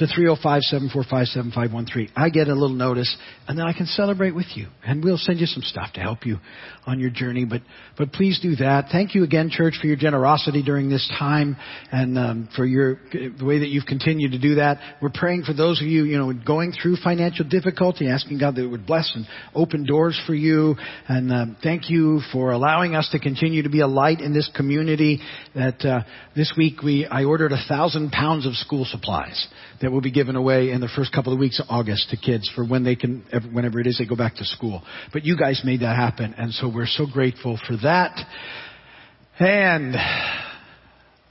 to 0.00 0.06
305-745-7513. 0.06 2.10
I 2.16 2.30
get 2.30 2.48
a 2.48 2.54
little 2.54 2.70
notice 2.70 3.14
and 3.46 3.58
then 3.58 3.66
I 3.66 3.74
can 3.74 3.84
celebrate 3.84 4.34
with 4.34 4.46
you 4.54 4.68
and 4.82 5.04
we'll 5.04 5.18
send 5.18 5.40
you 5.40 5.46
some 5.46 5.62
stuff 5.62 5.92
to 5.94 6.00
help 6.00 6.24
you 6.24 6.38
on 6.86 6.98
your 6.98 7.10
journey. 7.10 7.44
But, 7.44 7.60
but 7.98 8.10
please 8.12 8.40
do 8.40 8.56
that. 8.56 8.86
Thank 8.90 9.14
you 9.14 9.24
again, 9.24 9.50
church, 9.50 9.74
for 9.78 9.86
your 9.86 9.96
generosity 9.96 10.62
during 10.62 10.88
this 10.88 11.06
time 11.18 11.54
and 11.92 12.18
um, 12.18 12.48
for 12.56 12.64
your, 12.64 12.98
the 13.12 13.44
way 13.44 13.58
that 13.58 13.68
you've 13.68 13.84
continued 13.84 14.32
to 14.32 14.38
do 14.38 14.54
that. 14.54 14.78
We're 15.02 15.10
praying 15.10 15.42
for 15.42 15.52
those 15.52 15.82
of 15.82 15.86
you, 15.86 16.04
you 16.04 16.16
know, 16.16 16.32
going 16.32 16.72
through 16.72 16.96
financial 17.04 17.46
difficulty, 17.46 18.08
asking 18.08 18.38
God 18.38 18.56
that 18.56 18.64
it 18.64 18.68
would 18.68 18.86
bless 18.86 19.12
and 19.14 19.26
open 19.54 19.84
doors 19.84 20.18
for 20.26 20.34
you. 20.34 20.76
And 21.08 21.30
um, 21.30 21.58
thank 21.62 21.90
you 21.90 22.22
for 22.32 22.52
allowing 22.52 22.94
us 22.94 23.10
to 23.12 23.18
continue 23.18 23.64
to 23.64 23.70
be 23.70 23.80
a 23.80 23.86
light 23.86 24.20
in 24.20 24.32
this 24.32 24.50
community 24.56 25.20
that 25.54 25.84
uh, 25.84 26.04
this 26.34 26.54
week 26.56 26.82
we, 26.82 27.04
I 27.04 27.24
ordered 27.24 27.52
a 27.52 27.62
thousand 27.68 28.12
pounds 28.12 28.46
of 28.46 28.54
school 28.54 28.86
supplies 28.86 29.46
that 29.80 29.90
will 29.90 30.00
be 30.00 30.10
given 30.10 30.36
away 30.36 30.70
in 30.70 30.80
the 30.80 30.88
first 30.94 31.12
couple 31.12 31.32
of 31.32 31.38
weeks 31.38 31.58
of 31.58 31.66
August 31.68 32.10
to 32.10 32.16
kids 32.16 32.50
for 32.54 32.64
when 32.64 32.84
they 32.84 32.96
can, 32.96 33.24
whenever 33.52 33.80
it 33.80 33.86
is 33.86 33.98
they 33.98 34.06
go 34.06 34.16
back 34.16 34.36
to 34.36 34.44
school. 34.44 34.82
But 35.12 35.24
you 35.24 35.36
guys 35.36 35.62
made 35.64 35.80
that 35.80 35.96
happen, 35.96 36.34
and 36.36 36.52
so 36.52 36.70
we're 36.72 36.86
so 36.86 37.06
grateful 37.06 37.58
for 37.66 37.76
that. 37.82 38.18
And 39.38 39.94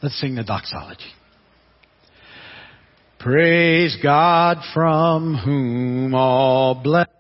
let's 0.01 0.19
sing 0.19 0.35
the 0.35 0.43
doxology. 0.43 1.13
Praise 3.19 3.97
God 4.01 4.57
from 4.73 5.35
whom 5.35 6.15
all 6.15 6.73
blessings 6.81 7.18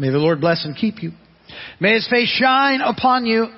May 0.00 0.08
the 0.08 0.18
Lord 0.18 0.40
bless 0.40 0.64
and 0.64 0.74
keep 0.74 1.02
you. 1.02 1.12
May 1.78 1.92
His 1.94 2.08
face 2.08 2.28
shine 2.28 2.80
upon 2.80 3.26
you. 3.26 3.48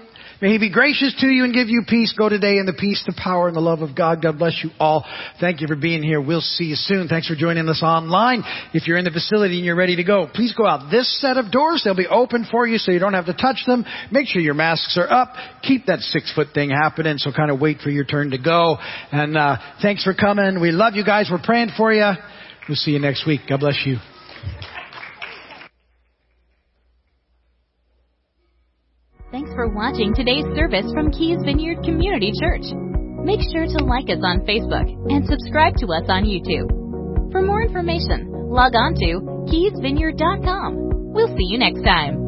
May 0.40 0.50
He 0.50 0.58
be 0.58 0.72
gracious 0.72 1.14
to 1.20 1.28
you 1.28 1.44
and 1.44 1.54
give 1.54 1.68
you 1.68 1.84
peace. 1.86 2.12
Go 2.18 2.28
today 2.28 2.58
in 2.58 2.66
the 2.66 2.72
peace, 2.72 3.00
the 3.06 3.14
power, 3.16 3.46
and 3.46 3.54
the 3.54 3.60
love 3.60 3.80
of 3.80 3.94
God. 3.94 4.20
God 4.20 4.40
bless 4.40 4.58
you 4.64 4.70
all. 4.80 5.06
Thank 5.40 5.60
you 5.60 5.68
for 5.68 5.76
being 5.76 6.02
here. 6.02 6.20
We'll 6.20 6.40
see 6.40 6.64
you 6.64 6.74
soon. 6.74 7.06
Thanks 7.06 7.28
for 7.28 7.36
joining 7.36 7.68
us 7.68 7.80
online. 7.80 8.42
If 8.74 8.88
you're 8.88 8.98
in 8.98 9.04
the 9.04 9.12
facility 9.12 9.58
and 9.58 9.64
you're 9.64 9.76
ready 9.76 9.94
to 9.94 10.02
go, 10.02 10.26
please 10.34 10.52
go 10.52 10.66
out 10.66 10.90
this 10.90 11.20
set 11.20 11.36
of 11.36 11.52
doors. 11.52 11.82
They'll 11.84 11.94
be 11.94 12.08
open 12.08 12.44
for 12.50 12.66
you 12.66 12.78
so 12.78 12.90
you 12.90 12.98
don't 12.98 13.14
have 13.14 13.26
to 13.26 13.34
touch 13.34 13.62
them. 13.68 13.84
Make 14.10 14.26
sure 14.26 14.42
your 14.42 14.54
masks 14.54 14.98
are 14.98 15.08
up. 15.08 15.34
Keep 15.62 15.86
that 15.86 16.00
six 16.00 16.32
foot 16.34 16.48
thing 16.52 16.70
happening. 16.70 17.18
So 17.18 17.30
kind 17.30 17.52
of 17.52 17.60
wait 17.60 17.78
for 17.78 17.90
your 17.90 18.04
turn 18.04 18.32
to 18.32 18.38
go. 18.38 18.78
And, 19.12 19.38
uh, 19.38 19.58
thanks 19.80 20.02
for 20.02 20.12
coming. 20.12 20.60
We 20.60 20.72
love 20.72 20.96
you 20.96 21.04
guys. 21.04 21.28
We're 21.30 21.38
praying 21.38 21.70
for 21.76 21.92
you. 21.92 22.10
We'll 22.68 22.76
see 22.76 22.92
you 22.92 22.98
next 22.98 23.26
week. 23.26 23.40
God 23.48 23.60
bless 23.60 23.80
you. 23.84 23.96
Thanks 29.32 29.50
for 29.54 29.66
watching 29.66 30.14
today's 30.14 30.44
service 30.54 30.92
from 30.92 31.10
Keys 31.10 31.38
Vineyard 31.44 31.82
Community 31.84 32.32
Church. 32.38 32.68
Make 33.24 33.40
sure 33.50 33.64
to 33.64 33.84
like 33.84 34.10
us 34.10 34.20
on 34.22 34.44
Facebook 34.44 34.84
and 35.10 35.24
subscribe 35.26 35.74
to 35.76 35.86
us 35.86 36.04
on 36.08 36.24
YouTube. 36.24 36.68
For 37.32 37.40
more 37.40 37.62
information, 37.62 38.28
log 38.30 38.74
on 38.74 38.94
to 38.94 39.20
keysvineyard.com. 39.48 41.12
We'll 41.14 41.34
see 41.34 41.46
you 41.48 41.58
next 41.58 41.82
time. 41.82 42.21